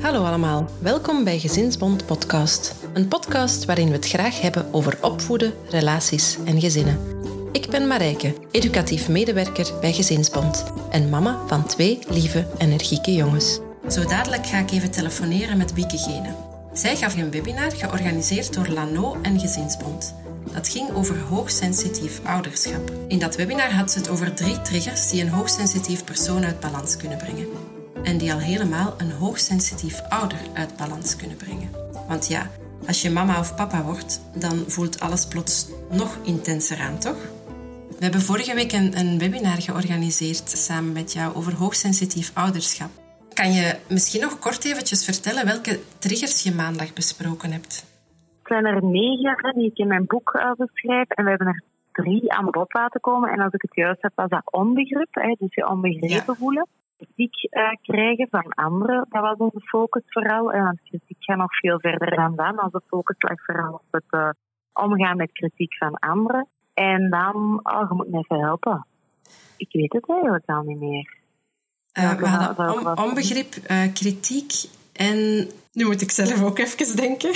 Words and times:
Hallo 0.00 0.24
allemaal, 0.24 0.66
welkom 0.78 1.24
bij 1.24 1.38
Gezinsbond 1.38 2.06
Podcast. 2.06 2.74
Een 2.92 3.08
podcast 3.08 3.64
waarin 3.64 3.86
we 3.86 3.92
het 3.92 4.08
graag 4.08 4.40
hebben 4.40 4.72
over 4.72 4.98
opvoeden, 5.00 5.52
relaties 5.68 6.36
en 6.44 6.60
gezinnen. 6.60 6.98
Ik 7.52 7.70
ben 7.70 7.86
Marijke, 7.86 8.34
educatief 8.50 9.08
medewerker 9.08 9.72
bij 9.80 9.92
Gezinsbond 9.92 10.64
en 10.90 11.08
mama 11.08 11.46
van 11.46 11.66
twee 11.66 11.98
lieve, 12.08 12.46
energieke 12.58 13.14
jongens. 13.14 13.60
Zo 13.88 14.04
dadelijk 14.04 14.46
ga 14.46 14.58
ik 14.58 14.70
even 14.70 14.90
telefoneren 14.90 15.56
met 15.56 15.72
Wieke 15.72 15.98
Gene. 15.98 16.34
Zij 16.72 16.96
gaf 16.96 17.16
een 17.16 17.30
webinar 17.30 17.72
georganiseerd 17.72 18.54
door 18.54 18.68
Lano 18.68 19.16
en 19.22 19.40
Gezinsbond. 19.40 20.14
Dat 20.56 20.68
ging 20.68 20.90
over 20.90 21.18
hoogsensitief 21.18 22.20
ouderschap. 22.24 22.92
In 23.08 23.18
dat 23.18 23.36
webinar 23.36 23.72
had 23.72 23.90
ze 23.90 23.98
het 23.98 24.08
over 24.08 24.34
drie 24.34 24.62
triggers 24.62 25.08
die 25.08 25.22
een 25.22 25.28
hoogsensitief 25.28 26.04
persoon 26.04 26.44
uit 26.44 26.60
balans 26.60 26.96
kunnen 26.96 27.18
brengen. 27.18 27.46
En 28.02 28.18
die 28.18 28.32
al 28.32 28.38
helemaal 28.38 28.94
een 28.98 29.10
hoogsensitief 29.10 30.00
ouder 30.08 30.38
uit 30.54 30.76
balans 30.76 31.16
kunnen 31.16 31.36
brengen. 31.36 31.70
Want 32.08 32.26
ja, 32.26 32.50
als 32.86 33.02
je 33.02 33.10
mama 33.10 33.38
of 33.38 33.54
papa 33.54 33.82
wordt, 33.82 34.20
dan 34.34 34.64
voelt 34.66 35.00
alles 35.00 35.26
plots 35.26 35.66
nog 35.90 36.18
intenser 36.22 36.78
aan, 36.78 36.98
toch? 36.98 37.18
We 37.88 38.02
hebben 38.02 38.22
vorige 38.22 38.54
week 38.54 38.72
een, 38.72 38.98
een 38.98 39.18
webinar 39.18 39.62
georganiseerd 39.62 40.50
samen 40.50 40.92
met 40.92 41.12
jou 41.12 41.34
over 41.34 41.54
hoogsensitief 41.54 42.30
ouderschap. 42.34 42.90
Kan 43.32 43.52
je 43.52 43.76
misschien 43.88 44.20
nog 44.20 44.38
kort 44.38 44.64
eventjes 44.64 45.04
vertellen 45.04 45.44
welke 45.44 45.80
triggers 45.98 46.42
je 46.42 46.52
maandag 46.52 46.92
besproken 46.92 47.52
hebt? 47.52 47.84
Het 48.46 48.64
zijn 48.64 48.74
er 48.74 48.84
negen 48.84 49.54
die 49.54 49.70
ik 49.70 49.76
in 49.76 49.88
mijn 49.88 50.06
boek 50.06 50.34
uh, 50.34 50.52
beschrijf. 50.52 51.08
En 51.08 51.24
we 51.24 51.30
hebben 51.30 51.46
er 51.46 51.62
drie 51.92 52.32
aan 52.32 52.50
bod 52.50 52.74
laten 52.74 53.00
komen. 53.00 53.30
En 53.30 53.40
als 53.40 53.52
ik 53.52 53.62
het 53.62 53.74
juist 53.74 54.02
heb, 54.02 54.12
was 54.14 54.28
dat 54.28 54.52
onbegrip. 54.52 55.08
Hè, 55.10 55.36
dus 55.38 55.54
je 55.54 55.68
onbegrepen 55.68 56.24
ja. 56.26 56.34
voelen. 56.34 56.66
Kritiek 56.96 57.34
uh, 57.50 57.72
krijgen 57.82 58.28
van 58.30 58.54
anderen, 58.54 59.06
dat 59.08 59.22
was 59.22 59.36
onze 59.36 59.60
focus 59.60 60.02
vooral. 60.06 60.52
En 60.52 60.64
want 60.64 60.80
kritiek 60.82 61.16
gaat 61.18 61.36
nog 61.36 61.58
veel 61.58 61.80
verder 61.80 62.16
dan 62.16 62.36
dat. 62.36 62.62
Onze 62.62 62.82
focus 62.86 63.16
lag 63.18 63.44
vooral 63.44 63.72
op 63.72 63.86
het 63.90 64.04
uh, 64.10 64.28
omgaan 64.72 65.16
met 65.16 65.32
kritiek 65.32 65.76
van 65.76 65.94
anderen. 65.94 66.48
En 66.74 67.10
dan, 67.10 67.60
oh, 67.62 67.88
je 67.88 67.94
moet 67.94 68.10
me 68.10 68.18
even 68.18 68.40
helpen. 68.40 68.86
Ik 69.56 69.72
weet 69.72 69.92
het 69.92 70.08
eigenlijk 70.08 70.46
al 70.46 70.62
niet 70.62 70.80
meer. 70.80 71.14
Uh, 71.98 72.12
we 72.12 72.26
hadden 72.26 72.72
on, 72.72 72.98
onbegrip, 72.98 73.52
kritiek 73.94 74.52
en... 74.96 75.50
Nu 75.72 75.84
moet 75.84 76.00
ik 76.00 76.10
zelf 76.10 76.42
ook 76.42 76.58
even 76.58 76.96
denken. 76.96 77.30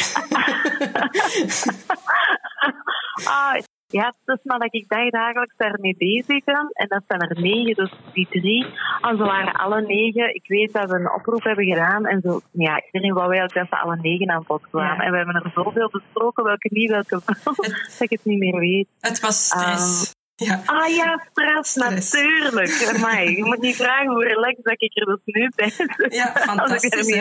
ah, 3.24 3.56
ja, 3.90 4.14
het 4.24 4.38
is 4.38 4.44
maar 4.44 4.58
dat 4.58 4.74
ik 4.74 4.88
dagelijks 5.10 5.54
daarmee 5.56 5.94
bezig 5.98 6.44
ben. 6.44 6.70
En 6.72 6.88
dat 6.88 7.02
zijn 7.06 7.20
er 7.20 7.40
negen, 7.40 7.74
dus 7.74 7.92
die 8.12 8.26
drie. 8.30 8.66
En 9.00 9.16
ze 9.16 9.22
waren 9.22 9.52
alle 9.52 9.82
negen. 9.82 10.34
Ik 10.34 10.44
weet 10.46 10.72
dat 10.72 10.90
we 10.90 10.96
een 10.96 11.12
oproep 11.12 11.42
hebben 11.42 11.64
gedaan. 11.64 12.06
En 12.06 12.20
zo, 12.20 12.40
ja, 12.50 12.82
iedereen 12.84 13.14
wou 13.14 13.28
wel 13.28 13.46
dat 13.46 13.66
ze 13.68 13.76
alle 13.76 13.96
negen 13.96 14.30
aan 14.30 14.44
bod 14.46 14.68
kwamen. 14.70 14.96
Ja. 14.96 15.02
En 15.02 15.10
we 15.10 15.16
hebben 15.16 15.34
er 15.34 15.50
zoveel 15.54 15.88
besproken, 15.90 16.44
welke 16.44 16.68
niet, 16.72 16.90
welke 16.90 17.20
wel, 17.26 17.54
dat 17.54 18.00
ik 18.00 18.10
het 18.10 18.24
niet 18.24 18.38
meer 18.38 18.58
weet. 18.58 18.88
Het 19.00 19.20
was 19.20 19.44
stress. 19.44 20.08
Um, 20.08 20.19
ja. 20.46 20.62
Ah 20.64 20.88
ja, 20.88 21.26
stress, 21.30 21.70
stress. 21.70 22.12
natuurlijk. 22.12 22.98
Maar 22.98 23.30
je 23.30 23.44
moet 23.44 23.60
niet 23.60 23.76
vragen 23.76 24.08
hoe 24.08 24.24
relaxed 24.24 24.64
dat 24.64 24.74
ik 24.78 24.96
er 24.96 25.04
dus 25.04 25.18
nu 25.24 25.50
ben. 25.54 25.72
Ja, 26.10 26.32
fantastisch. 26.46 27.06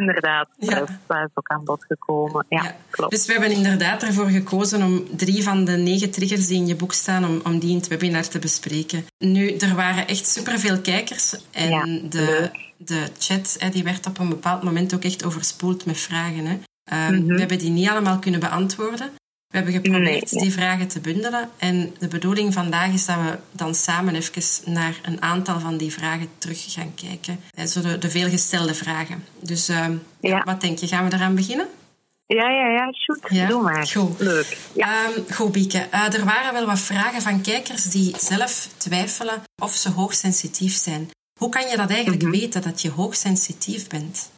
inderdaad, 0.00 0.48
ja. 0.58 0.78
dat 1.06 1.08
is 1.08 1.30
ook 1.34 1.48
aan 1.48 1.64
bod 1.64 1.84
gekomen. 1.84 2.46
Ja, 2.48 2.62
ja, 2.62 2.76
klopt. 2.90 3.10
Dus 3.10 3.26
we 3.26 3.32
hebben 3.32 3.50
inderdaad 3.50 4.02
ervoor 4.02 4.28
gekozen 4.28 4.82
om 4.82 5.16
drie 5.16 5.42
van 5.42 5.64
de 5.64 5.76
negen 5.76 6.10
triggers 6.10 6.46
die 6.46 6.56
in 6.56 6.66
je 6.66 6.76
boek 6.76 6.92
staan, 6.92 7.24
om, 7.24 7.40
om 7.44 7.58
die 7.58 7.70
in 7.70 7.76
het 7.76 7.88
webinar 7.88 8.28
te 8.28 8.38
bespreken. 8.38 9.06
Nu, 9.18 9.56
er 9.56 9.74
waren 9.74 10.06
echt 10.06 10.26
superveel 10.26 10.80
kijkers 10.80 11.36
en 11.50 11.70
ja, 11.70 11.84
de, 12.08 12.50
de 12.76 13.08
chat 13.18 13.56
hè, 13.58 13.68
die 13.68 13.84
werd 13.84 14.06
op 14.06 14.18
een 14.18 14.28
bepaald 14.28 14.62
moment 14.62 14.94
ook 14.94 15.04
echt 15.04 15.24
overspoeld 15.24 15.84
met 15.84 15.98
vragen. 15.98 16.46
Hè. 16.46 16.58
Um, 16.92 17.14
mm 17.14 17.18
-hmm. 17.18 17.26
We 17.26 17.38
hebben 17.38 17.58
die 17.58 17.70
niet 17.70 17.88
allemaal 17.88 18.18
kunnen 18.18 18.40
beantwoorden. 18.40 19.10
We 19.50 19.56
hebben 19.56 19.74
geprobeerd 19.74 20.32
nee, 20.32 20.42
die 20.42 20.52
vragen 20.52 20.88
te 20.88 21.00
bundelen. 21.00 21.50
En 21.58 21.94
de 21.98 22.08
bedoeling 22.08 22.52
vandaag 22.52 22.92
is 22.92 23.06
dat 23.06 23.16
we 23.16 23.38
dan 23.52 23.74
samen 23.74 24.14
even 24.14 24.72
naar 24.72 25.00
een 25.02 25.22
aantal 25.22 25.60
van 25.60 25.76
die 25.76 25.92
vragen 25.92 26.28
terug 26.38 26.72
gaan 26.72 26.94
kijken. 26.94 27.40
Zo 27.68 27.80
de, 27.80 27.98
de 27.98 28.10
veelgestelde 28.10 28.74
vragen. 28.74 29.24
Dus 29.40 29.68
uh, 29.68 29.86
ja. 30.20 30.42
wat 30.44 30.60
denk 30.60 30.78
je? 30.78 30.86
Gaan 30.86 31.08
we 31.08 31.14
eraan 31.14 31.34
beginnen? 31.34 31.68
Ja, 32.26 32.50
ja, 32.50 32.66
ja, 32.66 32.92
shoot. 32.92 33.30
Ja? 33.30 33.46
Doe 33.46 33.62
maar. 33.62 33.86
Goed. 33.86 34.20
Leuk. 34.20 34.56
Ja. 34.72 35.04
Um, 35.04 35.24
goed, 35.34 35.52
Bieke. 35.52 35.86
Uh, 35.94 36.14
er 36.14 36.24
waren 36.24 36.52
wel 36.52 36.66
wat 36.66 36.80
vragen 36.80 37.22
van 37.22 37.40
kijkers 37.40 37.84
die 37.84 38.14
zelf 38.18 38.68
twijfelen 38.76 39.42
of 39.62 39.74
ze 39.74 39.90
hoogsensitief 39.90 40.74
zijn. 40.74 41.10
Hoe 41.38 41.48
kan 41.48 41.68
je 41.68 41.76
dat 41.76 41.90
eigenlijk 41.90 42.22
mm 42.22 42.30
-hmm. 42.30 42.40
weten, 42.40 42.62
dat 42.62 42.82
je 42.82 42.90
hoogsensitief 42.90 43.88
bent? 43.88 44.30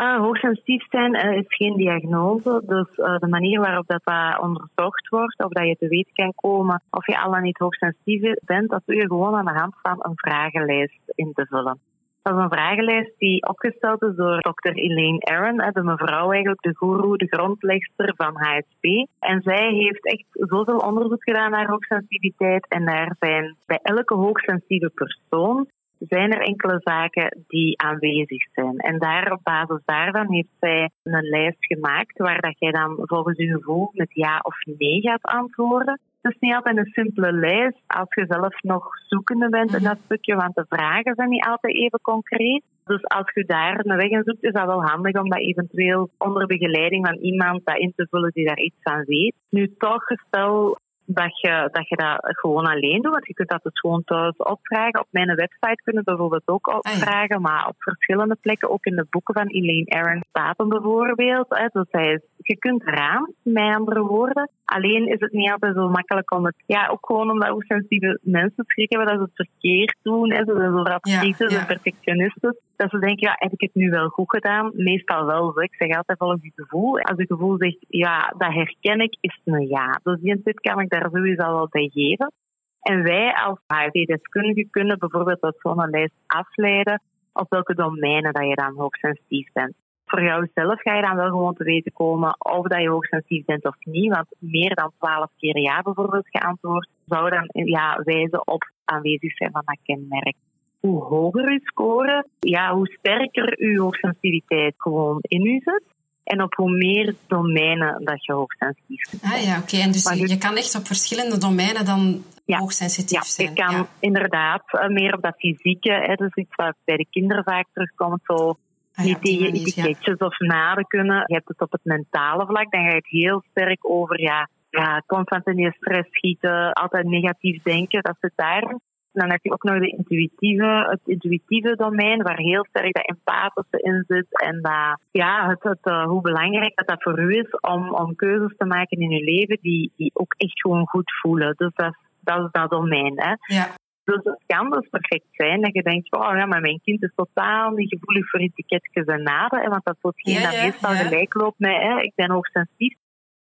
Uh, 0.00 0.18
hoogsensitief 0.18 0.86
zijn 0.88 1.14
uh, 1.14 1.36
is 1.36 1.44
geen 1.48 1.76
diagnose. 1.76 2.62
Dus 2.66 2.86
uh, 2.96 3.18
de 3.18 3.26
manier 3.28 3.60
waarop 3.60 3.86
dat, 3.86 4.00
dat 4.04 4.40
onderzocht 4.40 5.08
wordt, 5.08 5.44
of 5.44 5.52
dat 5.52 5.66
je 5.66 5.76
te 5.76 5.88
weten 5.88 6.12
kan 6.14 6.32
komen 6.34 6.82
of 6.90 7.06
je 7.06 7.20
al 7.20 7.30
dan 7.30 7.42
niet 7.42 7.58
hoogsensitief 7.58 8.34
bent, 8.44 8.70
dat 8.70 8.82
doe 8.84 8.96
je 8.96 9.06
gewoon 9.06 9.34
aan 9.34 9.44
de 9.44 9.58
hand 9.60 9.74
van 9.82 9.96
een 9.98 10.16
vragenlijst 10.16 11.00
in 11.14 11.32
te 11.32 11.46
vullen. 11.46 11.78
Dat 12.22 12.36
is 12.36 12.42
een 12.42 12.50
vragenlijst 12.50 13.18
die 13.18 13.48
opgesteld 13.48 14.02
is 14.02 14.16
door 14.16 14.40
Dr. 14.40 14.72
Elaine 14.72 15.20
Aaron, 15.20 15.56
de 15.56 15.82
mevrouw 15.82 16.30
eigenlijk, 16.30 16.62
de 16.62 16.76
guru, 16.76 17.16
de 17.16 17.26
grondlegster 17.26 18.12
van 18.16 18.36
HSP. 18.36 19.08
En 19.18 19.42
zij 19.42 19.72
heeft 19.72 20.06
echt 20.06 20.26
zoveel 20.30 20.78
onderzoek 20.78 21.22
gedaan 21.22 21.50
naar 21.50 21.68
hoogsensitiviteit 21.68 22.66
en 22.68 22.84
daar 22.84 23.16
zijn 23.18 23.56
bij 23.66 23.78
elke 23.82 24.14
hoogsensitieve 24.14 24.90
persoon 24.94 25.66
zijn 26.08 26.32
er 26.32 26.40
enkele 26.40 26.80
zaken 26.84 27.44
die 27.46 27.80
aanwezig 27.80 28.42
zijn. 28.52 28.76
En 28.76 28.98
daar 28.98 29.32
op 29.32 29.40
basis 29.42 29.82
daarvan 29.84 30.32
heeft 30.32 30.54
zij 30.60 30.90
een 31.02 31.28
lijst 31.28 31.66
gemaakt 31.66 32.18
waar 32.18 32.40
dat 32.40 32.58
jij 32.58 32.70
dan 32.70 32.98
volgens 33.02 33.38
je 33.38 33.46
gevoel 33.46 33.90
met 33.92 34.14
ja 34.14 34.38
of 34.42 34.54
nee 34.78 35.00
gaat 35.00 35.22
antwoorden. 35.22 36.00
Het 36.22 36.32
is 36.34 36.40
niet 36.40 36.54
altijd 36.54 36.76
een 36.76 36.92
simpele 36.92 37.32
lijst 37.32 37.78
als 37.86 38.14
je 38.14 38.24
zelf 38.28 38.62
nog 38.62 38.86
zoekende 39.08 39.48
bent 39.48 39.74
in 39.74 39.82
dat 39.82 39.98
stukje, 40.04 40.36
want 40.36 40.54
de 40.54 40.64
vragen 40.68 41.14
zijn 41.14 41.28
niet 41.28 41.46
altijd 41.46 41.74
even 41.74 42.00
concreet. 42.00 42.62
Dus 42.84 43.04
als 43.04 43.30
je 43.34 43.44
daar 43.44 43.80
een 43.84 43.96
weg 43.96 44.08
in 44.08 44.22
zoekt, 44.24 44.44
is 44.44 44.52
dat 44.52 44.66
wel 44.66 44.84
handig 44.84 45.20
om 45.20 45.28
dat 45.28 45.38
eventueel 45.38 46.10
onder 46.18 46.46
begeleiding 46.46 47.06
van 47.06 47.16
iemand 47.16 47.60
dat 47.64 47.78
in 47.78 47.92
te 47.96 48.06
vullen 48.10 48.30
die 48.32 48.46
daar 48.46 48.58
iets 48.58 48.82
van 48.82 49.04
weet. 49.04 49.34
Nu 49.50 49.74
toch, 49.78 50.04
stel 50.26 50.78
dat 51.14 51.40
je, 51.40 51.68
dat 51.72 51.88
je 51.88 51.96
dat 51.96 52.18
gewoon 52.20 52.66
alleen 52.66 53.02
doet. 53.02 53.12
Want 53.12 53.26
je 53.26 53.34
kunt 53.34 53.48
dat 53.48 53.62
dus 53.62 53.80
gewoon 53.80 54.04
thuis 54.04 54.36
opvragen. 54.36 55.00
Op 55.00 55.06
mijn 55.10 55.34
website 55.34 55.82
kunnen 55.84 56.04
bijvoorbeeld 56.04 56.48
ook 56.48 56.66
opvragen, 56.66 57.22
ah, 57.22 57.28
ja. 57.28 57.38
maar 57.38 57.66
op 57.66 57.74
verschillende 57.78 58.36
plekken, 58.40 58.70
ook 58.70 58.84
in 58.84 58.96
de 58.96 59.06
boeken 59.10 59.34
van 59.34 59.46
Elaine 59.46 59.90
Aaron 59.90 60.24
staat 60.28 60.56
bijvoorbeeld. 60.56 61.46
Hè. 61.48 61.66
Dus 61.72 61.86
hij 61.90 62.12
is, 62.12 62.20
je 62.36 62.56
kunt 62.58 62.86
eraan, 62.86 63.32
met 63.42 63.74
andere 63.74 64.02
woorden. 64.02 64.50
Alleen 64.76 65.06
is 65.06 65.20
het 65.20 65.32
niet 65.32 65.50
altijd 65.50 65.74
zo 65.74 65.88
makkelijk 65.88 66.30
om 66.30 66.44
het... 66.44 66.54
Ja, 66.66 66.88
ook 66.88 67.06
gewoon 67.06 67.30
omdat 67.30 67.48
hoe 67.48 67.64
sensitieve 67.64 68.18
mensen 68.22 68.64
schrikken 68.66 68.98
hebben 68.98 69.18
dat 69.18 69.28
ze 69.28 69.32
het 69.32 69.48
verkeerd 69.48 69.96
doen. 70.02 70.32
Hè. 70.32 70.44
Ze 70.44 70.54
zijn 70.56 70.72
zo 70.72 71.48
ja, 71.48 71.58
ja. 71.58 71.64
perfectionisten. 71.64 72.56
Dat 72.76 72.90
ze 72.90 72.98
denken, 72.98 73.28
ja, 73.28 73.34
heb 73.38 73.52
ik 73.52 73.60
het 73.60 73.74
nu 73.74 73.90
wel 73.90 74.08
goed 74.08 74.30
gedaan? 74.30 74.70
Meestal 74.74 75.26
wel. 75.26 75.52
Zo. 75.52 75.60
Ik 75.60 75.74
zeg 75.74 75.96
altijd 75.96 76.18
volgens 76.18 76.42
je 76.42 76.52
gevoel. 76.54 77.00
Als 77.00 77.18
je 77.18 77.26
gevoel 77.26 77.56
zegt, 77.56 77.84
ja, 77.88 78.34
dat 78.38 78.52
herken 78.52 79.00
ik, 79.00 79.16
is 79.20 79.40
het 79.44 79.54
een 79.54 79.68
ja. 79.68 80.00
Dus 80.02 80.20
die 80.20 80.42
tip 80.42 80.58
kan 80.58 80.80
ik 80.80 80.90
daar 80.90 81.08
sowieso 81.12 81.42
al 81.42 81.54
wel 81.54 81.68
bij 81.70 81.90
geven. 81.92 82.32
En 82.80 83.02
wij 83.02 83.34
als 83.34 83.58
HRD-deskundigen 83.66 84.70
kunnen 84.70 84.98
bijvoorbeeld 84.98 85.40
uit 85.40 85.56
zo'n 85.58 85.90
lijst 85.90 86.14
afleiden 86.26 87.02
op 87.32 87.50
welke 87.50 87.74
domeinen 87.74 88.32
dat 88.32 88.48
je 88.48 88.54
dan 88.54 88.76
hoogsensitief 88.76 89.52
bent. 89.52 89.74
Voor 90.10 90.22
jouzelf 90.22 90.80
ga 90.80 90.94
je 90.94 91.02
dan 91.02 91.16
wel 91.16 91.28
gewoon 91.28 91.54
te 91.54 91.64
weten 91.64 91.92
komen 91.92 92.36
of 92.38 92.66
dat 92.66 92.80
je 92.80 92.88
hoogsensitief 92.88 93.44
bent 93.44 93.64
of 93.64 93.76
niet. 93.80 94.14
Want 94.14 94.26
meer 94.38 94.74
dan 94.74 94.92
twaalf 94.98 95.30
keer 95.38 95.58
ja 95.58 95.82
bijvoorbeeld 95.82 96.28
geantwoord 96.28 96.88
zou 97.06 97.30
dan 97.30 97.48
ja, 97.52 98.00
wijzen 98.04 98.46
op 98.46 98.70
aanwezig 98.84 99.36
zijn 99.36 99.50
van 99.50 99.62
dat 99.64 99.78
kenmerk. 99.82 100.36
Hoe 100.80 101.02
hoger 101.02 101.48
uw 101.48 101.58
score, 101.62 102.26
ja, 102.40 102.74
hoe 102.74 102.96
sterker 102.98 103.54
uw 103.58 103.82
hoogsensitiviteit 103.82 104.74
gewoon 104.76 105.18
in 105.20 105.46
u 105.46 105.60
zit 105.64 105.82
en 106.24 106.42
op 106.42 106.54
hoe 106.54 106.70
meer 106.70 107.14
domeinen 107.26 108.04
dat 108.04 108.24
je 108.24 108.32
hoogsensitief 108.32 109.10
bent. 109.10 109.22
Ah 109.22 109.42
ja, 109.42 109.56
oké. 109.56 109.62
Okay. 109.62 109.80
En 109.80 109.92
dus 109.92 110.12
je, 110.14 110.28
je, 110.28 110.38
kan 110.38 110.56
echt 110.56 110.74
op 110.74 110.86
verschillende 110.86 111.38
domeinen 111.38 111.84
dan 111.84 112.24
ja, 112.44 112.58
hoogsensitief 112.58 113.18
ja, 113.18 113.22
zijn. 113.22 113.48
Je 113.48 113.54
kan 113.54 113.74
ja. 113.74 113.86
inderdaad 114.00 114.62
uh, 114.72 114.88
meer 114.88 115.14
op 115.14 115.22
dat 115.22 115.34
fysieke, 115.36 115.92
hè, 115.92 116.14
dus 116.14 116.34
iets 116.34 116.54
wat 116.56 116.74
bij 116.84 116.96
de 116.96 117.06
kinderen 117.10 117.44
vaak 117.44 117.66
terugkomt, 117.72 118.20
zo 118.24 118.56
ah, 118.94 119.04
niet 119.04 119.22
tegen 119.22 119.52
etiketjes 119.52 120.18
of 120.18 120.38
naden 120.38 120.86
kunnen. 120.86 121.24
Je 121.26 121.34
hebt 121.34 121.48
het 121.48 121.60
op 121.60 121.72
het 121.72 121.84
mentale 121.84 122.46
vlak, 122.46 122.70
dan 122.70 122.82
ga 122.82 122.88
je 122.88 122.94
het 122.94 123.08
heel 123.08 123.42
sterk 123.50 123.90
over 123.90 124.20
ja, 124.20 124.48
ja, 124.70 125.02
constant 125.06 125.46
in 125.46 125.56
je 125.56 125.72
stress 125.72 126.08
schieten, 126.10 126.72
altijd 126.72 127.06
negatief 127.06 127.62
denken, 127.62 128.02
dat 128.02 128.16
zit 128.20 128.32
daar. 128.34 128.78
Dan 129.12 129.30
heb 129.30 129.42
je 129.42 129.52
ook 129.52 129.62
nog 129.62 129.78
de 129.78 129.96
intuïtieve, 129.96 130.86
het 130.90 131.00
intuïtieve 131.04 131.76
domein, 131.76 132.22
waar 132.22 132.38
heel 132.38 132.66
sterk 132.68 132.94
dat 132.94 133.06
empathische 133.06 133.78
in 133.78 134.04
zit. 134.06 134.40
En 134.40 134.60
dat, 134.62 135.00
ja, 135.10 135.48
het, 135.48 135.62
het, 135.62 135.92
uh, 135.92 136.04
hoe 136.04 136.20
belangrijk 136.20 136.76
dat, 136.76 136.88
dat 136.88 137.02
voor 137.02 137.20
u 137.20 137.38
is 137.38 137.50
om, 137.60 137.94
om 137.94 138.14
keuzes 138.14 138.56
te 138.56 138.64
maken 138.64 138.98
in 138.98 139.10
uw 139.10 139.24
leven 139.24 139.58
die, 139.60 139.92
die 139.96 140.10
ook 140.14 140.34
echt 140.36 140.60
gewoon 140.60 140.86
goed 140.86 141.12
voelen. 141.20 141.54
Dus 141.56 141.70
dat, 141.74 141.96
dat 142.20 142.44
is 142.44 142.50
dat 142.50 142.70
domein. 142.70 143.12
Hè. 143.16 143.34
Ja. 143.54 143.66
Dus 144.10 144.24
het 144.24 144.42
kan 144.46 144.70
dus 144.70 144.88
perfect 144.88 145.26
zijn 145.30 145.60
dat 145.60 145.74
je 145.74 145.82
denkt, 145.82 146.12
oh 146.12 146.36
ja, 146.36 146.46
maar 146.46 146.60
mijn 146.60 146.80
kind 146.84 147.02
is 147.02 147.12
totaal 147.14 147.70
niet 147.70 147.88
gevoelig 147.88 148.30
voor 148.30 148.40
etiketjes 148.40 149.04
en 149.04 149.22
naden. 149.22 149.70
Want 149.70 149.84
dat 149.84 149.96
is 149.96 150.02
hetgeen 150.02 150.40
Ja, 150.40 150.64
meestal 150.64 150.92
ja. 150.92 150.98
gelijk 150.98 151.34
loopt 151.34 151.58
met, 151.58 151.76
hè, 151.76 152.00
ik 152.00 152.12
ben 152.14 152.30
hoogsensitief. 152.30 152.94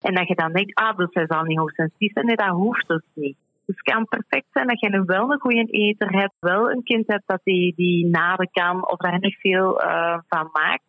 En 0.00 0.14
dat 0.14 0.28
je 0.28 0.34
dan 0.34 0.52
denkt, 0.52 0.74
ah, 0.74 0.96
dus 0.96 1.08
hij 1.10 1.26
zal 1.28 1.42
niet 1.42 1.58
hoogsensitief 1.58 2.12
zijn. 2.12 2.26
Nee, 2.26 2.36
dat 2.36 2.48
hoeft 2.48 2.88
dus 2.88 3.02
niet. 3.14 3.36
Dus 3.66 3.76
het 3.76 3.94
kan 3.94 4.04
perfect 4.04 4.46
zijn 4.52 4.66
dat 4.66 4.80
je 4.80 4.88
nu 4.88 5.02
wel 5.02 5.32
een 5.32 5.40
goede 5.40 5.64
eter 5.64 6.10
hebt, 6.10 6.34
wel 6.40 6.70
een 6.70 6.82
kind 6.82 7.06
hebt 7.06 7.26
dat 7.26 7.40
die, 7.44 7.74
die 7.76 8.06
naden 8.06 8.48
kan, 8.52 8.90
of 8.90 8.98
hij 8.98 9.18
er 9.20 9.36
veel 9.38 9.80
eh, 9.80 10.18
van 10.28 10.48
maakt, 10.52 10.82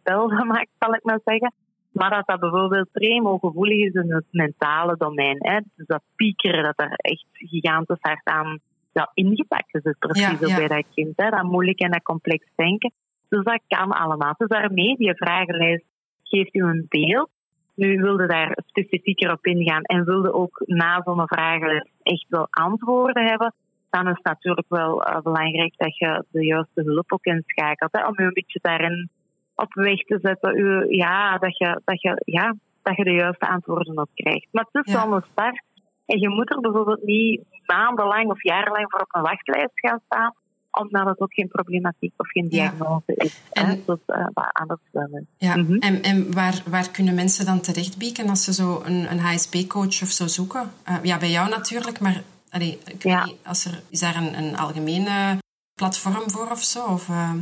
spel 0.00 0.28
van 0.28 0.46
maakt, 0.46 0.70
zal 0.78 0.94
ik 0.94 1.04
maar 1.04 1.20
zeggen. 1.24 1.52
Maar 1.92 2.10
dat 2.10 2.26
dat 2.26 2.40
bijvoorbeeld 2.40 2.92
primo 2.92 3.38
gevoelig 3.38 3.78
is 3.78 3.92
in 3.92 4.12
het 4.12 4.24
mentale 4.30 4.96
domein. 4.96 5.36
Hè. 5.38 5.60
Dus 5.74 5.86
dat 5.86 6.02
piekeren, 6.16 6.62
dat 6.62 6.74
er 6.76 6.92
echt 6.92 7.26
gigantisch 7.32 8.00
hard 8.00 8.24
aan 8.24 8.58
ja, 8.92 9.10
ingepakt 9.14 9.74
is, 9.74 9.84
het 9.84 9.98
precies 9.98 10.48
Ja, 10.48 10.56
bij 10.56 10.68
dat 10.68 10.84
kind. 10.94 11.12
Hè. 11.16 11.30
Dat 11.30 11.42
moeilijk 11.42 11.80
en 11.80 11.90
dat 11.90 12.02
complex 12.02 12.46
denken. 12.54 12.92
Dus 13.28 13.44
dat 13.44 13.60
kan 13.68 13.90
allemaal. 13.90 14.34
Dus 14.36 14.48
daarmee, 14.48 14.96
die 14.96 15.14
vragenlijst 15.14 15.84
geeft 16.22 16.54
u 16.54 16.62
een 16.62 16.86
beeld. 16.88 17.30
Nu 17.74 18.00
wilde 18.00 18.26
daar 18.26 18.58
specifieker 18.66 19.32
op 19.32 19.46
ingaan 19.46 19.82
en 19.82 20.04
wilde 20.04 20.32
ook 20.32 20.62
na 20.66 21.02
zo'n 21.04 21.26
vragenlijst 21.26 21.90
echt 22.02 22.26
wel 22.28 22.46
antwoorden 22.50 23.24
hebben. 23.24 23.54
Dan 23.90 24.08
is 24.08 24.14
het 24.14 24.24
natuurlijk 24.24 24.68
wel 24.68 25.02
eh, 25.02 25.20
belangrijk 25.22 25.74
dat 25.76 25.98
je 25.98 26.24
de 26.30 26.44
juiste 26.44 26.82
hulp 26.82 27.12
ook 27.12 27.24
inschakelt. 27.24 27.92
Hè, 27.92 28.06
om 28.06 28.14
u 28.16 28.24
een 28.24 28.32
beetje 28.32 28.58
daarin 28.62 29.10
op 29.54 29.74
weg 29.74 29.98
te 29.98 30.18
zetten. 30.22 30.58
U, 30.58 30.84
ja, 30.88 31.38
dat 31.38 31.58
je, 31.58 31.80
dat, 31.84 32.02
je, 32.02 32.22
ja, 32.24 32.54
dat 32.82 32.96
je 32.96 33.04
de 33.04 33.12
juiste 33.12 33.48
antwoorden 33.48 33.98
op 33.98 34.08
krijgt. 34.14 34.46
Maar 34.50 34.66
het 34.70 34.86
is 34.86 34.92
wel 34.92 35.12
een 35.12 35.24
start. 35.30 35.62
En 36.06 36.18
je 36.20 36.28
moet 36.28 36.50
er 36.50 36.60
bijvoorbeeld 36.60 37.02
niet 37.02 37.42
maandenlang 37.66 38.30
of 38.30 38.42
jarenlang 38.42 38.90
voor 38.90 39.00
op 39.00 39.14
een 39.14 39.22
wachtlijst 39.22 39.70
gaan 39.80 40.00
staan, 40.06 40.34
omdat 40.70 41.06
het 41.06 41.20
ook 41.20 41.32
geen 41.34 41.48
problematiek 41.48 42.12
of 42.16 42.28
geen 42.30 42.46
Ja. 42.50 42.50
diagnose 42.50 43.02
is. 43.14 43.42
En- 43.52 43.66
hè. 43.66 43.74
Dus 43.86 43.98
uh, 44.06 44.26
wat 44.32 44.50
anders 44.52 44.80
wel 44.92 45.08
is. 45.12 45.24
Ja, 45.48 45.56
Mhm. 45.56 45.74
en, 45.74 46.02
en 46.02 46.34
waar, 46.34 46.62
waar 46.70 46.90
kunnen 46.90 47.14
mensen 47.14 47.46
dan 47.46 47.60
terechtbieken 47.60 48.28
als 48.28 48.44
ze 48.44 48.52
zo 48.52 48.82
een, 48.84 49.10
een 49.10 49.18
HSP-coach 49.18 50.02
of 50.02 50.08
zo 50.08 50.26
zoeken? 50.26 50.70
Eh, 50.84 50.96
ja, 51.02 51.18
bij 51.18 51.30
jou 51.30 51.48
natuurlijk, 51.48 52.00
maar 52.00 52.22
allee, 52.50 52.72
ik 52.72 53.02
weet 53.02 53.02
Ja. 53.02 53.24
niet, 53.24 53.46
als 53.46 53.64
er, 53.64 53.80
is 53.90 54.00
daar 54.00 54.16
een, 54.16 54.38
een 54.38 54.56
algemene 54.56 55.38
platform 55.74 56.30
voor 56.30 56.50
of 56.50 56.62
zo? 56.62 56.84
Of, 56.84 57.08
eh, 57.08 57.32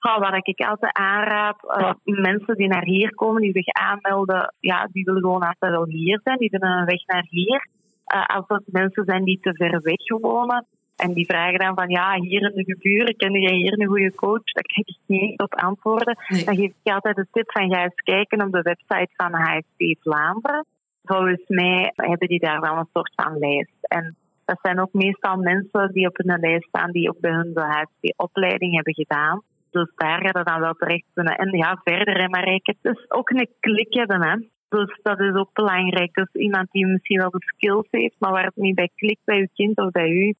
wat 0.00 0.46
ik 0.46 0.60
altijd 0.60 0.96
aanraad, 0.96 1.58
eh, 1.78 1.92
mensen 2.04 2.56
die 2.56 2.68
naar 2.68 2.84
hier 2.84 3.14
komen, 3.14 3.42
die 3.42 3.52
zich 3.52 3.66
aanmelden, 3.68 4.54
ja, 4.60 4.88
die 4.92 5.04
willen 5.04 5.20
gewoon 5.20 5.42
altijd 5.42 5.72
wel 5.72 5.86
hier 5.86 6.20
zijn. 6.24 6.38
Die 6.38 6.48
vinden 6.50 6.68
een 6.70 6.84
weg 6.84 7.06
naar 7.06 7.26
hier. 7.28 7.68
Eh, 8.08 8.26
als 8.36 8.44
het 8.48 8.62
mensen 8.66 9.04
zijn 9.04 9.24
die 9.24 9.40
te 9.40 9.54
ver 9.54 9.80
weg 9.82 10.20
wonen 10.20 10.66
en 10.96 11.12
die 11.12 11.26
vragen 11.26 11.58
dan 11.58 11.74
van, 11.74 11.88
ja, 11.88 12.20
hier 12.20 12.42
in 12.42 12.54
de 12.54 12.72
geburen, 12.72 13.16
ken 13.16 13.40
jij 13.40 13.56
hier 13.56 13.80
een 13.80 13.86
goede 13.86 14.14
coach? 14.14 14.44
Daar 14.44 14.62
krijg 14.62 14.86
ik 14.86 14.98
niet 15.06 15.40
op 15.40 15.54
antwoorden. 15.54 16.16
nee. 16.28 16.44
Dan 16.44 16.56
geef 16.56 16.72
ik 16.82 16.92
altijd 16.92 17.16
de 17.16 17.26
tip 17.32 17.52
van, 17.52 17.74
ga 17.74 17.82
eens 17.82 18.02
kijken 18.02 18.42
op 18.42 18.52
de 18.52 18.62
website 18.62 19.10
van 19.16 19.32
HSP 19.32 20.00
Vlaanderen. 20.00 20.66
Volgens 21.02 21.42
mij 21.46 21.92
hebben 21.94 22.28
die 22.28 22.40
daar 22.40 22.60
wel 22.60 22.76
een 22.76 22.88
soort 22.92 23.12
van 23.14 23.38
lijst. 23.38 23.76
En 23.80 24.16
dat 24.44 24.58
zijn 24.62 24.80
ook 24.80 24.92
meestal 24.92 25.36
mensen 25.36 25.92
die 25.92 26.06
op 26.08 26.16
hun 26.16 26.40
lijst 26.40 26.68
staan, 26.68 26.90
die 26.90 27.08
ook 27.08 27.20
bij 27.20 27.32
hun 27.32 27.54
de 27.54 27.60
HSP-opleiding 27.60 28.74
hebben 28.74 28.94
gedaan. 28.94 29.42
Dus 29.70 29.92
daar 29.96 30.20
gaat 30.20 30.36
het 30.36 30.46
dan 30.46 30.60
wel 30.60 30.74
terecht 30.74 31.04
kunnen. 31.14 31.36
En 31.36 31.56
ja, 31.56 31.80
verder, 31.84 32.20
hè, 32.20 32.28
Marijke, 32.28 32.76
het 32.80 32.96
is 32.96 33.10
ook 33.10 33.30
een 33.30 33.48
klik 33.60 33.94
hebben, 33.94 34.22
hè. 34.22 34.36
Dus 34.68 35.00
dat 35.02 35.20
is 35.20 35.34
ook 35.34 35.52
belangrijk. 35.52 36.14
Dus 36.14 36.32
iemand 36.32 36.70
die 36.70 36.86
misschien 36.86 37.18
wel 37.18 37.30
de 37.30 37.42
skills 37.54 37.86
heeft, 37.90 38.14
maar 38.18 38.32
waar 38.32 38.44
het 38.44 38.56
niet 38.56 38.74
bij 38.74 38.90
klikt 38.94 39.24
bij 39.24 39.38
uw 39.38 39.48
kind 39.54 39.76
of 39.78 39.90
bij 39.90 40.08
u. 40.08 40.34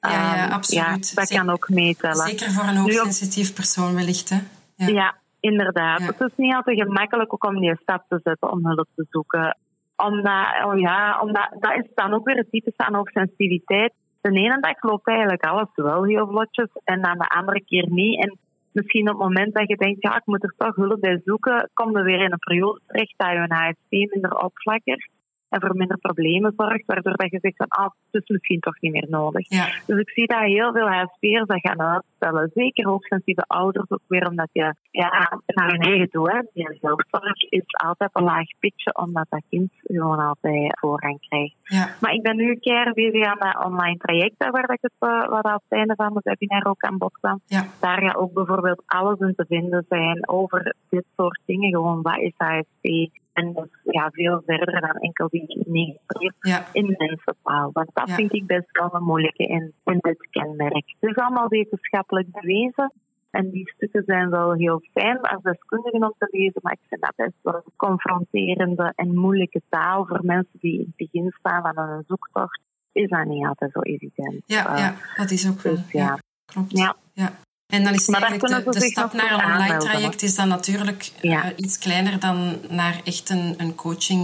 Ja, 0.00 0.10
ja, 0.10 0.44
ehm, 0.44 0.52
absoluut. 0.52 0.84
Ja, 0.84 0.92
dat 0.92 1.28
Zeker- 1.28 1.36
kan 1.36 1.50
ook 1.50 1.68
meetellen. 1.68 2.26
Zeker 2.28 2.50
voor 2.50 2.64
een 2.64 2.76
hoogsensitief 2.76 3.54
persoon 3.54 3.94
wellicht, 3.94 4.28
hè? 4.28 4.38
Ja. 4.74 4.86
Ja, 4.86 5.14
inderdaad. 5.40 6.00
Het 6.06 6.20
is 6.20 6.36
niet 6.36 6.54
altijd 6.54 6.80
gemakkelijk 6.80 7.32
ook 7.32 7.44
om 7.44 7.60
die 7.60 7.76
stap 7.82 8.04
te 8.08 8.20
zetten 8.24 8.52
om 8.52 8.66
hulp 8.66 8.88
te 8.94 9.06
zoeken. 9.10 9.56
Omdat, 9.96 10.46
oh 10.64 10.78
ja, 10.78 11.20
omdat 11.20 11.48
dat 11.58 11.76
is 11.76 11.90
dan 11.94 12.14
ook 12.14 12.26
weer 12.26 12.36
het 12.36 12.50
type 12.50 12.72
aan 12.76 12.94
hoogsensitiviteit. 12.94 13.92
De 14.20 14.30
ene 14.30 14.60
dag 14.60 14.82
loopt 14.82 15.06
eigenlijk 15.08 15.42
alles 15.42 15.68
wel 15.74 16.04
heel 16.04 16.26
vlotjes 16.26 16.68
en 16.84 17.02
dan 17.02 17.18
de 17.18 17.28
andere 17.28 17.64
keer 17.64 17.86
niet. 17.90 18.24
En 18.24 18.38
misschien 18.72 19.10
op 19.10 19.18
het 19.18 19.28
moment 19.28 19.54
dat 19.54 19.68
je 19.68 19.76
denkt, 19.76 20.02
ja, 20.02 20.16
ik 20.16 20.26
moet 20.26 20.42
er 20.42 20.54
toch 20.56 20.76
hulp 20.76 21.00
bij 21.00 21.20
zoeken, 21.24 21.70
kom 21.74 21.96
je 21.96 22.02
weer 22.02 22.20
in 22.20 22.32
een 22.32 22.38
periode 22.38 22.80
terecht 22.86 23.14
dat 23.16 23.30
je 23.30 23.36
een 23.36 23.52
HSP 23.52 23.90
minder 23.90 24.36
opflakkert 24.36 25.08
en 25.52 25.60
voor 25.60 25.76
minder 25.76 25.98
problemen 25.98 26.52
zorgt, 26.56 26.86
waardoor 26.86 27.16
dat 27.16 27.30
je 27.30 27.38
zegt 27.40 27.56
van, 27.56 27.68
ah, 27.68 27.90
het 28.10 28.22
is 28.22 28.28
misschien 28.28 28.60
toch 28.60 28.80
niet 28.80 28.92
meer 28.92 29.06
nodig. 29.08 29.48
Ja, 29.48 29.66
Dus 29.86 29.98
ik 30.00 30.10
zie 30.10 30.26
dat 30.26 30.40
heel 30.40 30.72
veel 30.72 30.88
HSP'ers 30.88 31.46
dat 31.46 31.60
gaan 31.60 31.80
uitstellen. 31.82 32.50
Zeker 32.54 32.86
hoogsensitieve 32.86 33.44
ouders 33.46 33.90
ook 33.90 34.00
weer, 34.06 34.28
omdat 34.28 34.48
je 34.52 34.74
ja, 34.90 35.40
naar 35.46 35.70
hun 35.70 35.80
eigen 35.80 36.10
toe, 36.10 36.30
hè. 36.30 36.40
Die 36.52 36.78
zelfzorg 36.80 37.42
is 37.48 37.64
altijd 37.66 38.10
een 38.12 38.24
laag 38.24 38.46
pitje, 38.58 38.94
omdat 38.94 39.26
dat 39.28 39.42
kind 39.50 39.70
gewoon 39.82 40.18
altijd 40.18 40.78
voorrang 40.80 41.20
krijgt. 41.28 41.54
ja. 41.62 41.88
Maar 42.00 42.12
ik 42.12 42.22
ben 42.22 42.36
nu 42.36 42.50
een 42.50 42.60
keer 42.60 42.92
bezig 42.94 43.24
aan 43.26 43.38
dat 43.38 43.64
online 43.64 43.96
traject, 43.98 44.34
waar 44.50 44.70
ik 44.72 44.78
het, 44.80 44.92
eh, 44.98 45.28
wat 45.28 45.44
aan 45.44 45.60
het 45.68 45.78
einde 45.78 45.94
van 45.94 46.14
het 46.14 46.24
webinar 46.24 46.66
ook 46.66 46.82
aan 46.82 46.98
bod 46.98 47.18
kwam. 47.20 47.40
ja. 47.46 47.64
Daar 47.80 48.00
gaat 48.02 48.16
ook 48.16 48.32
bijvoorbeeld 48.32 48.82
alles 48.86 49.18
in 49.18 49.34
te 49.36 49.44
vinden 49.48 49.84
zijn 49.88 50.28
over 50.28 50.74
dit 50.88 51.04
soort 51.16 51.40
dingen. 51.46 51.70
Gewoon, 51.70 52.02
wat 52.02 52.18
is 52.18 52.32
HSP? 52.36 53.10
En 53.32 53.52
dat 53.52 53.64
is 53.64 53.92
ja, 53.92 54.10
veel 54.10 54.42
verder 54.46 54.80
dan 54.80 54.96
enkel 54.96 55.28
die 55.28 55.62
negatief 55.66 56.32
ja. 56.40 56.66
in 56.72 56.94
mensentaal. 56.98 57.70
Want 57.72 57.90
dat 57.92 58.08
Ja. 58.08 58.14
vind 58.14 58.32
ik 58.34 58.46
best 58.46 58.68
wel 58.72 58.94
een 58.94 59.02
moeilijke 59.02 59.46
in, 59.46 59.72
in 59.84 59.98
dit 60.00 60.26
kenmerk. 60.30 60.94
Het 61.00 61.10
is 61.10 61.16
allemaal 61.16 61.48
wetenschappelijk 61.48 62.30
bewezen. 62.30 62.92
En 63.30 63.50
die 63.50 63.70
stukken 63.74 64.02
zijn 64.06 64.30
wel 64.30 64.52
heel 64.52 64.82
fijn 64.92 65.20
als 65.20 65.42
deskundigen 65.42 66.02
om 66.02 66.14
te 66.18 66.28
lezen, 66.30 66.60
maar 66.62 66.72
ik 66.72 66.88
vind 66.88 67.00
dat 67.00 67.12
best 67.16 67.36
wel 67.42 67.54
een 67.54 67.72
confronterende 67.76 68.92
en 68.96 69.14
moeilijke 69.14 69.62
taal 69.68 70.06
voor 70.06 70.20
mensen 70.22 70.58
die 70.60 70.78
in 70.78 70.84
het 70.86 70.96
begin 70.96 71.30
staan 71.38 71.62
van 71.74 71.88
een 71.88 72.04
zoektocht. 72.06 72.60
Is 72.92 73.08
dat 73.08 73.24
niet 73.24 73.46
altijd 73.46 73.72
zo 73.72 73.80
evident. 73.80 74.42
Ja, 74.46 74.72
Eh, 74.72 74.78
ja, 74.78 74.94
dat 75.16 75.30
is 75.30 75.50
ook 75.50 75.62
dus 75.62 75.90
ja. 75.90 76.04
Ja, 76.04 76.18
klopt. 76.44 76.70
Ja. 76.78 76.94
Ja. 77.12 77.30
En 77.76 77.84
dan 77.84 77.92
is 77.92 78.08
eigenlijk 78.08 78.64
de, 78.64 78.70
de 78.70 78.80
stap 78.80 79.12
naar 79.12 79.30
een 79.32 79.44
online 79.52 79.76
traject 79.78 80.22
is 80.22 80.34
dan 80.36 80.48
natuurlijk 80.48 81.10
Ja. 81.20 81.44
eh, 81.44 81.50
iets 81.56 81.78
kleiner 81.78 82.20
dan 82.20 82.36
naar 82.68 83.00
echt 83.04 83.30
een, 83.30 83.54
een 83.58 83.74
coaching. 83.74 84.20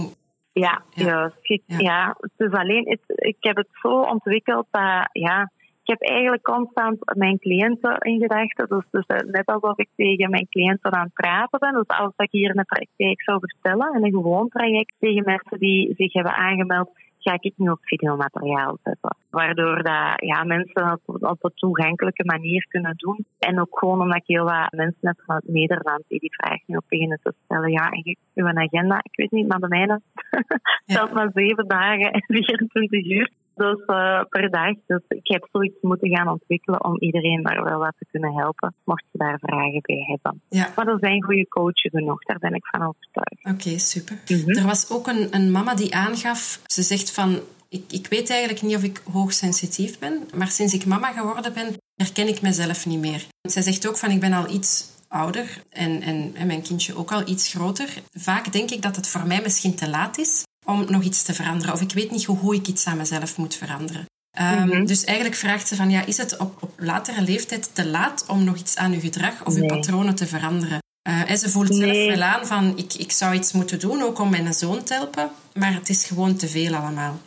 Ja, 0.51 0.81
Ja. 0.93 1.05
juist. 1.05 1.35
Ik- 1.41 1.63
Ja. 1.65 2.15
Is 2.37 2.51
alleen, 2.51 2.85
het, 2.89 3.01
ik 3.05 3.37
heb 3.39 3.55
het 3.55 3.67
zo 3.81 4.01
ontwikkeld 4.01 4.67
dat, 4.71 5.09
ja, 5.11 5.51
ik 5.83 5.87
heb 5.97 6.01
eigenlijk 6.01 6.43
constant 6.43 6.97
mijn 7.17 7.39
cliënten 7.39 7.97
in 7.97 8.19
gedachten. 8.19 8.67
Dus, 8.69 8.83
dus 8.91 9.05
eh, 9.07 9.27
net 9.31 9.45
alsof 9.45 9.77
ik 9.77 9.89
tegen 9.95 10.29
mijn 10.29 10.47
cliënten 10.49 10.91
aan 10.91 11.03
het 11.03 11.13
praten 11.13 11.59
ben. 11.59 11.73
Dus 11.73 11.87
als 11.97 12.13
ik 12.17 12.31
hier 12.31 12.49
in 12.49 12.55
de 12.55 12.63
praktijk 12.75 13.21
zou 13.21 13.39
vertellen, 13.39 13.93
in 13.95 14.03
een 14.05 14.11
gewoon 14.11 14.49
traject, 14.49 14.93
tegen 14.99 15.23
mensen 15.25 15.59
die 15.59 15.93
zich 15.97 16.13
hebben 16.13 16.33
aangemeld, 16.35 16.89
ga 17.19 17.37
ik 17.39 17.53
nu 17.55 17.69
ook 17.69 17.79
videomateriaal 17.81 18.77
zetten. 18.83 19.15
Waardoor 19.29 19.75
dat, 19.83 20.13
ja, 20.15 20.43
mensen 20.43 20.85
dat 20.85 20.99
op, 21.05 21.23
op 21.23 21.43
een 21.43 21.51
toegankelijke 21.55 22.25
manier 22.25 22.65
kunnen 22.69 22.93
doen. 22.97 23.25
En 23.39 23.59
ook 23.59 23.79
gewoon 23.79 24.01
omdat 24.01 24.17
ik 24.17 24.23
heel 24.25 24.43
wat 24.43 24.71
mensen 24.71 25.07
heb 25.07 25.21
van 25.25 25.35
het 25.35 25.47
Nederland 25.47 26.03
die 26.07 26.19
die 26.19 26.33
vraag 26.33 26.59
nu 26.65 26.75
ook 26.75 26.87
beginnen 26.87 27.19
te 27.23 27.33
stellen. 27.43 27.71
Ja, 27.71 27.89
en 27.89 28.01
je- 28.03 28.17
uw 28.33 28.47
agenda, 28.47 28.97
ik 29.03 29.15
weet 29.15 29.31
niet, 29.31 29.47
maar 29.47 29.59
de 29.59 29.67
mijne 29.67 30.01
telt 30.85 31.13
maar 31.13 31.29
zeven 31.33 31.67
dagen 31.67 32.11
en 32.11 32.23
24 32.35 33.05
uur. 33.05 33.31
Dus 33.59 33.85
eh, 33.85 34.21
per 34.29 34.49
dag. 34.49 34.75
Dus 34.85 35.03
ik 35.07 35.27
heb 35.27 35.47
zoiets 35.51 35.81
moeten 35.81 36.15
gaan 36.15 36.27
ontwikkelen 36.27 36.83
om 36.83 36.97
iedereen 36.99 37.43
daar 37.43 37.63
wel 37.63 37.79
wat 37.79 37.93
te 37.97 38.05
kunnen 38.11 38.33
helpen, 38.33 38.73
mocht 38.83 39.03
je 39.11 39.17
daar 39.17 39.39
vragen 39.39 39.81
bij 39.81 40.05
hebben. 40.07 40.41
Ja, 40.49 40.69
Maar 40.75 40.87
er 40.87 40.99
zijn 40.99 41.23
goede 41.23 41.47
coaches 41.47 41.91
genoeg, 41.91 42.23
daar 42.23 42.39
ben 42.39 42.53
ik 42.53 42.65
van 42.65 42.81
overtuigd. 42.81 43.45
oké, 43.53 43.79
super. 43.79 44.17
Mhm. 44.27 44.57
Er 44.57 44.65
was 44.65 44.91
ook 44.91 45.07
een, 45.07 45.27
een 45.35 45.51
mama 45.51 45.75
die 45.75 45.95
aangaf, 45.95 46.61
ze 46.65 46.81
zegt 46.81 47.13
van, 47.13 47.39
ik, 47.69 47.83
ik 47.91 48.07
weet 48.07 48.29
eigenlijk 48.29 48.61
niet 48.61 48.75
of 48.75 48.83
ik 48.83 49.01
hoogsensitief 49.11 49.99
ben, 49.99 50.23
maar 50.35 50.47
sinds 50.47 50.73
ik 50.73 50.85
mama 50.85 51.07
geworden 51.11 51.53
ben, 51.53 51.67
herken 51.95 52.27
ik 52.27 52.41
mezelf 52.41 52.85
niet 52.85 52.99
meer. 52.99 53.25
Zij 53.41 53.61
zegt 53.61 53.87
ook 53.87 53.97
van, 53.97 54.09
ik 54.11 54.19
ben 54.19 54.33
al 54.33 54.49
iets 54.49 54.97
ouder 55.07 55.63
en, 55.69 56.01
en, 56.01 56.31
en 56.35 56.47
mijn 56.47 56.61
kindje 56.61 56.95
ook 56.95 57.11
al 57.11 57.27
iets 57.27 57.53
groter. 57.53 57.89
Vaak 58.11 58.51
denk 58.51 58.69
ik 58.69 58.81
dat 58.81 58.95
het 58.95 59.07
voor 59.07 59.27
mij 59.27 59.41
misschien 59.41 59.75
te 59.75 59.89
laat 59.89 60.17
is 60.17 60.47
om 60.65 60.85
nog 60.87 61.03
iets 61.03 61.23
te 61.23 61.33
veranderen. 61.33 61.73
Of 61.73 61.81
ik 61.81 61.91
weet 61.93 62.11
niet 62.11 62.25
hoe, 62.25 62.55
ik 62.55 62.67
iets 62.67 62.85
aan 62.85 62.97
mezelf 62.97 63.37
moet 63.37 63.55
veranderen. 63.55 64.05
Ehm, 64.31 64.67
Mhm. 64.67 64.85
Dus 64.85 65.03
eigenlijk 65.03 65.37
vraagt 65.37 65.67
ze 65.67 65.75
van, 65.75 65.89
ja, 65.89 66.05
is 66.05 66.17
het 66.17 66.37
op, 66.37 66.57
op 66.59 66.73
latere 66.77 67.21
leeftijd 67.21 67.69
te 67.73 67.85
laat 67.87 68.23
om 68.27 68.43
nog 68.43 68.55
iets 68.57 68.75
aan 68.75 68.93
uw 68.93 68.99
gedrag 68.99 69.45
of 69.45 69.53
uw 69.53 69.59
Nee. 69.59 69.67
patronen 69.69 70.15
te 70.15 70.27
veranderen? 70.27 70.77
Eh, 71.01 71.29
en 71.29 71.37
ze 71.37 71.49
voelt 71.49 71.75
zelf 71.75 72.05
wel 72.07 72.21
aan 72.21 72.47
van, 72.47 72.77
ik, 72.77 72.93
ik 72.93 73.11
zou 73.11 73.33
iets 73.35 73.51
moeten 73.51 73.79
doen, 73.79 74.01
ook 74.01 74.19
om 74.19 74.29
mijn 74.29 74.53
zoon 74.53 74.83
te 74.83 74.93
helpen, 74.93 75.29
maar 75.53 75.73
het 75.73 75.89
is 75.89 76.05
gewoon 76.05 76.35
te 76.35 76.47
veel 76.47 76.75
allemaal. 76.75 77.19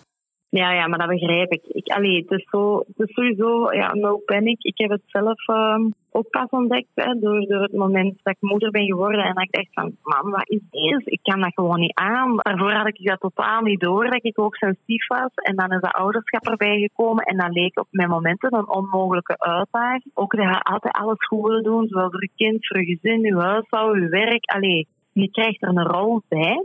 Ja, 0.61 0.73
ja, 0.73 0.87
maar 0.87 0.99
dat 0.99 1.09
begrijp 1.09 1.53
ik. 1.53 1.63
ik 1.67 1.89
allee, 1.89 2.17
het, 2.17 2.31
is 2.31 2.47
zo, 2.51 2.79
het 2.79 3.09
is 3.09 3.15
sowieso, 3.15 3.73
ja, 3.73 3.93
no 3.95 4.17
panic. 4.17 4.63
Ik 4.63 4.79
heb 4.79 4.91
het 4.91 5.03
zelf 5.07 5.49
uh, 5.49 5.87
ook 6.11 6.31
pas 6.31 6.49
ontdekt, 6.51 6.89
hè, 6.95 7.19
door, 7.19 7.47
door 7.47 7.63
het 7.63 7.73
moment 7.73 8.21
dat 8.23 8.35
ik 8.35 8.49
moeder 8.51 8.71
ben 8.71 8.87
geworden. 8.87 9.25
En 9.25 9.35
dat 9.35 9.45
ik 9.45 9.53
dacht 9.53 9.69
van, 9.73 9.97
man, 10.03 10.31
wat 10.31 10.49
is 10.49 10.61
deze? 10.71 11.03
Ik 11.05 11.21
kan 11.23 11.41
dat 11.41 11.53
gewoon 11.55 11.81
niet 11.81 11.95
aan. 11.95 12.37
Daarvoor 12.37 12.73
had 12.73 12.87
ik 12.87 13.07
dat 13.07 13.21
totaal 13.21 13.61
niet 13.61 13.81
door, 13.81 14.05
dat 14.05 14.25
ik 14.25 14.41
ook 14.41 14.57
sensitief 14.57 15.07
was. 15.07 15.31
En 15.35 15.57
dan 15.57 15.73
is 15.73 15.81
dat 15.81 15.93
ouderschap 15.93 16.47
erbij 16.47 16.79
gekomen. 16.79 17.25
En 17.25 17.37
dat 17.37 17.53
leek 17.53 17.79
op 17.79 17.89
mijn 17.91 18.09
momenten 18.09 18.55
een 18.55 18.69
onmogelijke 18.69 19.39
uitdaging. 19.39 20.11
Ook 20.15 20.37
dat 20.37 20.45
je 20.45 20.61
altijd 20.63 20.95
alles 20.95 21.27
goed 21.27 21.43
willen 21.43 21.63
doen, 21.63 21.89
zowel 21.89 22.11
voor 22.11 22.23
je 22.23 22.31
kind, 22.37 22.67
voor 22.67 22.79
je 22.79 22.97
gezin, 22.97 23.21
je 23.21 23.37
huishouden, 23.37 24.03
je 24.03 24.09
werk. 24.09 24.45
Allee, 24.45 24.89
je 25.13 25.31
krijgt 25.31 25.63
er 25.63 25.69
een 25.69 25.87
rol 25.87 26.23
bij. 26.29 26.65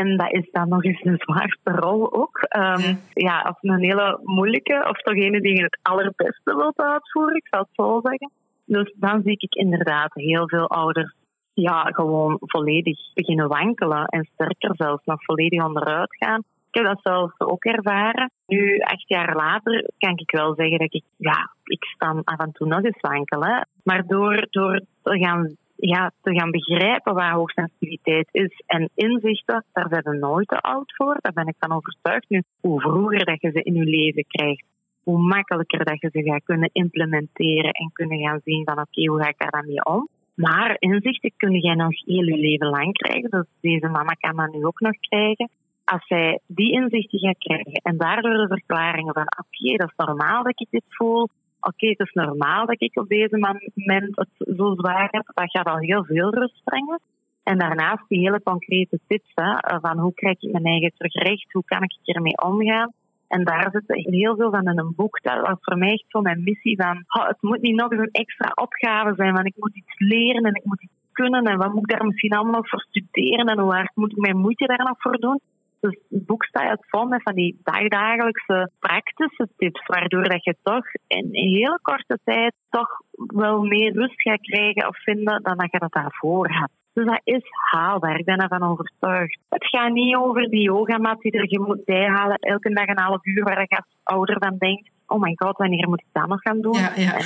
En 0.00 0.16
dat 0.16 0.32
is 0.32 0.48
dan 0.52 0.68
nog 0.68 0.84
eens 0.84 1.04
een 1.04 1.18
zwaarste 1.18 1.70
rol 1.70 2.12
ook. 2.12 2.46
Um, 2.56 3.00
ja, 3.12 3.40
als 3.40 3.56
een 3.60 3.78
hele 3.78 4.20
moeilijke, 4.22 4.86
of 4.88 4.98
toch 4.98 5.14
een 5.14 5.40
die 5.42 5.56
je 5.56 5.62
het 5.62 5.78
allerbeste 5.82 6.56
wilt 6.56 6.78
uitvoeren, 6.78 7.36
ik 7.36 7.46
zou 7.50 7.62
het 7.62 7.74
zo 7.74 8.00
zeggen. 8.02 8.30
Dus 8.64 8.94
dan 8.96 9.22
zie 9.22 9.36
ik 9.38 9.54
inderdaad 9.54 10.14
heel 10.14 10.48
veel 10.48 10.68
ouders 10.68 11.14
ja, 11.54 11.82
gewoon 11.82 12.36
volledig 12.40 12.98
beginnen 13.14 13.48
wankelen 13.48 14.06
en 14.06 14.28
sterker 14.32 14.74
zelfs 14.76 15.04
nog 15.04 15.24
volledig 15.24 15.64
onderuit 15.64 16.16
gaan. 16.16 16.42
Ik 16.70 16.82
heb 16.82 16.84
dat 16.84 17.00
zelfs 17.02 17.40
ook 17.40 17.64
ervaren. 17.64 18.30
Nu, 18.46 18.78
acht 18.78 19.08
jaar 19.08 19.36
later, 19.36 19.90
kan 19.98 20.18
ik 20.18 20.30
wel 20.30 20.54
zeggen 20.54 20.78
dat 20.78 20.94
ik, 20.94 21.04
ja, 21.16 21.50
ik 21.64 21.84
sta 21.84 22.20
af 22.24 22.38
en 22.38 22.52
toe 22.52 22.66
nog 22.66 22.84
eens 22.84 23.00
wankelen. 23.00 23.68
Maar 23.82 24.06
door, 24.06 24.46
door 24.50 24.80
te 25.02 25.18
gaan 25.18 25.56
ja, 25.76 26.12
te 26.22 26.34
gaan 26.34 26.50
begrijpen 26.50 27.14
waar 27.14 27.32
hoogsensitiviteit 27.32 28.28
is 28.30 28.62
en 28.66 28.90
inzichten, 28.94 29.64
daar 29.72 29.88
zijn 29.88 30.02
we 30.02 30.16
nooit 30.16 30.48
te 30.48 30.60
oud 30.60 30.94
voor. 30.96 31.18
Daar 31.20 31.32
ben 31.32 31.46
ik 31.46 31.54
van 31.58 31.72
overtuigd. 31.72 32.28
Nu, 32.28 32.42
hoe 32.60 32.80
vroeger 32.80 33.24
dat 33.24 33.40
je 33.40 33.50
ze 33.50 33.62
in 33.62 33.74
je 33.74 33.84
leven 33.84 34.24
krijgt, 34.28 34.64
hoe 35.02 35.18
makkelijker 35.18 35.84
dat 35.84 36.00
je 36.00 36.08
ze 36.12 36.22
gaat 36.22 36.44
kunnen 36.44 36.70
implementeren 36.72 37.70
en 37.70 37.90
kunnen 37.92 38.18
gaan 38.18 38.40
zien 38.44 38.64
van 38.64 38.78
oké, 38.78 39.06
hoe 39.06 39.22
ga 39.22 39.28
ik 39.28 39.38
daar 39.38 39.50
dan 39.50 39.66
mee 39.66 39.84
om? 39.84 40.08
Maar 40.34 40.76
inzichten 40.78 41.32
kun 41.36 41.58
jij 41.58 41.74
nog 41.74 42.04
heel 42.04 42.24
je 42.24 42.36
leven 42.36 42.68
lang 42.68 42.92
krijgen. 42.92 43.30
Dus 43.30 43.46
deze 43.60 43.88
mama 43.88 44.12
kan 44.12 44.36
dat 44.36 44.52
nu 44.52 44.64
ook 44.64 44.80
nog 44.80 44.96
krijgen. 45.00 45.50
Als 45.84 46.06
zij 46.06 46.40
die 46.46 46.72
inzichten 46.72 47.18
gaat 47.18 47.38
krijgen 47.38 47.72
en 47.82 47.96
daardoor 47.96 48.36
de 48.36 48.46
verklaringen 48.46 49.14
van 49.14 49.28
oké, 49.38 49.76
dat 49.76 49.88
is 49.88 50.06
normaal 50.06 50.42
dat 50.42 50.60
ik 50.60 50.66
dit 50.70 50.84
voel, 50.88 51.28
oké, 51.66 51.86
het 51.86 52.00
is 52.00 52.12
normaal 52.12 52.66
dat 52.66 52.82
ik 52.82 52.98
op 52.98 53.08
deze 53.08 53.38
moment 53.38 54.26
zo 54.56 54.74
zwaar 54.74 55.08
heb. 55.10 55.30
Dat 55.34 55.50
gaat 55.50 55.66
al 55.66 55.78
heel 55.78 56.04
veel 56.04 56.34
rust 56.34 56.64
brengen. 56.64 57.00
En 57.42 57.58
daarnaast 57.58 58.08
die 58.08 58.18
hele 58.18 58.42
concrete 58.42 59.00
tips 59.06 59.32
van 59.80 59.98
hoe 59.98 60.14
krijg 60.14 60.42
ik 60.42 60.52
mijn 60.52 60.64
eigen 60.64 60.92
terug 60.96 61.14
recht, 61.14 61.52
hoe 61.52 61.64
kan 61.64 61.82
ik 61.82 61.96
ermee 62.04 62.36
omgaan. 62.36 62.92
En 63.28 63.44
daar 63.44 63.68
zit 63.72 63.82
heel 63.86 64.36
veel 64.36 64.50
van 64.50 64.68
in 64.68 64.78
een 64.78 64.92
boek. 64.96 65.22
Dat 65.22 65.46
was 65.46 65.58
voor 65.60 65.78
mij 65.78 65.92
echt 65.92 66.04
zo 66.08 66.20
mijn 66.20 66.42
missie 66.42 66.76
van, 66.76 67.04
oh, 67.08 67.26
het 67.26 67.36
moet 67.40 67.60
niet 67.60 67.76
nog 67.76 67.90
eens 67.90 68.00
een 68.00 68.22
extra 68.22 68.52
opgave 68.54 69.14
zijn, 69.16 69.32
want 69.34 69.46
ik 69.46 69.54
moet 69.56 69.76
iets 69.76 69.98
leren 69.98 70.44
en 70.44 70.54
ik 70.54 70.64
moet 70.64 70.82
iets 70.82 70.92
kunnen 71.12 71.44
en 71.44 71.58
wat 71.58 71.72
moet 71.72 71.90
ik 71.90 71.98
daar 71.98 72.06
misschien 72.06 72.32
allemaal 72.32 72.64
voor 72.64 72.80
studeren 72.80 73.46
en 73.46 73.58
hoe 73.58 73.72
hard 73.72 73.90
moet 73.94 74.10
ik 74.10 74.16
mijn 74.16 74.36
moeite 74.36 74.66
daar 74.66 74.86
nog 74.86 74.96
voor 74.98 75.18
doen. 75.18 75.40
Dus 75.86 75.98
het 76.08 76.26
boek 76.26 76.44
staat 76.44 76.78
vol 76.80 77.06
met 77.06 77.22
van 77.22 77.34
die 77.34 77.60
dagdagelijkse 77.62 78.70
praktische 78.78 79.48
tips, 79.56 79.86
waardoor 79.86 80.28
dat 80.28 80.44
je 80.44 80.56
toch 80.62 80.84
in 81.06 81.18
een 81.18 81.48
hele 81.48 81.78
korte 81.82 82.18
tijd 82.24 82.54
toch 82.70 82.88
wel 83.14 83.62
meer 83.62 83.92
rust 83.92 84.22
gaat 84.22 84.40
krijgen 84.40 84.88
of 84.88 85.02
vinden 85.02 85.42
dan 85.42 85.56
dat 85.56 85.70
je 85.70 85.78
dat 85.78 85.92
daarvoor 85.92 86.50
had. 86.50 86.70
Dus 86.92 87.04
dat 87.04 87.20
is 87.24 87.42
haalbaar, 87.70 88.18
ik 88.18 88.24
ben 88.24 88.38
ervan 88.38 88.70
overtuigd. 88.70 89.38
Het 89.48 89.66
gaat 89.66 89.92
niet 89.92 90.16
over 90.16 90.48
die 90.48 90.62
yogamat 90.62 91.20
die 91.20 91.32
er 91.32 91.50
je 91.50 91.60
moet 91.60 91.84
bijhalen 91.84 92.36
elke 92.36 92.70
dag 92.70 92.86
een 92.86 92.98
half 92.98 93.24
uur, 93.24 93.44
waar 93.44 93.60
je 93.60 93.76
als 93.76 93.96
ouder 94.02 94.36
van 94.38 94.58
denkt, 94.58 94.90
oh 95.06 95.20
my 95.20 95.32
god, 95.34 95.56
wanneer 95.56 95.88
moet 95.88 96.00
ik 96.00 96.12
dat 96.12 96.26
nog 96.26 96.40
gaan 96.40 96.60
doen? 96.60 96.78
Ja, 96.78 96.92
ja. 96.96 97.20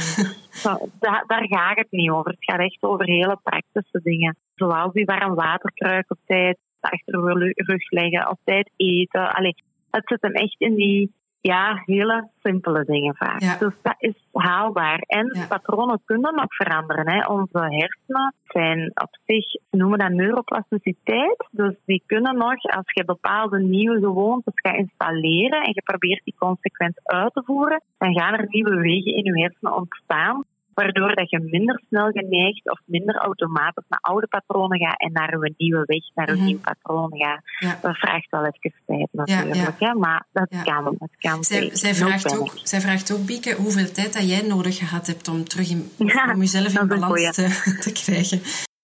zo, 0.65 0.89
daar, 0.99 1.25
daar 1.27 1.47
gaat 1.49 1.77
het 1.77 1.91
niet 1.91 2.11
over. 2.11 2.31
Het 2.31 2.45
gaat 2.45 2.61
echt 2.61 2.83
over 2.83 3.07
hele 3.07 3.39
praktische 3.43 4.01
dingen. 4.03 4.37
Zoals 4.55 4.93
die 4.93 5.05
warm 5.05 5.35
waterkruik 5.35 6.11
op 6.11 6.19
tijd, 6.27 6.59
achter 6.81 7.39
je 7.39 7.53
rug 7.55 7.91
leggen, 7.91 8.31
op 8.31 8.39
tijd 8.45 8.71
eten. 8.77 9.35
Allee, 9.35 9.55
het 9.91 10.03
zit 10.07 10.23
hem 10.23 10.33
echt 10.33 10.57
in 10.59 10.75
die 10.75 11.13
ja, 11.41 11.83
hele 11.85 12.29
simpele 12.43 12.85
dingen 12.85 13.17
vaak. 13.17 13.41
Dus 13.59 13.75
dat 13.83 13.95
is 13.99 14.15
haalbaar. 14.33 14.99
En 14.99 15.47
patronen 15.49 16.03
kunnen 16.05 16.35
nog 16.35 16.55
veranderen. 16.55 17.11
Hè. 17.11 17.27
Onze 17.27 17.59
hersenen 17.59 18.35
zijn 18.45 18.91
op 18.95 19.19
zich, 19.27 19.51
ze 19.51 19.77
noemen 19.77 19.99
dat 19.99 20.11
neuroplasticiteit. 20.11 21.49
Dus 21.51 21.75
die 21.85 22.03
kunnen 22.07 22.37
nog, 22.37 22.63
als 22.63 22.93
je 22.93 23.05
bepaalde 23.05 23.61
nieuwe 23.61 23.99
gewoontes 23.99 24.55
gaat 24.55 24.77
installeren 24.77 25.63
en 25.63 25.73
je 25.75 25.83
probeert 25.83 26.25
die 26.25 26.35
consequent 26.39 27.01
uit 27.03 27.33
te 27.33 27.43
voeren, 27.45 27.83
dan 27.99 28.19
gaan 28.19 28.35
er 28.35 28.47
nieuwe 28.49 28.81
wegen 28.81 29.15
in 29.15 29.25
je 29.25 29.43
hersenen 29.43 29.77
ontstaan 29.77 30.45
waardoor 30.75 31.15
dat 31.15 31.31
je 31.31 31.41
minder 31.41 31.83
snel 31.89 32.11
geneigd 32.11 32.71
of 32.71 32.81
minder 32.85 33.17
automatisch 33.17 33.85
naar 33.89 33.99
oude 34.01 34.27
patronen 34.27 34.79
gaat 34.79 35.01
en 35.01 35.13
naar 35.13 35.33
een 35.33 35.55
nieuwe 35.57 35.83
weg, 35.87 36.15
naar 36.15 36.29
een 36.29 36.39
mm 36.39 36.45
nieuw 36.45 36.59
patroon 36.59 37.11
gaat. 37.13 37.43
Dat 37.83 37.97
vraagt 37.97 38.31
wel 38.31 38.45
even 38.45 38.73
tijd 38.87 39.09
natuurlijk, 39.13 39.79
ja, 39.79 39.95
maar 39.95 40.27
dat 40.33 40.63
kan. 40.65 40.97
Dat 40.99 41.17
kan 41.19 41.45
zij, 41.45 41.71
zij 41.73 41.95
vraagt 41.95 42.39
ook, 42.39 42.53
zij 42.63 42.81
vraagt 42.81 43.13
ook, 43.13 43.27
Bieke, 43.27 43.55
hoeveel 43.55 43.93
tijd 43.93 44.13
dat 44.13 44.29
jij 44.29 44.47
nodig 44.47 44.79
gehad 44.79 45.07
hebt 45.07 45.29
om 45.29 45.45
terug 45.45 45.71
in, 45.71 45.83
om 46.35 46.41
jezelf 46.41 46.81
in 46.81 46.89
balans 46.89 47.35
te, 47.35 47.47
te 47.85 47.93
krijgen. 47.93 48.39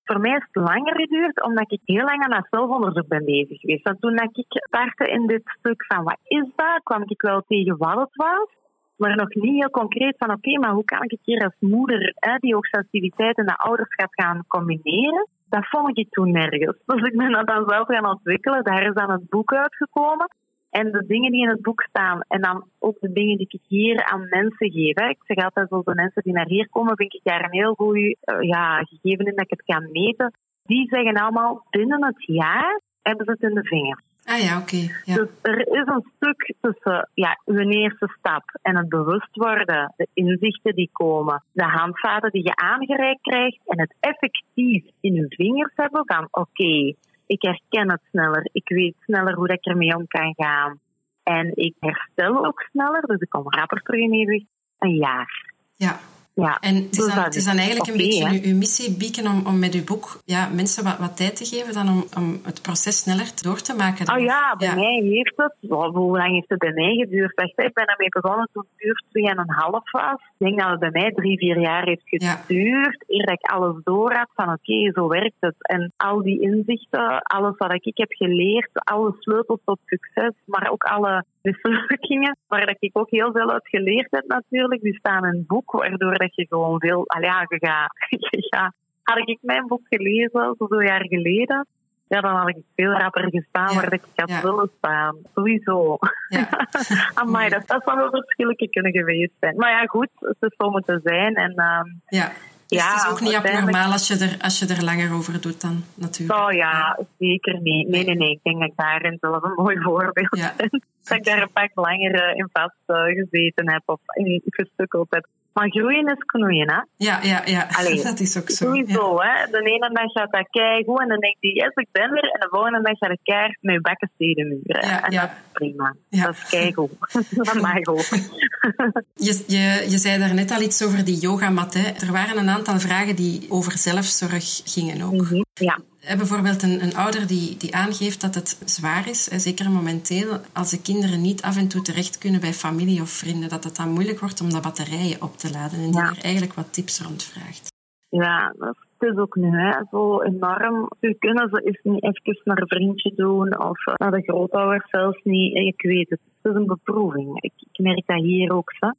Voor 0.04 0.20
mij 0.20 0.36
is 0.36 0.46
het 0.50 0.64
langer 0.64 0.94
geduurd, 1.00 1.42
omdat 1.42 1.72
ik 1.72 1.80
heel 1.84 2.04
lang 2.04 2.22
aan 2.22 2.30
dat 2.30 2.46
zelfonderzoek 2.50 3.08
ben 3.08 3.24
bezig 3.24 3.60
geweest. 3.60 3.82
Want 3.82 4.00
toen 4.00 4.18
ik 4.18 4.46
startte 4.46 5.10
in 5.10 5.26
dit 5.26 5.42
stuk 5.58 5.84
van 5.86 6.04
wat 6.04 6.18
is 6.24 6.46
dat, 6.56 6.82
kwam 6.82 7.02
ik 7.06 7.20
wel 7.20 7.42
tegen 7.46 7.76
wat 7.76 7.98
het 7.98 8.14
was 8.14 8.48
maar 8.96 9.16
nog 9.16 9.34
niet 9.34 9.60
heel 9.60 9.70
concreet 9.70 10.14
van 10.18 10.32
oké, 10.32 10.58
maar 10.58 10.72
hoe 10.72 10.84
kan 10.84 11.02
ik 11.02 11.18
hier 11.22 11.44
als 11.44 11.56
moeder 11.58 12.12
hè, 12.14 12.36
die 12.38 12.54
hoogsensitiviteit 12.54 13.36
en 13.36 13.46
de 13.46 13.56
ouderschap 13.56 14.08
gaan 14.10 14.44
combineren? 14.48 15.28
Dat 15.48 15.68
vond 15.68 15.98
ik 15.98 16.10
toen 16.10 16.30
nergens. 16.30 16.76
Dus 16.86 17.02
ik 17.02 17.16
ben 17.16 17.32
dat 17.32 17.46
dan 17.46 17.68
zelf 17.68 17.86
gaan 17.86 18.08
ontwikkelen. 18.08 18.64
Daar 18.64 18.86
is 18.86 18.94
dan 18.94 19.10
het 19.10 19.28
boek 19.28 19.52
uitgekomen. 19.52 20.28
En 20.70 20.92
de 20.92 21.06
dingen 21.06 21.30
die 21.32 21.42
in 21.42 21.48
het 21.48 21.62
boek 21.62 21.82
staan, 21.82 22.20
en 22.28 22.40
dan 22.40 22.64
ook 22.78 22.96
de 23.00 23.12
dingen 23.12 23.36
die 23.36 23.46
ik 23.48 23.60
hier 23.68 24.04
aan 24.04 24.28
mensen 24.28 24.70
geef. 24.70 25.08
Ik 25.08 25.18
zeg 25.26 25.44
altijd, 25.44 25.68
zoals 25.68 25.84
de 25.84 25.94
mensen 25.94 26.22
die 26.22 26.32
naar 26.32 26.46
hier 26.46 26.68
komen, 26.68 26.96
vind 26.96 27.14
ik 27.14 27.20
daar 27.22 27.44
een 27.44 27.60
heel 27.60 27.74
goed 27.74 27.96
uh, 27.96 28.14
ja, 28.40 28.78
gegeven 28.78 29.24
in 29.24 29.34
dat 29.34 29.44
ik 29.44 29.50
het 29.50 29.62
kan 29.64 29.88
meten. 29.92 30.32
Die 30.64 30.88
zeggen 30.88 31.14
allemaal, 31.14 31.66
binnen 31.70 32.04
het 32.04 32.24
jaar 32.26 32.80
hebben 33.02 33.24
ze 33.24 33.30
het 33.30 33.42
in 33.42 33.54
de 33.54 33.64
vingers. 33.64 34.02
Ah 34.26 34.40
ja, 34.40 34.58
oké. 34.58 34.82
Ja. 35.04 35.14
Dus 35.14 35.28
er 35.42 35.58
is 35.58 35.86
een 35.86 36.12
stuk 36.16 36.54
tussen 36.60 37.08
ja, 37.14 37.40
uw 37.44 37.68
eerste 37.68 38.08
stap 38.18 38.58
en 38.62 38.76
het 38.76 38.88
bewust 38.88 39.28
worden, 39.32 39.94
de 39.96 40.08
inzichten 40.14 40.74
die 40.74 40.90
komen, 40.92 41.44
de 41.52 41.64
handvaten 41.64 42.30
die 42.30 42.42
je 42.42 42.56
aangereikt 42.56 43.22
krijgt 43.22 43.60
en 43.66 43.80
het 43.80 43.94
effectief 44.00 44.84
in 45.00 45.14
uw 45.14 45.28
vingers 45.28 45.72
hebben 45.74 46.02
van 46.06 46.28
oké, 46.30 46.94
ik 47.26 47.42
herken 47.42 47.90
het 47.90 48.00
sneller, 48.10 48.48
ik 48.52 48.68
weet 48.68 48.94
sneller 49.00 49.34
hoe 49.34 49.52
ik 49.52 49.66
ermee 49.66 49.96
om 49.96 50.06
kan 50.06 50.34
gaan. 50.36 50.78
En 51.22 51.52
ik 51.54 51.74
herstel 51.80 52.46
ook 52.46 52.66
sneller, 52.70 53.02
dus 53.06 53.20
ik 53.20 53.28
kom 53.28 53.52
rapper 53.52 53.82
terug 53.82 54.00
in 54.00 54.12
evenwicht. 54.12 54.46
Een 54.78 54.94
jaar. 54.94 55.52
Ja, 55.76 55.98
ja, 56.44 56.58
en 56.60 56.74
het 56.74 56.96
is, 56.98 57.14
dan, 57.14 57.24
het 57.24 57.34
is 57.34 57.44
dan 57.44 57.56
eigenlijk 57.56 57.90
een 57.90 57.96
beetje 57.96 58.48
uw, 58.48 58.56
missie, 58.56 58.96
Bieken, 58.96 59.26
om, 59.26 59.46
om 59.46 59.58
met 59.58 59.74
uw 59.74 59.84
boek 59.84 60.20
ja, 60.24 60.48
mensen 60.48 60.84
wat, 60.84 60.98
wat 60.98 61.16
tijd 61.16 61.36
te 61.36 61.44
geven 61.44 61.74
dan 61.74 61.88
om, 61.88 62.04
om 62.16 62.40
het 62.44 62.62
proces 62.62 62.96
sneller 62.98 63.30
door 63.42 63.60
te 63.60 63.74
maken. 63.74 64.14
Oh 64.14 64.20
ja, 64.20 64.56
bij 64.56 64.74
mij 64.74 65.00
heeft 65.02 65.36
het... 65.36 65.54
hoe 65.68 66.18
lang 66.18 66.32
heeft 66.32 66.48
het 66.48 66.58
bij 66.58 66.72
mij 66.72 66.94
geduurd? 66.94 67.40
Ik 67.56 67.74
ben 67.74 67.86
ermee 67.86 68.08
begonnen 68.08 68.48
toen 68.52 68.66
het 68.68 68.78
duur 68.82 69.02
twee 69.10 69.28
en 69.28 69.38
een 69.38 69.50
half 69.50 69.90
was. 69.90 70.20
Ik 70.38 70.46
denk 70.46 70.58
dat 70.60 70.70
het 70.70 70.80
bij 70.80 70.90
mij 70.90 71.12
drie, 71.12 71.38
vier 71.38 71.60
jaar 71.60 71.84
heeft 71.84 72.08
geduurd. 72.08 73.04
Ja. 73.06 73.16
Eer 73.16 73.32
ik 73.32 73.50
alles 73.50 73.76
door 73.84 74.12
had 74.12 74.28
van 74.34 74.52
oké, 74.52 74.90
zo 74.92 75.08
werkt 75.08 75.40
het. 75.40 75.54
En 75.58 75.92
al 75.96 76.22
die 76.22 76.40
inzichten, 76.40 77.22
alles 77.22 77.56
wat 77.56 77.72
ik 77.72 77.96
heb 77.96 78.12
geleerd, 78.12 78.70
alle 78.72 79.16
sleutels 79.18 79.60
tot 79.64 79.78
succes, 79.84 80.32
maar 80.44 80.70
ook 80.70 80.84
alle 80.84 81.24
mislukkingen, 81.62 82.36
waar 82.48 82.76
ik 82.78 82.98
ook 82.98 83.10
heel 83.10 83.32
veel 83.32 83.50
uit 83.50 83.68
geleerd 83.68 84.10
heb 84.10 84.24
natuurlijk, 84.26 84.82
die 84.82 84.98
staan 84.98 85.24
in 85.24 85.38
het 85.38 85.46
boek, 85.46 85.72
waardoor 85.72 86.18
dat 86.18 86.34
je 86.34 86.46
gewoon 86.48 86.80
veel... 86.80 87.04
ja, 87.20 87.46
je 88.08 88.46
gaat, 88.50 88.74
had 89.02 89.28
ik 89.28 89.38
mijn 89.40 89.66
boek 89.66 89.82
gelezen, 89.88 90.54
zoveel 90.58 90.82
jaar 90.82 91.06
geleden, 91.06 91.66
ja, 92.08 92.20
dan 92.20 92.34
had 92.34 92.48
ik 92.48 92.56
veel 92.76 92.92
rapper 92.92 93.30
gestaan 93.30 93.74
waar 93.74 93.92
ik 93.92 94.02
had 94.14 94.40
willen 94.42 94.70
staan. 94.78 95.16
Sowieso. 95.34 95.98
Ja. 96.28 96.48
Amai, 97.14 97.48
dat, 97.48 97.66
dat 97.66 97.82
zou 97.84 97.98
wel 97.98 98.10
verschilletje 98.10 98.68
kunnen 98.68 98.92
geweest 98.92 99.32
zijn. 99.40 99.56
Maar 99.56 99.70
ja, 99.70 99.84
goed, 99.84 100.08
het 100.18 100.36
is 100.40 100.54
zo 100.56 100.70
moeten 100.70 101.00
zijn. 101.04 101.34
En, 101.34 101.52
uh, 101.56 101.80
ja. 102.06 102.32
Dus 102.66 102.78
ja, 102.78 102.92
het 102.92 103.02
is 103.02 103.10
ook 103.10 103.20
niet 103.20 103.34
abnormaal 103.34 103.92
als 103.92 104.08
je, 104.08 104.16
er, 104.16 104.36
als 104.40 104.58
je 104.58 104.66
er 104.66 104.84
langer 104.84 105.14
over 105.14 105.40
doet 105.40 105.60
dan, 105.60 105.84
natuurlijk. 105.94 106.38
Oh 106.38 106.52
ja, 106.52 106.98
zeker 107.18 107.60
niet. 107.60 107.88
Nee, 107.88 108.04
nee, 108.04 108.16
nee. 108.16 108.30
Ik 108.30 108.40
denk 108.42 108.58
dat 108.58 108.68
ik 108.68 108.76
daarin 108.76 109.16
zelf 109.20 109.42
een 109.42 109.52
mooi 109.64 109.76
voorbeeld 109.80 110.36
ja. 110.36 110.54
ben. 110.56 110.82
Dat 111.04 111.18
ik 111.18 111.24
daar 111.24 111.42
een 111.42 111.52
pak 111.52 111.70
langer 111.74 112.36
in 112.36 112.48
vast 112.52 112.74
uh, 112.86 113.04
gezeten 113.04 113.70
heb 113.70 113.82
of 113.86 114.00
in 114.14 114.42
gestukkeld 114.44 115.06
heb. 115.10 115.26
Maar 115.56 115.70
groeien 115.70 116.06
is 116.06 116.24
knoeien, 116.26 116.70
hè? 116.70 116.80
Ja, 116.96 117.22
ja, 117.22 117.42
ja. 117.44 117.66
Allee, 117.70 118.02
dat 118.10 118.20
is 118.20 118.36
ook 118.38 118.50
zo. 118.50 118.64
Sowieso, 118.64 119.20
hè. 119.20 119.50
De 119.50 119.60
ene 119.62 119.90
dag 119.92 120.12
gaat 120.12 120.32
dat 120.32 120.48
keigoed 120.50 121.00
en 121.00 121.08
dan 121.08 121.20
denk 121.20 121.36
je, 121.40 121.52
yes, 121.52 121.74
ik 121.74 121.88
ben 121.92 122.02
er. 122.02 122.30
En 122.32 122.40
de 122.40 122.48
volgende 122.50 122.82
dag 122.82 122.98
gaat 122.98 123.10
het 123.10 123.20
keihard 123.22 123.58
met 123.60 123.74
je 123.74 123.80
bekken 123.80 124.10
stedenmuren. 124.14 124.86
Ja, 124.88 125.04
en 125.04 125.12
ja. 125.12 125.20
dat 125.20 125.30
is 125.30 125.36
prima. 125.52 125.94
Ja. 126.08 126.24
Dat 126.24 126.34
is 126.34 126.48
keigoed. 126.48 126.90
dat 127.46 127.54
mag 127.54 127.86
ook. 127.86 128.08
je, 129.26 129.44
je, 129.46 129.86
je 129.88 129.98
zei 129.98 130.18
daarnet 130.18 130.50
al 130.50 130.60
iets 130.60 130.84
over 130.84 131.04
die 131.04 131.18
yogamat, 131.18 131.74
hè. 131.74 132.06
Er 132.06 132.12
waren 132.12 132.38
een 132.38 132.50
aantal 132.50 132.78
vragen 132.78 133.16
die 133.16 133.46
over 133.48 133.78
zelfzorg 133.78 134.60
gingen 134.64 135.02
ook. 135.02 135.30
Mm 135.30 135.44
Ja 135.54 135.78
bijvoorbeeld 136.14 136.62
een, 136.62 136.82
een, 136.82 136.94
ouder 136.94 137.26
die, 137.26 137.56
die 137.56 137.74
aangeeft 137.74 138.20
dat 138.20 138.34
het 138.34 138.58
zwaar 138.64 139.08
is, 139.08 139.24
zeker 139.24 139.70
momenteel, 139.70 140.40
als 140.52 140.70
de 140.70 140.82
kinderen 140.82 141.20
niet 141.20 141.42
af 141.42 141.56
en 141.56 141.68
toe 141.68 141.82
terecht 141.82 142.18
kunnen 142.18 142.40
bij 142.40 142.52
familie 142.52 143.00
of 143.00 143.10
vrienden, 143.10 143.48
dat 143.48 143.64
het 143.64 143.76
dan 143.76 143.90
moeilijk 143.90 144.20
wordt 144.20 144.40
om 144.40 144.50
de 144.50 144.60
batterijen 144.60 145.22
op 145.22 145.36
te 145.36 145.50
laden 145.50 145.78
en 145.78 145.90
die 145.90 146.00
er 146.00 146.18
eigenlijk 146.22 146.54
wat 146.54 146.72
tips 146.72 147.00
rond 147.00 147.22
vraagt. 147.24 147.74
Ja, 148.08 148.54
dat 148.58 148.76
is 148.98 149.16
ook 149.16 149.36
nu 149.36 149.50
hè, 149.50 149.72
zo 149.90 150.22
enorm. 150.22 150.88
Ze 151.00 151.16
kunnen 151.18 151.48
ze 151.48 151.60
eens 151.64 151.80
niet 151.82 152.02
even 152.02 152.40
naar 152.44 152.58
een 152.58 152.68
vriendje 152.68 153.12
doen 153.14 153.58
of 153.58 153.84
naar 153.96 154.10
de 154.10 154.22
grootouders 154.22 154.90
zelfs 154.90 155.20
niet. 155.22 155.54
Ik 155.56 155.82
weet 155.82 156.10
het, 156.10 156.20
het 156.42 156.52
is 156.52 156.58
een 156.58 156.66
beproeving. 156.66 157.42
Ik, 157.42 157.52
ik 157.56 157.78
merk 157.84 158.06
dat 158.06 158.22
hier 158.22 158.52
ook. 158.52 158.72
Hè. 158.78 158.90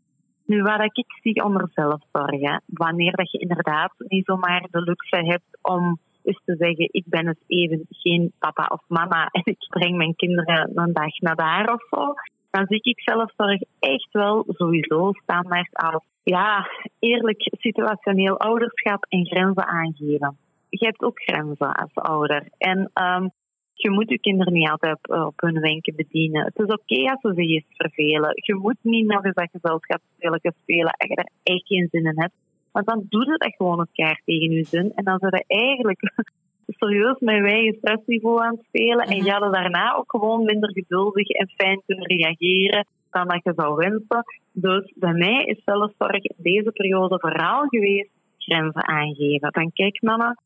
Nu, 0.46 0.62
wat 0.62 0.82
ik 0.82 1.06
zie 1.22 1.44
onder 1.44 1.70
zelfzorg, 1.74 2.60
wanneer 2.66 3.16
dat 3.16 3.32
je 3.32 3.38
inderdaad 3.38 3.94
niet 3.98 4.26
zomaar 4.26 4.68
de 4.72 4.82
luxe 4.82 5.26
hebt 5.26 5.58
om 5.62 6.00
is 6.28 6.42
te 6.46 6.56
zeggen, 6.56 6.90
ik 6.92 7.04
ben 7.06 7.28
het 7.28 7.40
even 7.48 7.86
geen 7.90 8.32
papa 8.40 8.70
of 8.74 8.82
mama 8.88 9.28
en 9.32 9.42
ik 9.44 9.68
breng 9.70 9.98
mijn 9.98 10.16
kinderen 10.16 10.72
een 10.76 10.94
dag 10.94 11.20
naar 11.20 11.36
daar 11.36 11.74
of 11.74 11.88
zo, 11.90 12.14
dan 12.52 12.66
zie 12.68 12.82
ik 12.82 13.02
zelfzorg 13.02 13.62
echt 13.80 14.12
wel 14.12 14.44
sowieso 14.48 15.12
standaard 15.12 15.70
als 15.72 16.04
ja, 16.24 16.68
eerlijk 17.00 17.50
situationeel 17.52 18.40
ouderschap 18.40 19.06
en 19.10 19.26
grenzen 19.26 19.68
aangeven. 19.68 20.38
Je 20.70 20.86
hebt 20.86 21.02
ook 21.02 21.22
grenzen 21.22 21.72
als 21.74 21.94
ouder. 21.94 22.48
En 22.58 22.92
um, 22.94 23.32
je 23.74 23.92
moet 23.92 24.10
je 24.10 24.20
kinderen 24.20 24.54
niet 24.54 24.70
altijd 24.70 25.10
op, 25.10 25.34
hun 25.36 25.60
wenken 25.60 25.96
bedienen. 25.96 26.44
Het 26.44 26.60
is 26.60 26.74
oké 26.76 27.12
als 27.12 27.22
ze 27.22 27.34
zich 27.34 27.50
eens 27.50 27.66
vervelen. 27.70 28.32
Je 28.34 28.56
moet 28.56 28.78
niet 28.82 29.08
nog 29.08 29.24
eens 29.24 29.36
dat 29.36 29.50
gezelschapsspelletje 29.52 30.54
spelen 30.62 30.92
als 30.98 31.10
je 31.10 31.16
er 31.16 31.32
echt 31.44 31.68
geen 31.68 31.88
zin 31.92 32.06
in 32.06 32.22
hebt. 32.22 32.34
Want 32.78 32.90
dan 32.90 33.06
doe 33.10 33.26
je 33.26 33.38
dat 33.38 33.56
gewoon 33.56 33.80
elkaar 33.80 34.22
tegen 34.26 34.52
je 34.52 34.64
zin. 34.64 34.92
En 34.96 35.04
dan 35.04 35.20
zijn 35.20 35.32
je 35.36 35.56
eigenlijk 35.56 36.00
serieus 36.80 37.20
met 37.20 37.46
eigen 37.46 37.78
stressniveau 37.78 38.44
aan 38.44 38.56
het 38.56 38.66
spelen. 38.68 39.06
En 39.06 39.24
ga 39.24 39.46
je 39.46 39.52
daarna 39.52 39.96
ook 39.96 40.12
gewoon 40.12 40.44
minder 40.44 40.72
geduldig 40.72 41.30
en 41.30 41.50
fijn 41.56 41.82
kunnen 41.86 42.06
reageren 42.06 42.88
dan 43.12 43.28
dat 43.28 43.44
je 43.44 43.54
zou 43.56 43.76
wensen. 43.76 44.24
Dus 44.52 44.94
bij 44.96 45.14
mij 45.14 45.44
is 45.44 45.62
zelfzorg 45.66 46.24
in 46.24 46.36
deze 46.38 46.72
periode 46.72 47.20
vooral 47.20 47.68
geweest 47.68 48.10
grenzen 48.38 48.88
aangeven. 48.88 49.50
Van 49.52 49.72
kijk 49.74 50.02
mama, 50.02 50.38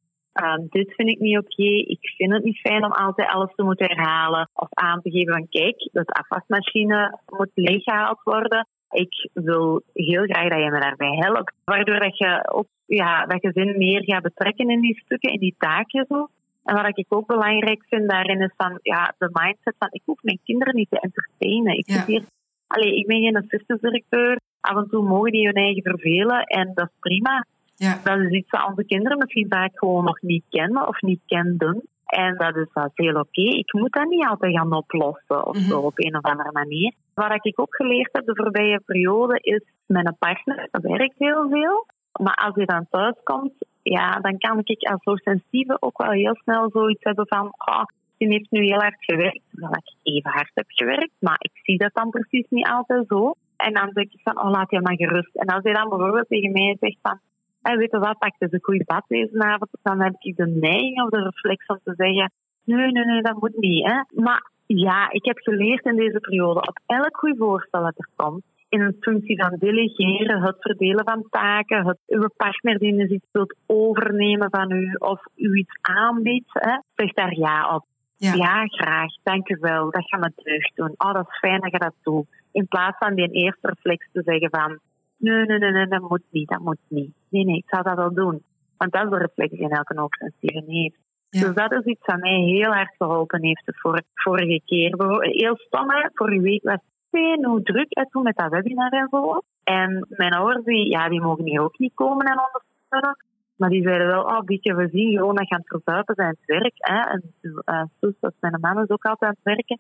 uh, 0.42 0.56
dit 0.70 0.94
vind 0.96 1.10
ik 1.10 1.20
niet 1.20 1.38
oké. 1.38 1.72
Ik 1.96 2.14
vind 2.18 2.32
het 2.32 2.44
niet 2.44 2.60
fijn 2.60 2.86
om 2.86 2.92
altijd 2.92 3.28
alles 3.28 3.56
te 3.56 3.64
moeten 3.64 3.86
herhalen. 3.86 4.50
Of 4.54 4.68
aan 4.70 5.02
te 5.02 5.12
geven 5.12 5.34
van 5.34 5.48
kijk, 5.50 5.90
de 5.92 6.06
afwasmachine 6.06 7.20
moet 7.28 7.52
leeggehaald 7.54 8.24
worden 8.24 8.68
ik 8.92 9.30
wil 9.34 9.82
heel 9.94 10.24
graag 10.24 10.50
dat 10.50 10.64
je 10.64 10.72
me 10.72 10.80
daarbij 10.80 11.16
helpt. 11.16 11.54
Waardoor 11.64 12.00
dat 12.00 12.18
je 12.18 12.50
ook 12.52 12.68
ja, 12.86 13.26
dat 13.26 13.40
gezin 13.40 13.78
meer 13.78 14.04
gaat 14.04 14.24
betrekken 14.24 14.70
in 14.70 14.82
die 14.82 15.02
stukken, 15.04 15.32
in 15.32 15.40
die 15.40 15.56
taken 15.58 16.06
zo. 16.10 16.28
En 16.64 16.76
wat 16.76 16.98
ik 16.98 17.06
ook 17.10 17.28
belangrijk 17.28 17.84
vind 17.90 18.10
daarin 18.10 18.42
is 18.42 18.54
van 18.58 18.80
ja, 18.82 19.14
de 19.18 19.30
mindset 19.32 19.76
van 19.80 19.88
ik 19.92 20.02
hoef 20.06 20.24
mijn 20.24 20.40
kinderen 20.44 20.76
niet 20.76 20.90
te 20.90 21.00
entertainen. 21.00 21.78
Ik, 21.78 21.90
ja. 21.90 22.06
hier, 22.06 22.24
allee, 22.68 22.96
ik 22.96 23.08
ben 23.08 23.22
geen 23.22 23.38
assistantdirecteur. 23.38 24.40
Af 24.60 24.76
en 24.76 24.88
toe 24.90 25.08
mogen 25.08 25.32
die 25.32 25.46
hun 25.46 25.56
eigen 25.56 25.82
vervelen 25.82 26.44
en 26.44 26.72
dat 26.74 26.86
is 26.86 27.00
prima. 27.00 27.46
Ja. 27.76 28.00
Dat 28.04 28.20
is 28.20 28.32
iets 28.32 28.50
wat 28.50 28.68
onze 28.68 28.84
kinderen 28.84 29.18
misschien 29.18 29.48
vaak 29.50 29.72
gewoon 29.74 30.04
nog 30.04 30.22
niet 30.22 30.44
kennen 30.50 30.88
of 30.88 31.02
niet 31.02 31.22
kenden. 31.26 31.82
En 32.12 32.38
dat 32.38 32.56
is, 32.56 32.68
dat 32.74 32.92
heel 32.94 33.20
oké. 33.20 33.42
Ik 33.42 33.74
moet 33.74 33.94
dat 33.94 34.08
niet 34.08 34.28
altijd 34.28 34.58
gaan 34.58 34.74
oplossen 34.74 35.46
of 35.46 35.58
zo 35.58 35.78
mhm. 35.78 35.86
op 35.86 35.94
een 35.96 36.16
of 36.16 36.24
andere 36.24 36.52
manier. 36.52 36.94
Wat 37.14 37.46
ik 37.46 37.60
ook 37.60 37.76
geleerd 37.76 38.10
heb 38.12 38.26
de 38.26 38.36
voorbije 38.36 38.82
periode 38.86 39.38
is, 39.40 39.64
mijn 39.86 40.16
partner 40.20 40.68
werkt 40.72 41.16
heel 41.18 41.50
veel. 41.50 41.86
Maar 42.22 42.34
als 42.34 42.56
hij 42.56 42.66
dan 42.66 42.88
thuis 42.90 43.16
komt, 43.24 43.54
ja, 43.82 44.20
dan 44.20 44.38
kan 44.38 44.60
ik 44.64 44.90
als 44.90 45.04
hoogsensitieve 45.04 45.78
ook 45.80 45.98
wel 45.98 46.12
heel 46.12 46.36
snel 46.36 46.70
zoiets 46.70 47.04
hebben 47.04 47.28
van, 47.28 47.46
oh, 47.46 47.84
die 48.18 48.28
heeft 48.28 48.52
nu 48.52 48.64
heel 48.64 48.80
hard 48.80 49.04
gewerkt, 49.06 49.42
terwijl 49.52 49.74
ik 49.74 50.14
even 50.14 50.32
hard 50.32 50.52
heb 50.54 50.66
gewerkt, 50.68 51.14
maar 51.20 51.38
ik 51.40 51.52
zie 51.64 51.78
dat 51.78 51.94
dan 51.94 52.10
precies 52.10 52.46
niet 52.50 52.68
altijd 52.68 53.06
zo. 53.08 53.34
En 53.58 53.74
dan 53.74 53.90
denk 53.94 54.12
ik 54.12 54.20
van, 54.24 54.38
oh, 54.38 54.52
laat 54.52 54.72
je 54.72 54.82
maar 54.82 54.96
gerust. 54.96 55.36
En 55.36 55.48
als 55.48 55.64
hij 55.64 55.74
dan 55.74 55.90
bijvoorbeeld 55.90 56.28
tegen 56.28 56.52
mij 56.52 56.78
zegt 56.80 56.98
van, 57.02 57.20
hey, 57.62 57.78
weet 57.78 57.92
je 57.92 58.00
wat, 58.00 58.18
pak 58.18 58.34
dus 58.38 58.52
een 58.52 58.60
goede 58.62 58.84
bad 58.84 59.04
deze 59.08 59.40
avond, 59.40 59.70
dan 59.82 60.02
heb 60.02 60.16
ik 60.20 60.36
de 60.36 60.48
neiging 60.48 61.02
of 61.02 61.10
de 61.10 61.24
reflex 61.24 61.66
om 61.66 61.80
te 61.84 61.94
zeggen, 61.96 62.32
nee, 62.64 62.92
nee, 62.92 63.06
nee, 63.06 63.22
dat 63.22 63.40
moet 63.40 63.58
niet. 63.58 63.86
Hè. 63.86 64.22
Maar 64.22 64.50
ja, 64.66 65.12
ik 65.12 65.26
heb 65.26 65.38
geleerd 65.38 65.86
in 65.86 65.96
deze 65.96 66.20
periode 66.20 66.60
op 66.60 66.80
elk 66.86 67.18
goed 67.18 67.38
voorstel 67.38 67.84
dat 67.84 67.98
er 67.98 68.08
komt, 68.16 68.44
in 68.70 68.82
een 68.82 68.98
functie 69.00 69.42
van 69.42 69.56
delegeren, 69.60 70.42
het 70.42 70.56
verdelen 70.60 71.06
van 71.06 71.26
taken, 71.30 71.86
het 71.86 71.98
uw 72.08 72.30
partner 72.38 72.78
die 72.78 73.00
eens 73.00 73.12
iets 73.12 73.28
wilt 73.32 73.56
overnemen 73.66 74.50
van 74.50 74.72
u 74.72 74.96
of 74.98 75.22
u 75.36 75.58
iets 75.58 75.78
aanbiedt, 75.82 76.50
hè, 76.54 76.78
zeg 76.96 77.14
daar 77.14 77.38
ja 77.38 77.76
op. 77.76 77.86
Ja. 78.18 78.34
ja, 78.34 78.66
graag. 78.66 79.12
Dank 79.24 79.50
u 79.50 79.58
wel. 79.60 79.92
Dat 79.92 80.10
gaat 80.10 80.20
me 80.20 80.32
terug 80.36 80.74
doen. 80.74 80.94
Oh, 80.98 81.14
dat 81.14 81.28
is 81.28 81.40
fijn 81.40 81.60
dat 81.60 81.72
je 81.72 81.78
dat 81.78 81.94
doet. 82.04 82.28
In 82.52 82.68
plaats 82.68 82.98
van 82.98 83.16
die 83.16 83.32
eerste 83.32 83.68
reflex 83.68 84.08
te 84.12 84.22
zeggen 84.26 84.50
van 84.50 84.80
nee, 85.22 85.46
nee, 85.46 85.58
nee, 85.58 85.72
nee, 85.72 85.88
dat 85.88 86.10
moet 86.10 86.24
niet, 86.30 86.50
dat 86.50 86.60
moet 86.60 86.78
niet. 86.88 87.14
Nee, 87.30 87.46
nee, 87.46 87.58
ik 87.58 87.70
zou 87.70 87.84
dat 87.84 87.96
wel 87.96 88.14
doen. 88.14 88.44
Want 88.78 88.92
dat 88.92 89.04
is 89.04 89.10
de 89.10 89.18
reflex 89.18 89.52
die 89.52 89.70
elke 89.70 90.00
hoogsensitieve 90.00 90.72
heeft. 90.72 90.98
Dus 91.30 91.54
dat 91.54 91.72
is 91.72 91.84
iets 91.84 92.06
wat 92.06 92.20
mij 92.20 92.40
heel 92.40 92.74
erg 92.74 92.90
geholpen 92.98 93.44
heeft 93.44 93.66
de 93.66 94.04
vorige 94.14 94.62
keer. 94.66 94.96
Heel 95.20 95.56
stom, 95.58 95.88
vorige 96.14 96.42
week 96.42 96.64
was 96.64 96.80
het 97.10 97.46
hoe 97.46 97.62
druk 97.62 97.92
en 97.92 98.08
toen 98.10 98.24
met 98.24 98.36
dat 98.36 98.52
webinar 98.52 98.92
en 98.92 99.08
zo. 99.12 99.42
En 99.64 100.06
mijn 100.10 100.34
ouders, 100.34 100.66
die, 100.66 100.90
ja, 100.90 101.10
die 101.10 101.22
mogen 101.22 101.46
hier 101.46 101.62
ook 101.62 101.78
niet 101.78 101.94
komen 101.94 102.26
en 102.26 102.40
ondersteunen. 102.40 103.18
Maar 103.56 103.70
die 103.70 103.84
zeiden 103.84 104.08
wel, 104.08 104.24
oh, 104.24 104.40
beetje, 104.40 104.76
we 104.76 104.90
zien 104.92 105.18
gewoon 105.18 105.36
dat 105.36 105.48
je 105.48 105.56
aan 105.56 105.62
het 105.66 105.82
verzuipen 105.82 106.16
zijn 106.16 106.30
het 106.30 106.46
werk. 106.46 106.74
Hè. 106.76 107.00
En 107.10 107.34
uh, 107.42 107.84
zus, 108.00 108.14
dat 108.20 108.34
mijn 108.40 108.60
man 108.62 108.84
is 108.84 108.90
ook 108.90 109.06
altijd 109.06 109.32
aan 109.32 109.38
het 109.44 109.56
werken. 109.56 109.80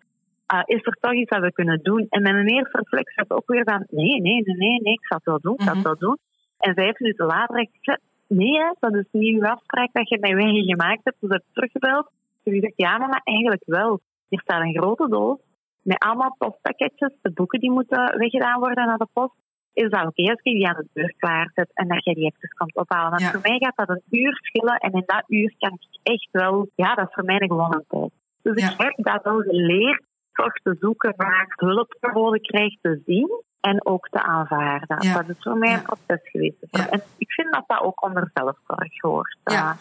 Uh, 0.53 0.61
is 0.65 0.85
er 0.85 0.97
toch 0.99 1.13
iets 1.13 1.29
dat 1.29 1.41
we 1.41 1.51
kunnen 1.51 1.79
doen? 1.83 2.05
En 2.09 2.21
mijn 2.21 2.47
eerste 2.47 2.77
reflex 2.77 3.15
was 3.15 3.29
ook 3.29 3.47
weer 3.47 3.63
van, 3.63 3.85
nee, 3.89 4.21
nee, 4.21 4.41
nee, 4.41 4.55
nee, 4.55 4.81
nee 4.81 4.93
ik 4.93 5.05
zal 5.05 5.17
het 5.17 5.25
wel 5.25 5.39
doen, 5.39 5.53
ik 5.53 5.61
zal 5.61 5.73
het 5.73 5.83
mhm. 5.83 5.87
wel 5.87 5.97
doen. 5.97 6.17
En 6.57 6.73
vijf 6.73 6.99
minuten 6.99 7.25
later 7.25 7.55
dacht 7.55 7.67
ik, 7.81 7.99
nee, 8.27 8.59
hè, 8.59 8.73
dat 8.79 8.95
is 8.95 9.05
niet 9.11 9.41
uw 9.41 9.47
afspraak 9.47 9.89
dat 9.93 10.09
je 10.09 10.17
mij 10.19 10.63
gemaakt 10.63 11.01
hebt. 11.03 11.17
Dus 11.19 11.29
ik 11.29 11.35
heb 11.35 11.43
teruggebeld. 11.53 12.09
Dus 12.43 12.53
ik 12.53 12.61
dacht, 12.61 12.73
ja, 12.75 12.97
maar 12.97 13.21
eigenlijk 13.23 13.63
wel. 13.65 13.99
Hier 14.27 14.41
staat 14.41 14.61
een 14.61 14.77
grote 14.77 15.07
doos 15.09 15.39
met 15.81 16.03
allemaal 16.03 16.35
postpakketjes, 16.37 17.13
de 17.21 17.31
boeken 17.31 17.59
die 17.59 17.71
moeten 17.71 18.17
weggedaan 18.17 18.59
worden 18.59 18.85
naar 18.85 18.97
de 18.97 19.07
post. 19.13 19.33
Is 19.73 19.89
dat 19.89 20.07
oké 20.07 20.21
als 20.21 20.39
ik 20.41 20.53
die 20.53 20.67
aan 20.67 20.75
de 20.75 20.87
deur 20.93 21.13
klaarzet 21.17 21.71
en 21.73 21.87
dat 21.87 22.03
je 22.03 22.13
die 22.13 22.25
even 22.25 22.55
komt 22.57 22.75
ophalen? 22.75 23.09
Want 23.09 23.23
voor 23.23 23.41
mij 23.41 23.57
gaat 23.59 23.87
dat 23.87 23.89
een 23.89 24.19
uur 24.19 24.39
schillen 24.41 24.77
en 24.77 24.91
in 24.91 25.03
dat 25.05 25.23
uur 25.27 25.53
kan 25.57 25.71
ik 25.71 25.99
echt 26.03 26.27
wel, 26.31 26.69
ja, 26.75 26.95
dat 26.95 27.07
is 27.07 27.13
voor 27.13 27.23
mij 27.23 27.41
een 27.41 27.47
gewone 27.47 27.83
tijd. 27.87 28.11
Dus 28.41 28.55
ik 28.55 28.73
heb 28.77 28.93
dat 28.95 29.23
wel 29.23 29.39
geleerd, 29.39 30.03
toch 30.43 30.53
te 30.53 30.75
zoeken 30.79 31.13
waar 31.17 31.53
hulp 31.55 31.95
geboden 31.99 32.41
krijgt 32.41 32.77
te 32.81 33.01
zien 33.05 33.43
en 33.59 33.85
ook 33.85 34.07
te 34.09 34.23
aanvaarden. 34.23 35.13
Dat 35.13 35.29
is 35.29 35.35
voor 35.39 35.57
mij 35.57 35.73
een 35.73 35.81
proces 35.81 36.29
geweest. 36.29 36.55
En 36.71 37.03
ik 37.17 37.31
vind 37.31 37.53
dat 37.53 37.63
dat 37.67 37.81
ook 37.81 38.03
onder 38.05 38.29
zelfzorg 38.33 39.01
hoort. 39.01 39.37
Uh, 39.45 39.71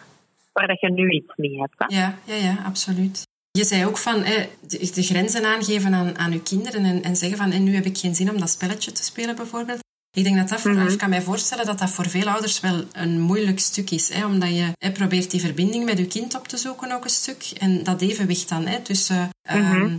waar 0.53 0.67
dat 0.67 0.79
je 0.79 0.91
nu 0.91 1.09
iets 1.09 1.33
mee 1.35 1.59
hebt. 1.59 1.75
Hè? 1.77 1.85
Ja, 1.87 2.13
ja, 2.23 2.35
ja, 2.35 2.55
absoluut. 2.65 3.29
Je 3.51 3.63
zei 3.63 3.85
ook 3.85 3.97
van 3.97 4.23
eh, 4.23 4.45
de, 4.61 4.91
de, 4.93 5.03
grenzen 5.03 5.45
aangeven 5.45 5.93
aan, 5.93 6.17
aan 6.17 6.31
je 6.31 6.43
kinderen 6.43 6.83
en, 6.83 7.03
en 7.03 7.15
zeggen 7.15 7.37
van 7.37 7.51
en 7.51 7.63
nu 7.63 7.75
heb 7.75 7.85
ik 7.85 7.97
geen 7.97 8.15
zin 8.15 8.29
om 8.29 8.39
dat 8.39 8.49
spelletje 8.49 8.91
te 8.91 9.03
spelen 9.03 9.35
bijvoorbeeld. 9.35 9.79
Ik 10.13 10.23
denk 10.23 10.35
dat 10.37 10.49
dat, 10.49 10.63
mm 10.63 10.87
ik 10.87 10.97
kan 10.97 11.09
mij 11.09 11.21
voorstellen 11.21 11.65
dat 11.65 11.79
dat 11.79 11.89
voor 11.89 12.09
veel 12.09 12.27
ouders 12.27 12.59
wel 12.59 12.83
een 12.91 13.19
moeilijk 13.19 13.59
stuk 13.59 13.89
is. 13.89 14.13
Hè, 14.13 14.25
omdat 14.25 14.49
je 14.49 14.71
hè, 14.77 14.91
probeert 14.91 15.31
die 15.31 15.41
verbinding 15.41 15.85
met 15.85 15.97
je 15.97 16.07
kind 16.07 16.35
op 16.35 16.47
te 16.47 16.57
zoeken 16.57 16.91
ook 16.91 17.03
een 17.03 17.09
stuk. 17.09 17.51
En 17.59 17.83
dat 17.83 18.01
evenwicht 18.01 18.49
dan 18.49 18.65
hè, 18.65 18.79
tussen 18.79 19.29
ehm, 19.41 19.97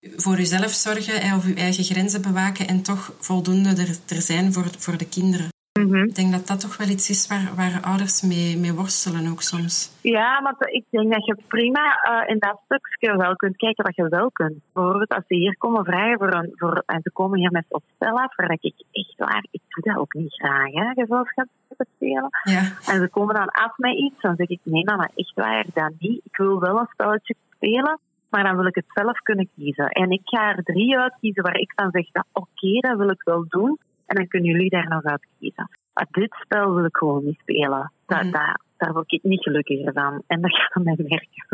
voor 0.00 0.36
jezelf 0.36 0.70
zorgen 0.70 1.36
of 1.36 1.46
je 1.46 1.54
eigen 1.54 1.84
grenzen 1.84 2.22
bewaken 2.22 2.68
en 2.68 2.82
toch 2.82 3.12
voldoende 3.18 3.68
er, 3.68 4.16
er 4.16 4.22
zijn 4.22 4.52
voor, 4.52 4.66
voor 4.78 4.96
de 4.96 5.08
kinderen. 5.08 5.48
Mhm. 5.72 6.04
Ik 6.04 6.14
denk 6.14 6.32
dat 6.32 6.46
dat 6.46 6.60
toch 6.60 6.76
wel 6.76 6.88
iets 6.88 7.10
is 7.10 7.26
waar, 7.26 7.52
waar 7.56 7.80
ouders 7.82 8.22
mee, 8.22 8.58
mee 8.58 8.72
worstelen 8.72 9.30
ook 9.30 9.42
soms. 9.42 9.98
Ja, 10.00 10.40
maar 10.40 10.54
ik 10.58 10.84
denk 10.90 11.12
dat 11.12 11.26
je 11.26 11.36
prima 11.48 11.84
uh, 12.10 12.30
in 12.30 12.38
dat 12.38 12.60
stukje 12.64 13.16
wel 13.16 13.36
kunt 13.36 13.56
kijken 13.56 13.84
wat 13.84 13.96
je 13.96 14.08
wel 14.08 14.30
kunt. 14.30 14.58
Bijvoorbeeld 14.72 15.08
als 15.08 15.24
ze 15.26 15.34
hier 15.34 15.56
komen 15.58 15.84
vragen 15.84 16.18
voor, 16.18 16.32
een, 16.32 16.52
voor 16.56 16.82
en 16.86 17.00
ze 17.02 17.10
komen 17.12 17.38
hier 17.38 17.50
met 17.50 17.64
op 17.68 17.82
spel 17.94 18.18
af, 18.18 18.36
waar 18.36 18.56
ik 18.60 18.74
echt 18.90 19.14
waar, 19.16 19.44
ik 19.50 19.60
doe 19.68 19.92
dat 19.92 19.96
ook 19.96 20.14
niet 20.14 20.34
graag, 20.34 20.72
hè, 20.72 20.92
gezelschapsspelen 20.94 21.86
spelen. 21.94 22.30
Ja. 22.42 22.62
En 22.92 23.00
ze 23.00 23.08
komen 23.10 23.34
dan 23.34 23.48
af 23.48 23.76
met 23.76 23.96
iets, 23.96 24.20
dan 24.20 24.36
zeg 24.36 24.48
ik 24.48 24.60
nee, 24.62 24.84
maar 24.84 25.10
echt 25.14 25.34
waar, 25.34 25.66
dat 25.74 25.92
niet. 25.98 26.20
Ik 26.24 26.36
wil 26.36 26.60
wel 26.60 26.78
een 26.78 26.88
spelletje 26.92 27.34
spelen, 27.54 27.98
maar 28.30 28.42
dan 28.44 28.56
wil 28.56 28.66
ik 28.66 28.74
het 28.74 28.84
zelf 28.94 29.18
kunnen 29.18 29.48
kiezen. 29.56 29.88
En 29.88 30.10
ik 30.10 30.20
ga 30.24 30.48
er 30.56 30.62
drie 30.62 30.98
uitkiezen 30.98 31.42
waar 31.42 31.58
ik 31.58 31.72
dan 31.74 31.90
zeg, 31.90 32.06
oké, 32.32 32.80
dat 32.80 32.96
wil 32.98 33.10
ik 33.10 33.22
wel 33.22 33.44
doen. 33.48 33.78
En 34.06 34.16
dan 34.16 34.28
kunnen 34.28 34.50
jullie 34.50 34.70
daar 34.70 34.88
nog 34.88 35.04
uit 35.04 35.26
kiezen. 35.38 35.68
ah, 35.92 36.06
dit 36.10 36.34
spel 36.40 36.74
wil 36.74 36.84
ik 36.84 36.96
gewoon 36.96 37.24
niet 37.24 37.38
spelen. 37.38 37.92
Dat, 38.06 38.22
Mhm. 38.22 38.30
dat, 38.30 38.60
daar 38.76 38.92
word 38.92 39.12
ik 39.12 39.22
niet 39.22 39.42
gelukkiger 39.42 39.92
van. 39.92 40.22
En 40.26 40.40
dat 40.40 40.56
gaat 40.56 40.72
aan 40.72 40.82
mij 40.82 40.96
werken. 40.96 41.46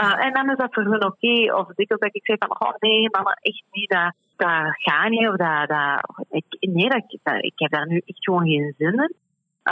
Uh, 0.00 0.24
en 0.26 0.32
dan 0.32 0.50
is 0.50 0.56
dat 0.56 0.74
voor 0.74 0.82
hun 0.82 1.04
oké. 1.04 1.54
Of 1.54 1.66
dikwijls 1.66 2.02
dat 2.02 2.14
ik 2.14 2.24
zeg 2.24 2.36
van, 2.38 2.68
oh 2.68 2.74
nee, 2.78 3.08
maar 3.10 3.38
echt 3.42 3.64
niet, 3.70 3.90
dat, 3.90 4.12
dat 4.36 4.74
gaat 4.74 5.08
niet. 5.08 5.28
Of 5.28 5.36
dat, 5.36 5.68
dat, 5.68 6.26
ik, 6.30 6.44
nee, 6.60 6.88
dat, 6.88 7.16
dat, 7.22 7.44
ik 7.44 7.52
heb 7.54 7.70
daar 7.70 7.86
nu 7.86 7.96
echt 8.06 8.24
gewoon 8.24 8.46
geen 8.46 8.74
zin 8.78 8.92
in. 8.92 9.14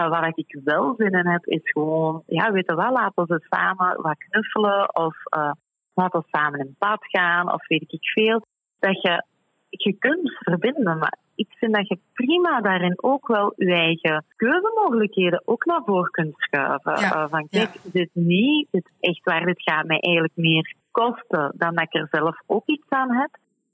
Uh, 0.00 0.08
waar 0.08 0.32
ik 0.34 0.60
wel 0.64 0.94
zin 0.96 1.10
in 1.12 1.26
heb, 1.26 1.44
is 1.46 1.60
gewoon, 1.70 2.22
ja, 2.26 2.52
weet 2.52 2.66
je 2.66 2.74
wel, 2.74 2.92
laten 2.92 3.26
we 3.26 3.46
samen 3.50 4.02
wat 4.02 4.18
knuffelen. 4.18 4.96
Of 4.96 5.16
uh, 5.36 5.50
laten 5.94 6.20
we 6.20 6.26
samen 6.30 6.60
in 6.60 6.76
bad 6.78 6.98
gaan. 7.00 7.52
Of 7.52 7.66
weet 7.68 7.92
ik 7.92 8.08
veel. 8.08 8.46
Dat 8.78 9.02
je, 9.02 9.24
je 9.68 9.92
kunt 9.98 10.38
verbinden, 10.38 10.98
maar 10.98 11.18
ik 11.34 11.48
vind 11.50 11.74
dat 11.74 11.88
je 11.88 11.98
prima 12.12 12.60
daarin 12.60 13.02
ook 13.02 13.26
wel 13.26 13.52
je 13.56 13.72
eigen 13.72 14.24
keuzemogelijkheden 14.36 15.42
ook 15.44 15.64
naar 15.64 15.82
voren 15.84 16.10
kunt 16.10 16.34
schuiven. 16.36 17.00
Ja, 17.00 17.16
Uh, 17.16 17.28
van 17.28 17.48
kijk, 17.48 17.74
ja. 17.74 17.90
dit 17.92 18.10
niet, 18.12 18.68
dit 18.70 18.90
is 18.98 19.10
echt 19.10 19.24
waar, 19.24 19.46
dit 19.46 19.62
gaat 19.62 19.86
mij 19.86 20.00
eigenlijk 20.00 20.36
meer 20.36 20.74
kosten 20.90 21.54
dan 21.56 21.74
dat 21.74 21.84
ik 21.84 21.94
er 21.94 22.08
zelf 22.10 22.40
ook 22.46 22.66
iets 22.66 22.88
aan 22.88 23.12
heb. 23.12 23.30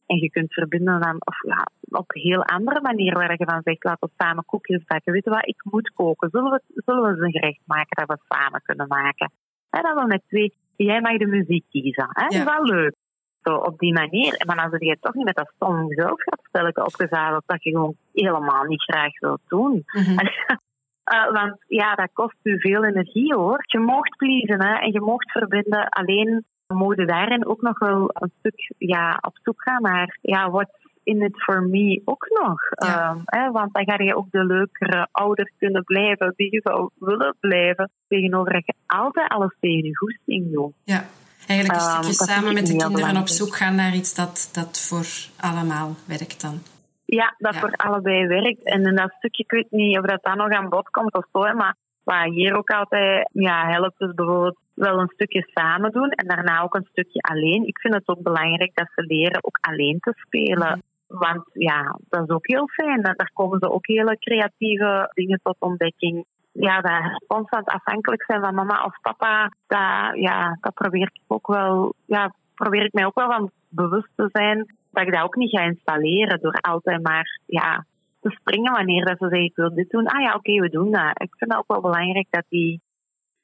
En 0.07 0.17
je 0.17 0.31
kunt 0.31 0.53
verbinden 0.53 1.01
dan, 1.01 1.17
of 1.25 1.43
ja, 1.47 1.67
op 1.89 2.15
een 2.15 2.21
heel 2.21 2.45
andere 2.45 2.81
manier, 2.81 3.15
waar 3.15 3.39
je 3.39 3.45
dan 3.45 3.61
zegt, 3.65 3.85
laten 3.85 4.09
we 4.09 4.25
samen 4.25 4.45
koekjes 4.45 4.85
bakken. 4.85 5.13
Weet 5.13 5.25
je 5.25 5.31
wat, 5.31 5.47
ik 5.47 5.61
moet 5.65 5.93
koken. 5.93 6.31
Zullen 6.31 6.51
we, 6.51 6.61
zullen 6.75 7.03
we 7.03 7.09
eens 7.09 7.21
een 7.21 7.41
gerecht 7.41 7.61
maken 7.65 8.07
dat 8.07 8.19
we 8.19 8.35
samen 8.35 8.63
kunnen 8.63 8.89
maken? 8.89 9.33
En 9.71 9.83
dan 9.83 9.95
wel 9.95 10.07
met 10.07 10.23
twee, 10.29 10.55
jij 10.85 11.01
mag 11.01 11.17
de 11.17 11.27
muziek 11.27 11.65
kiezen. 11.71 12.09
Hè? 12.09 12.23
Ja. 12.23 12.29
Dat 12.29 12.55
is 12.55 12.57
wel 12.57 12.65
leuk. 12.65 12.95
Zo, 13.43 13.55
op 13.55 13.79
die 13.79 13.93
manier. 13.93 14.43
Maar 14.47 14.57
dan 14.57 14.71
zit 14.71 14.81
je 14.81 14.97
toch 15.01 15.15
niet 15.15 15.25
met 15.25 15.37
dat 15.37 15.53
stom 15.55 15.89
gezelschapsspelletje 15.89 16.85
opgezadeld 16.85 17.43
dat 17.47 17.63
je 17.63 17.71
gewoon 17.71 17.97
helemaal 18.13 18.65
niet 18.65 18.83
graag 18.83 19.19
wilt 19.19 19.41
doen. 19.49 19.83
Mhm. 19.87 20.11
Uh, 20.11 21.31
want 21.39 21.57
ja, 21.67 21.95
dat 21.95 22.11
kost 22.13 22.37
u 22.43 22.61
veel 22.61 22.85
energie 22.85 23.35
hoor. 23.35 23.59
Je 23.67 23.79
mocht 23.79 24.17
pleasen 24.17 24.63
hè, 24.67 24.75
en 24.75 24.93
je 24.93 25.01
mocht 25.01 25.31
verbinden. 25.31 25.89
Alleen 25.89 26.45
mogen 26.75 27.07
daarin 27.07 27.47
ook 27.47 27.61
nog 27.61 27.79
wel 27.79 28.11
een 28.13 28.33
stuk 28.39 28.75
ja, 28.79 29.19
op 29.21 29.39
zoek 29.43 29.63
gaan 29.63 29.83
naar 29.83 30.19
ja, 30.21 30.51
what's 30.51 30.80
in 31.03 31.23
it 31.23 31.43
for 31.43 31.63
me 31.63 32.03
ook 32.05 32.27
nog. 32.43 32.61
Ja. 32.89 33.11
Um, 33.11 33.23
hè, 33.25 33.51
want 33.51 33.75
dan 33.75 33.85
ga 33.85 34.05
je 34.05 34.17
ook 34.17 34.31
de 34.31 34.45
leukere 34.45 35.09
ouder 35.13 35.51
kunnen 35.59 35.85
blijven 35.85 36.33
die 36.37 36.53
je 36.53 36.61
zou 36.65 36.91
willen 36.99 37.37
blijven. 37.41 37.91
Tegenover 38.09 38.53
dat 38.53 38.67
je 38.67 38.75
altijd 38.87 39.29
alles 39.31 39.55
tegen 39.61 39.85
je 39.85 39.97
goesting 39.97 40.53
doet. 40.53 40.73
Ja, 40.85 41.05
eigenlijk 41.47 41.81
een 41.81 41.87
Ehm, 41.89 42.03
stukje 42.03 42.25
samen 42.33 42.55
met 42.55 42.67
de 42.67 42.77
kinderen 42.77 43.17
op 43.17 43.29
zoek 43.29 43.57
gaan 43.57 43.75
naar 43.75 43.95
iets 43.95 44.15
dat, 44.15 44.51
dat 44.53 44.81
voor 44.81 45.07
allemaal 45.51 45.95
werkt 46.07 46.41
dan. 46.41 46.59
Ja, 47.05 47.35
dat 47.39 47.55
Ja. 47.55 47.61
voor 47.61 47.73
allebei 47.73 48.27
werkt. 48.27 48.63
En 48.65 48.83
in 48.87 48.95
dat 48.97 49.13
stukje, 49.19 49.43
ik 49.43 49.51
weet 49.51 49.71
niet 49.71 49.99
of 49.99 50.05
dat 50.05 50.23
dan 50.23 50.37
nog 50.37 50.51
aan 50.51 50.69
bod 50.69 50.91
komt 50.91 51.15
of 51.15 51.25
zo, 51.33 51.41
maar 51.41 51.75
wat 52.05 52.25
hier 52.25 52.57
ook 52.57 52.71
altijd 52.71 53.29
ja, 53.33 53.67
helpt, 53.67 54.01
is 54.01 54.15
bijvoorbeeld 54.15 54.59
wel 54.75 54.99
een 55.01 55.11
stukje 55.15 55.51
samen 55.55 55.93
doen 55.93 56.11
en 56.11 56.27
daarna 56.27 56.61
ook 56.61 56.75
een 56.75 56.89
stukje 56.91 57.21
alleen. 57.21 57.67
Ik 57.67 57.79
vind 57.79 57.95
het 57.95 58.09
ook 58.09 58.23
belangrijk 58.23 58.71
dat 58.75 58.89
ze 58.95 59.03
leren 59.03 59.45
ook 59.45 59.59
alleen 59.61 59.99
te 60.01 60.13
spelen. 60.17 60.83
Want 61.11 61.45
ja, 61.53 61.99
dat 62.09 62.23
is 62.23 62.35
ook 62.35 62.47
heel 62.47 62.69
fijn. 62.69 63.03
Daar 63.03 63.31
komen 63.35 63.59
ze 63.59 63.71
ook 63.71 63.87
hele 63.87 64.19
creatieve 64.19 65.11
dingen 65.15 65.41
tot 65.43 65.57
ontdekking. 65.59 66.25
Ja, 66.53 66.81
dat 66.81 67.25
constant 67.27 67.67
afhankelijk 67.67 68.25
zijn 68.25 68.41
van 68.41 68.55
mama 68.55 68.85
of 68.85 69.01
papa, 69.01 69.53
dat, 69.67 70.19
ja, 70.21 70.59
dat 70.61 70.75
probeer 70.75 71.11
ik 71.13 71.21
ook 71.27 71.47
wel, 71.47 71.95
ja, 72.07 72.35
probeer 72.55 72.85
ik 72.85 72.93
mij 72.93 73.07
ook 73.07 73.15
wel 73.15 73.31
van 73.31 73.51
bewust 73.69 74.11
te 74.17 74.29
zijn 74.33 74.75
dat 74.91 75.07
ik 75.07 75.13
dat 75.13 75.23
ook 75.23 75.37
niet 75.37 75.51
ga 75.51 75.63
installeren 75.63 76.41
door 76.41 76.61
altijd 76.61 77.03
maar 77.03 77.41
ja, 77.47 77.85
te 78.21 78.31
springen 78.31 78.73
wanneer 78.73 79.05
dat 79.05 79.19
ze 79.19 79.29
zeggen 79.29 79.45
ik 79.45 79.57
wil 79.57 79.75
dit 79.75 79.91
doen. 79.91 80.07
Ah 80.07 80.21
ja, 80.21 80.35
oké, 80.35 80.61
we 80.61 80.69
doen 80.69 80.91
dat. 80.91 81.23
Ik 81.23 81.35
vind 81.37 81.51
het 81.51 81.59
ook 81.59 81.69
wel 81.69 81.81
belangrijk 81.81 82.27
dat 82.31 82.45
die 82.49 82.81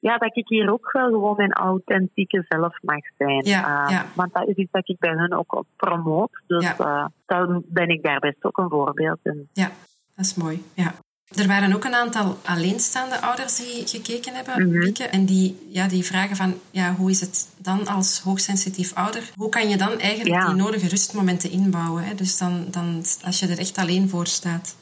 ja, 0.07 0.17
dat 0.17 0.37
ik 0.37 0.47
hier 0.47 0.71
ook 0.71 0.91
wel 0.91 1.09
gewoon 1.09 1.35
mijn 1.37 1.53
authentieke 1.53 2.45
zelf 2.49 2.75
mag 2.81 3.03
zijn. 3.17 3.45
Ja, 3.45 3.83
Uh, 3.85 3.91
ja. 3.91 4.05
Want 4.15 4.33
dat 4.33 4.47
is 4.47 4.55
iets 4.55 4.71
dat 4.71 4.89
ik 4.89 4.99
bij 4.99 5.13
hun 5.13 5.33
ook 5.33 5.63
promoot. 5.75 6.31
Dus 6.47 6.63
Ja. 6.63 6.75
uh, 6.79 7.05
dan 7.25 7.63
ben 7.65 7.89
ik 7.89 8.03
daar 8.03 8.19
best 8.19 8.43
ook 8.43 8.57
een 8.57 8.69
voorbeeld 8.69 9.19
in. 9.23 9.49
Ja, 9.53 9.71
dat 10.15 10.25
is 10.25 10.35
mooi. 10.35 10.63
Ja. 10.73 10.93
Er 11.35 11.47
waren 11.47 11.73
ook 11.75 11.83
een 11.83 11.93
aantal 11.95 12.37
alleenstaande 12.45 13.21
ouders 13.21 13.55
die 13.57 13.87
gekeken 13.87 14.33
hebben, 14.35 14.67
Mhm. 14.67 15.01
En 15.11 15.25
die, 15.25 15.67
ja, 15.69 15.87
die 15.87 16.03
vragen 16.05 16.35
van, 16.35 16.53
ja, 16.71 16.93
hoe 16.93 17.09
is 17.09 17.21
het 17.21 17.55
dan 17.61 17.87
als 17.87 18.21
hoogsensitief 18.21 18.93
ouder? 18.95 19.31
Hoe 19.35 19.49
kan 19.49 19.69
je 19.69 19.77
dan 19.77 19.99
eigenlijk 19.99 20.41
Ja. 20.41 20.45
die 20.47 20.55
nodige 20.55 20.87
rustmomenten 20.87 21.51
inbouwen? 21.51 22.03
Hè? 22.03 22.15
Dus 22.15 22.37
dan, 22.37 22.65
dan, 22.71 22.97
als 23.25 23.39
je 23.39 23.47
er 23.47 23.59
echt 23.59 23.77
alleen 23.77 24.09
voor 24.09 24.27
staat. 24.27 24.75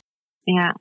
Ja, 0.43 0.75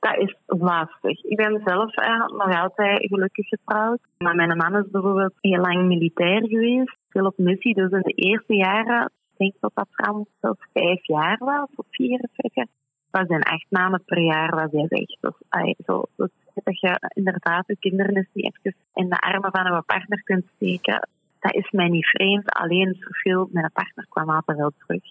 dat 0.00 0.16
is 0.18 0.36
lastig. 0.46 1.24
Ik 1.24 1.36
ben 1.36 1.60
zelf 1.64 1.94
eh, 1.94 2.26
nog 2.26 2.60
altijd 2.60 3.06
gelukkig 3.08 3.48
getrouwd. 3.48 4.00
Maar 4.18 4.34
mijn 4.34 4.56
man 4.56 4.76
is 4.76 4.90
bijvoorbeeld 4.90 5.32
heel 5.40 5.60
lang 5.60 5.86
militair 5.86 6.46
geweest. 6.46 6.96
Veel 7.08 7.26
op 7.26 7.38
missie. 7.38 7.74
Dus 7.74 7.90
in 7.90 8.00
de 8.00 8.12
eerste 8.12 8.54
jaren, 8.54 9.04
ik 9.04 9.36
denk 9.36 9.54
dat 9.60 9.70
dat 9.74 9.88
Frans 9.90 10.28
zelfs 10.40 10.66
vijf 10.72 11.06
jaar 11.06 11.38
was, 11.38 11.68
of 11.74 11.86
vier, 11.90 12.28
jaar, 12.52 12.66
was 13.10 13.26
zijn 13.26 13.42
acht 13.42 13.66
maanden 13.68 14.04
per 14.04 14.20
jaar 14.20 14.50
was 14.50 14.70
hij 14.70 14.86
weg. 14.88 15.06
Dus, 15.20 15.76
zo, 15.86 16.02
dat 16.54 16.80
je 16.80 17.10
inderdaad 17.14 17.66
je 17.66 17.76
kinderen 17.78 18.16
eens 18.16 18.28
niet 18.32 18.44
even 18.44 18.78
in 18.94 19.08
de 19.08 19.20
armen 19.20 19.50
van 19.50 19.66
een 19.66 19.84
partner 19.84 20.22
kunt 20.22 20.44
steken, 20.54 21.08
dat 21.40 21.54
is 21.54 21.70
mij 21.70 21.88
niet 21.88 22.06
vreemd. 22.06 22.52
Alleen 22.52 22.96
verveel, 23.00 23.48
mijn 23.52 23.70
partner 23.72 24.06
kwam 24.08 24.30
altijd 24.30 24.58
wel 24.58 24.72
terug. 24.86 25.02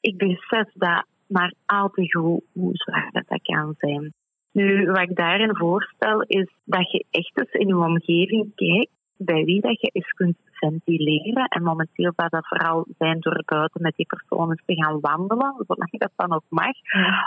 Ik 0.00 0.16
besef 0.16 0.72
dat 0.74 1.06
maar 1.26 1.54
al 1.66 1.88
te 1.88 2.12
goed 2.16 2.44
hoe 2.52 2.74
zwaar 2.76 3.08
dat, 3.12 3.28
dat 3.28 3.42
kan 3.42 3.74
zijn. 3.78 4.12
Nu, 4.52 4.86
wat 4.86 5.00
ik 5.00 5.16
daarin 5.16 5.56
voorstel, 5.56 6.22
is 6.22 6.48
dat 6.64 6.90
je 6.90 7.04
echt 7.10 7.38
eens 7.38 7.52
in 7.52 7.66
je 7.66 7.76
omgeving 7.76 8.54
kijkt 8.54 8.90
bij 9.16 9.44
wie 9.44 9.60
dat 9.60 9.80
je 9.80 9.90
eens 9.92 10.10
kunt 10.10 10.36
ventileren. 10.50 11.44
En 11.44 11.62
momenteel 11.62 12.12
zou 12.16 12.28
dat 12.28 12.48
vooral 12.48 12.86
zijn 12.98 13.20
door 13.20 13.42
buiten 13.44 13.82
met 13.82 13.96
die 13.96 14.06
persoon 14.06 14.50
eens 14.50 14.62
te 14.66 14.74
gaan 14.74 15.00
wandelen, 15.00 15.54
zolang 15.66 15.90
je 15.90 15.98
dat 15.98 16.12
dan 16.16 16.32
ook 16.32 16.44
mag. 16.48 16.76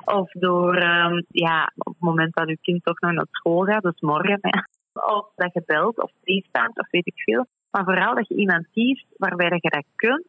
Of 0.05 0.31
door, 0.31 0.75
um, 0.75 1.25
ja, 1.27 1.71
op 1.75 1.93
het 1.93 2.01
moment 2.01 2.33
dat 2.33 2.47
je 2.47 2.57
kind 2.61 2.83
toch 2.83 2.99
nog 2.99 3.11
naar 3.11 3.27
school 3.31 3.63
gaat, 3.63 3.83
dus 3.83 3.99
morgen, 3.99 4.37
hè, 4.41 4.59
of 5.15 5.31
dat 5.35 5.53
je 5.53 5.63
belt 5.65 6.01
of 6.01 6.11
freestaat 6.21 6.79
of 6.79 6.89
weet 6.91 7.07
ik 7.07 7.21
veel. 7.23 7.45
Maar 7.71 7.83
vooral 7.83 8.15
dat 8.15 8.27
je 8.27 8.35
iemand 8.35 8.67
kiest 8.71 9.05
waarbij 9.17 9.49
dat 9.49 9.61
je 9.61 9.69
dat 9.69 9.85
kunt 9.95 10.25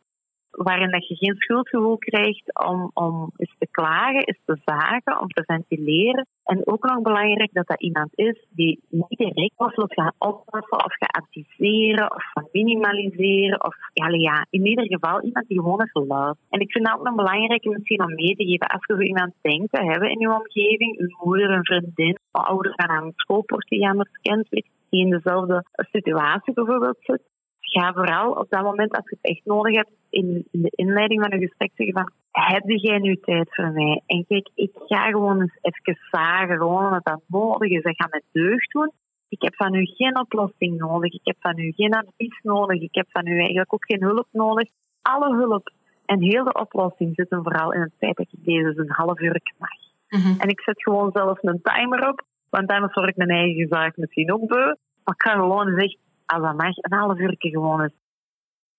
waarin 0.56 0.90
dat 0.90 1.08
je 1.08 1.16
geen 1.16 1.34
schuldgevoel 1.36 1.98
krijgt 1.98 2.66
om, 2.66 2.90
om 2.94 3.30
eens 3.36 3.54
te 3.58 3.68
klagen, 3.70 4.24
eens 4.24 4.40
te 4.44 4.58
zagen, 4.64 5.20
om 5.20 5.28
te 5.28 5.44
ventileren. 5.46 6.26
En 6.44 6.66
ook 6.66 6.84
nog 6.84 7.02
belangrijk 7.02 7.52
dat 7.52 7.66
dat 7.66 7.80
iemand 7.80 8.10
is 8.14 8.46
die 8.50 8.80
niet 8.90 9.18
direct 9.18 9.52
of 9.56 9.74
wil 9.74 9.86
gaan 9.88 10.12
of 10.18 10.42
gaan 10.44 11.22
adviseren 11.22 12.14
of 12.14 12.22
gaan 12.32 12.48
minimaliseren. 12.52 13.64
Of 13.64 13.76
ja, 13.92 14.08
ja, 14.08 14.46
in 14.50 14.66
ieder 14.66 14.86
geval 14.86 15.22
iemand 15.22 15.48
die 15.48 15.58
gewoon 15.58 15.82
even 15.82 16.06
luistert. 16.06 16.50
En 16.50 16.60
ik 16.60 16.72
vind 16.72 16.86
dat 16.86 16.98
ook 16.98 17.04
nog 17.04 17.14
belangrijk 17.14 17.64
misschien 17.64 18.02
om 18.02 18.14
mee 18.14 18.36
te 18.36 18.44
geven. 18.44 18.68
Als 18.68 18.86
je 18.86 19.06
iemand 19.06 19.32
denkt 19.40 19.72
te 19.72 19.84
hebben 19.84 20.10
in 20.10 20.18
je 20.18 20.34
omgeving, 20.34 20.98
een 20.98 21.16
moeder, 21.22 21.50
een 21.50 21.64
vriendin, 21.64 22.18
een 22.32 22.42
ouder 22.42 22.72
gaan 22.76 22.88
aan 22.88 23.04
een 23.04 23.12
schoolpoort 23.14 23.68
die 23.68 24.04
kent, 24.22 24.46
die 24.50 24.64
in 25.04 25.10
dezelfde 25.10 25.64
situatie 25.72 26.52
bijvoorbeeld 26.52 26.96
zit, 27.00 27.22
ga 27.72 27.92
vooral 27.92 28.32
op 28.32 28.46
dat 28.48 28.62
moment, 28.62 28.96
als 28.96 29.10
je 29.10 29.16
het 29.20 29.30
echt 29.30 29.44
nodig 29.44 29.74
hebt, 29.74 29.90
in, 30.10 30.46
in 30.50 30.62
de 30.62 30.72
inleiding 30.74 31.22
van 31.22 31.32
een 31.32 31.46
gesprek 31.46 31.70
zeggen 31.74 31.94
van, 31.94 32.12
heb 32.30 32.62
jij 32.66 32.98
nu 32.98 33.16
tijd 33.16 33.54
voor 33.54 33.70
mij? 33.70 34.02
En 34.06 34.24
kijk, 34.28 34.50
ik 34.54 34.70
ga 34.74 35.06
gewoon 35.10 35.40
eens 35.40 35.58
even 35.60 35.98
zagen, 36.10 36.56
gewoon 36.56 36.84
omdat 36.84 37.04
dat 37.04 37.20
nodig 37.26 37.70
is. 37.70 37.82
Ik 37.82 38.02
ga 38.02 38.08
met 38.10 38.24
deugd 38.32 38.72
doen. 38.72 38.92
Ik 39.28 39.42
heb 39.42 39.54
van 39.54 39.74
u 39.74 39.84
geen 39.84 40.18
oplossing 40.18 40.78
nodig. 40.78 41.12
Ik 41.12 41.24
heb 41.24 41.36
van 41.40 41.58
u 41.58 41.72
geen 41.72 41.94
advies 41.94 42.40
nodig. 42.42 42.80
Ik 42.80 42.94
heb 42.94 43.06
van 43.10 43.26
u 43.26 43.38
eigenlijk 43.38 43.74
ook 43.74 43.84
geen 43.84 44.02
hulp 44.02 44.26
nodig. 44.30 44.68
Alle 45.02 45.36
hulp 45.36 45.70
en 46.06 46.22
heel 46.22 46.44
de 46.44 46.52
oplossing 46.52 47.14
zitten 47.14 47.42
vooral 47.42 47.72
in 47.72 47.80
het 47.80 47.94
feit 47.98 48.16
dat 48.16 48.26
ik 48.30 48.44
deze 48.44 48.72
een 48.76 48.90
half 48.90 49.20
uur 49.20 49.40
mag. 49.58 49.70
Mhm. 50.08 50.40
En 50.40 50.48
ik 50.48 50.60
zet 50.60 50.82
gewoon 50.82 51.10
zelf 51.12 51.38
een 51.42 51.60
timer 51.62 52.08
op, 52.08 52.22
want 52.50 52.70
anders 52.70 52.94
word 52.94 53.08
ik 53.08 53.16
mijn 53.16 53.30
eigen 53.30 53.66
zaak 53.68 53.96
misschien 53.96 54.32
ook 54.32 54.46
beu. 54.46 54.74
Maar 55.04 55.14
ik 55.14 55.22
ga 55.22 55.32
gewoon 55.32 55.66
zeggen, 55.66 55.98
als 56.26 56.42
dat 56.42 56.56
mag, 56.56 56.76
een 56.76 56.98
half 56.98 57.18
uur 57.18 57.34
gewoon 57.38 57.82
eens 57.82 57.94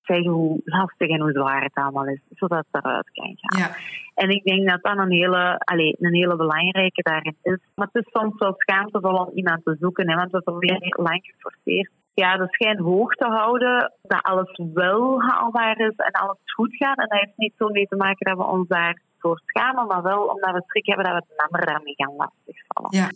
zeggen 0.02 0.32
hoe 0.32 0.62
lastig 0.64 1.10
en 1.10 1.22
hoe 1.22 1.32
zwaar 1.32 1.64
het 1.64 1.74
allemaal 1.74 2.08
is, 2.08 2.22
zodat 2.30 2.66
het 2.72 2.84
eruit 2.84 3.10
kan 3.12 3.38
gaan. 3.38 3.60
Ja, 3.60 3.76
En 4.16 4.30
ik 4.30 4.44
denk 4.44 4.70
dat 4.70 4.84
dat 4.84 4.98
een 4.98 5.12
hele, 5.12 5.58
allez, 5.58 5.96
een 6.00 6.14
hele 6.14 6.36
belangrijke 6.36 7.02
daarin 7.02 7.38
is. 7.42 7.60
Maar 7.76 7.88
het 7.92 8.06
is 8.06 8.12
soms 8.12 8.38
wel 8.38 8.54
schaamtevol 8.58 9.26
om 9.26 9.32
iemand 9.34 9.64
te 9.64 9.76
zoeken, 9.80 10.10
hè, 10.10 10.16
want 10.16 10.32
we 10.32 10.42
proberen 10.42 10.84
heel 10.84 11.04
lang 11.04 11.20
geforceerd 11.24 11.92
ja, 12.24 12.38
de 12.38 12.48
schijn 12.50 12.80
hoog 12.80 13.14
te 13.16 13.28
houden 13.28 13.94
dat 14.02 14.22
alles 14.22 14.60
wel 14.74 15.22
haalbaar 15.22 15.80
is 15.80 15.96
en 15.96 16.12
alles 16.12 16.38
goed 16.56 16.76
gaat. 16.76 16.98
En 16.98 17.08
dat 17.08 17.20
heeft 17.20 17.38
niet 17.38 17.54
zo 17.58 17.70
mee 17.70 17.88
te 17.88 17.96
maken 17.96 18.26
dat 18.26 18.38
we 18.38 18.52
ons 18.52 18.68
daar 18.68 19.02
voor 19.20 19.42
schamen, 19.46 19.88
maar 19.88 20.02
wel 20.02 20.24
omdat 20.26 20.54
we 20.54 20.64
schrik 20.66 20.86
hebben 20.86 21.06
dat 21.06 21.14
we 21.14 21.24
het 21.28 21.50
ander 21.50 21.66
daarmee 21.66 21.96
gaan 21.96 22.16
lastigvallen. 22.16 22.90
ja, 22.92 23.10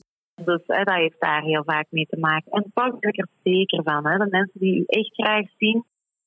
Dus 0.46 0.62
hè, 0.66 0.84
dat 0.84 0.96
heeft 0.96 1.20
daar 1.20 1.42
heel 1.42 1.64
vaak 1.64 1.86
mee 1.90 2.06
te 2.06 2.20
maken. 2.20 2.52
En 2.52 2.72
toch 2.74 3.00
ben 3.00 3.10
ik 3.10 3.20
er 3.20 3.28
zeker 3.44 3.84
van. 3.84 4.08
Hè, 4.08 4.18
de 4.18 4.28
mensen 4.30 4.60
die 4.60 4.80
u 4.80 4.84
echt 4.86 5.14
graag 5.14 5.46
zien, 5.58 5.84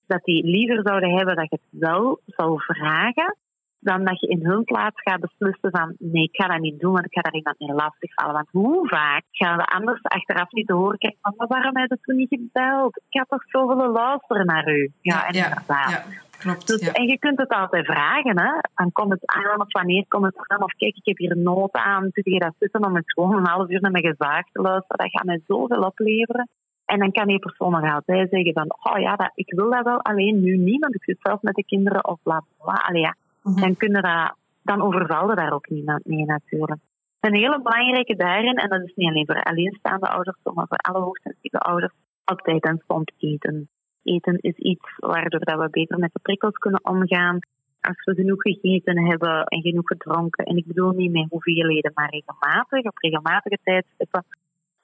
dat 0.07 0.25
die 0.25 0.45
liever 0.45 0.81
zouden 0.83 1.17
hebben 1.17 1.37
dat 1.37 1.51
je 1.51 1.59
het 1.61 1.81
wel 1.81 2.21
zou 2.27 2.61
vragen, 2.63 3.37
dan 3.79 4.05
dat 4.05 4.21
je 4.21 4.27
in 4.27 4.47
hun 4.47 4.65
plaats 4.65 5.03
gaat 5.03 5.21
beslissen 5.21 5.71
van 5.71 5.95
nee, 5.99 6.23
ik 6.23 6.37
ga 6.37 6.47
dat 6.47 6.61
niet 6.61 6.81
doen, 6.81 6.93
want 6.93 7.05
ik 7.05 7.13
ga 7.13 7.21
daar 7.21 7.35
iemand 7.35 7.59
mee 7.59 7.75
lastigvallen. 7.75 8.35
Want 8.35 8.49
hoe 8.51 8.89
vaak 8.89 9.25
gaan 9.31 9.57
we 9.57 9.65
anders 9.65 10.03
achteraf 10.03 10.53
niet 10.53 10.67
te 10.67 10.75
horen 10.75 10.99
krijgen 10.99 11.21
van 11.23 11.47
waarom 11.49 11.77
heb 11.77 11.91
je 11.91 11.99
toen 12.01 12.17
niet 12.17 12.29
gebeld? 12.29 12.97
Ik 12.97 13.19
had 13.19 13.29
toch 13.29 13.45
zo 13.49 13.69
willen 13.69 13.91
luisteren 13.91 14.47
naar 14.47 14.69
u. 14.69 14.93
Ja, 15.01 15.27
en 15.27 15.35
inderdaad. 15.35 15.91
Ja. 15.91 16.03
Klopt, 16.45 16.67
dus, 16.67 16.81
En 16.81 17.07
je 17.07 17.19
kunt 17.19 17.39
het 17.39 17.49
altijd 17.49 17.87
vragen. 17.87 18.39
Hè? 18.39 18.53
Dan 18.75 18.93
komt 18.93 19.11
het 19.11 19.27
aan 19.27 19.61
of 19.61 19.73
wanneer 19.73 20.05
komt 20.09 20.25
het 20.25 20.49
aan. 20.49 20.63
Of 20.63 20.73
kijk, 20.73 20.97
ik 20.97 21.05
heb 21.05 21.17
hier 21.17 21.37
nood 21.37 21.73
aan. 21.73 22.03
Doe 22.13 22.33
je 22.33 22.39
dat 22.39 22.55
zitten 22.59 22.85
om 22.85 22.95
het 22.95 23.13
gewoon 23.13 23.37
een 23.37 23.47
half 23.47 23.71
uur 23.71 23.81
naar 23.81 23.91
mijn 23.91 24.07
gezaag 24.07 24.45
te 24.53 24.61
luisteren? 24.61 24.99
Dat 24.99 25.11
gaat 25.11 25.25
mij 25.25 25.41
zoveel 25.47 25.83
opleveren. 25.83 26.49
En 26.85 26.99
dan 26.99 27.13
kan 27.13 27.27
die 27.27 27.39
persoon 27.39 27.71
nog 27.71 27.95
altijd 27.95 28.31
zeggen 28.31 28.53
van, 28.53 28.77
oh 28.83 29.01
ja, 29.01 29.17
dat, 29.17 29.31
ik 29.35 29.53
wil 29.55 29.71
dat 29.71 29.85
wel, 29.85 30.01
alleen 30.01 30.41
nu 30.41 30.57
niet, 30.57 30.81
want 30.81 30.95
ik 30.95 31.05
zit 31.05 31.19
zelf 31.21 31.43
met 31.43 31.55
de 31.55 31.65
kinderen 31.65 32.05
of 32.05 32.19
bla 32.23 32.43
bla. 32.59 32.73
Allee, 32.73 33.01
ja. 33.01 33.17
Mhm. 33.43 33.61
Dan 33.61 33.77
kunnen 33.77 34.03
dat, 34.03 34.35
dan 34.63 34.83
overvalde 34.83 35.35
daar 35.35 35.53
ook 35.53 35.69
niemand 35.69 36.05
mee 36.05 36.25
natuurlijk. 36.25 36.81
Een 37.21 37.35
hele 37.35 37.63
belangrijke 37.63 38.17
daarin, 38.17 38.57
en 38.57 38.69
dat 38.69 38.83
is 38.83 38.95
niet 38.95 39.09
alleen 39.09 39.27
voor 39.27 39.43
alleenstaande 39.43 40.09
ouders, 40.09 40.37
maar 40.43 40.67
voor 40.67 40.77
alle 40.77 40.99
hoogsensitieve 40.99 41.59
ouders, 41.59 41.93
altijd 42.25 42.65
en 42.65 42.81
stond 42.85 43.13
eten. 43.19 43.69
Eten 44.05 44.39
is 44.41 44.57
iets 44.57 44.97
waardoor 44.97 45.41
dat 45.41 45.59
we 45.59 45.69
beter 45.71 45.99
met 45.99 46.13
de 46.13 46.21
prikkels 46.23 46.59
kunnen 46.59 46.85
omgaan. 46.85 47.39
Als 47.81 48.05
we 48.05 48.15
genoeg 48.15 48.43
gegeten 48.43 49.05
hebben 49.07 49.45
en 49.45 49.61
genoeg 49.61 49.87
gedronken, 49.87 50.45
en 50.45 50.57
ik 50.57 50.67
bedoel 50.67 50.91
niet 50.91 51.13
met 51.13 51.27
hoeveelheden, 51.31 51.93
maar 51.95 52.11
regelmatig, 52.11 52.85
op 52.85 52.99
regelmatige 52.99 53.59
tijdstippen, 53.63 54.25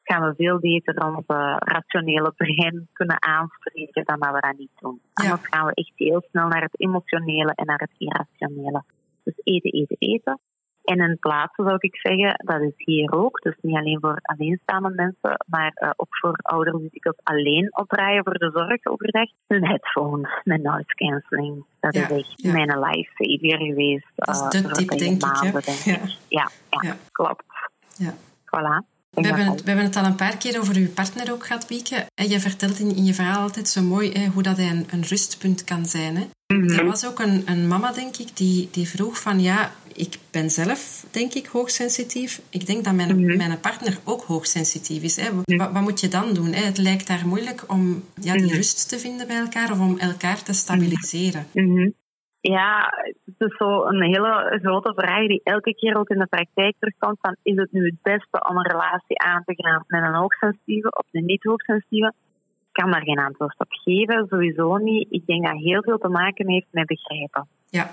gaan 0.03 0.29
we 0.29 0.35
veel 0.35 0.59
beter 0.59 1.07
onze 1.07 1.57
rationele 1.59 2.33
brein 2.37 2.89
kunnen 2.93 3.23
aanspreken 3.23 4.05
dan 4.05 4.19
dat 4.21 4.33
we 4.35 4.41
dat 4.41 4.59
niet 4.59 4.71
doen. 4.81 5.01
Ja. 5.13 5.31
Anders 5.31 5.49
gaan 5.49 5.67
we 5.67 5.75
echt 5.75 5.93
heel 5.95 6.23
snel 6.31 6.49
naar 6.49 6.63
het 6.63 6.81
emotionele 6.81 7.53
en 7.55 7.67
naar 7.67 7.79
het 7.79 7.95
irrationele. 7.99 8.83
Dus 9.25 9.35
eten, 9.45 9.73
eten, 9.73 9.97
eten. 9.99 10.39
En 10.85 10.99
in 10.99 11.19
plaats 11.21 11.55
zou 11.55 11.77
ik 11.79 11.97
zeggen, 11.97 12.45
dat 12.45 12.61
is 12.61 12.73
hier 12.77 13.13
ook, 13.13 13.41
dus 13.43 13.57
niet 13.61 13.77
alleen 13.77 14.01
voor 14.01 14.19
alleenstaande 14.23 14.91
mensen, 14.91 15.45
maar 15.47 15.73
uh, 15.83 15.91
ook 15.97 16.17
voor 16.17 16.39
ouders 16.43 16.79
die 16.79 16.91
ik 16.93 17.13
alleen 17.23 17.69
opdraaien 17.77 18.25
voor 18.25 18.39
de 18.39 18.51
zorg 18.53 18.87
overdag. 18.87 19.29
Een 19.47 19.67
headphone 19.67 20.41
met 20.45 20.63
noise 20.63 20.95
cancelling. 20.95 21.65
Dat 21.81 21.95
is 21.95 22.11
echt 22.11 22.33
ja. 22.37 22.53
mijn 22.53 22.79
lifesaver 22.79 23.67
geweest. 23.67 24.07
Dat 24.15 24.29
is 24.29 24.61
de 24.61 24.69
uh, 24.69 24.73
tip, 24.73 24.89
denk 24.89 25.23
maanden, 25.23 25.59
ik. 25.59 25.65
Denk 25.65 25.79
ja. 25.79 25.99
Ja, 26.29 26.51
ja, 26.81 26.97
klopt. 27.11 27.45
Ja. 27.97 28.13
Voilà. 28.45 28.90
We 29.11 29.27
hebben, 29.27 29.47
het, 29.47 29.63
we 29.63 29.67
hebben 29.67 29.85
het 29.85 29.97
al 29.97 30.05
een 30.05 30.15
paar 30.15 30.37
keer 30.37 30.61
over 30.61 30.77
uw 30.77 30.89
partner 30.89 31.33
ook 31.33 31.47
gehad, 31.47 31.69
Wieke. 31.69 32.07
En 32.15 32.29
je 32.29 32.41
vertelt 32.41 32.79
in, 32.79 32.97
in 32.97 33.05
je 33.05 33.15
verhaal 33.15 33.43
altijd 33.43 33.69
zo 33.69 33.83
mooi 33.83 34.13
hè, 34.13 34.27
hoe 34.27 34.43
dat 34.43 34.57
hij 34.57 34.71
een, 34.71 34.87
een, 34.91 35.03
rustpunt 35.03 35.65
kan 35.65 35.87
zijn. 35.87 36.17
Hè. 36.17 36.29
Mhm. 36.55 36.79
Er 36.79 36.85
was 36.85 37.07
ook 37.07 37.19
een, 37.19 37.43
een, 37.47 37.69
mama, 37.69 37.93
denk 37.93 38.17
ik, 38.17 38.37
die, 38.37 38.69
die 38.71 38.89
vroeg 38.89 39.21
van... 39.21 39.41
Ja, 39.41 39.73
ik 39.95 40.19
ben 40.31 40.51
zelf, 40.51 41.07
denk 41.11 41.33
ik, 41.35 41.47
hoogsensitief. 41.47 42.41
Ik 42.51 42.67
denk 42.67 42.85
dat 42.85 42.95
mijn, 42.95 43.17
mhm. 43.17 43.37
mijn 43.37 43.61
partner 43.61 43.99
ook 44.05 44.23
hoogsensitief 44.23 45.03
is. 45.03 45.17
Hè. 45.17 45.35
Wat, 45.35 45.73
wat, 45.73 45.83
moet 45.83 46.01
je 46.01 46.09
dan 46.09 46.35
doen? 46.35 46.53
Hè? 46.53 46.65
Het 46.65 46.79
lijkt 46.79 47.07
daar 47.07 47.27
moeilijk 47.27 47.65
om 47.67 48.05
ja, 48.21 48.33
die 48.33 48.45
mhm. 48.45 48.55
rust 48.55 48.89
te 48.89 48.99
vinden 48.99 49.27
bij 49.27 49.39
elkaar 49.39 49.73
of 49.73 49.79
om 49.79 49.99
elkaar 49.99 50.43
te 50.43 50.53
stabiliseren. 50.53 51.47
Ja, 52.41 52.93
het 53.25 53.51
is 53.51 53.57
zo 53.57 53.85
een 53.85 54.03
hele 54.03 54.59
grote 54.63 54.93
vraag 54.97 55.27
die 55.27 55.41
elke 55.45 55.75
keer 55.75 55.97
ook 55.97 56.09
in 56.09 56.19
de 56.19 56.27
praktijk 56.27 56.75
terugkomt. 56.79 57.19
Van, 57.21 57.37
is 57.43 57.57
het 57.57 57.73
nu 57.73 57.85
het 57.85 58.03
beste 58.03 58.49
om 58.49 58.57
een 58.57 58.71
relatie 58.71 59.19
aan 59.19 59.43
te 59.45 59.55
gaan 59.57 59.85
met 59.87 60.03
een 60.03 60.15
hoogsensitieve 60.15 60.89
of 60.91 61.07
een 61.13 61.25
niet-hoogsensitieve? 61.25 62.13
Ik 62.73 62.83
kan 62.83 62.91
daar 62.91 63.03
geen 63.03 63.19
antwoord 63.19 63.59
op 63.59 63.67
geven, 63.71 64.27
sowieso 64.29 64.77
niet. 64.77 65.07
Ik 65.11 65.27
denk 65.27 65.47
dat 65.47 65.57
heel 65.57 65.83
veel 65.83 65.99
te 65.99 66.09
maken 66.09 66.49
heeft 66.49 66.67
met 66.71 66.87
begrijpen. 66.87 67.49
Ja. 67.69 67.91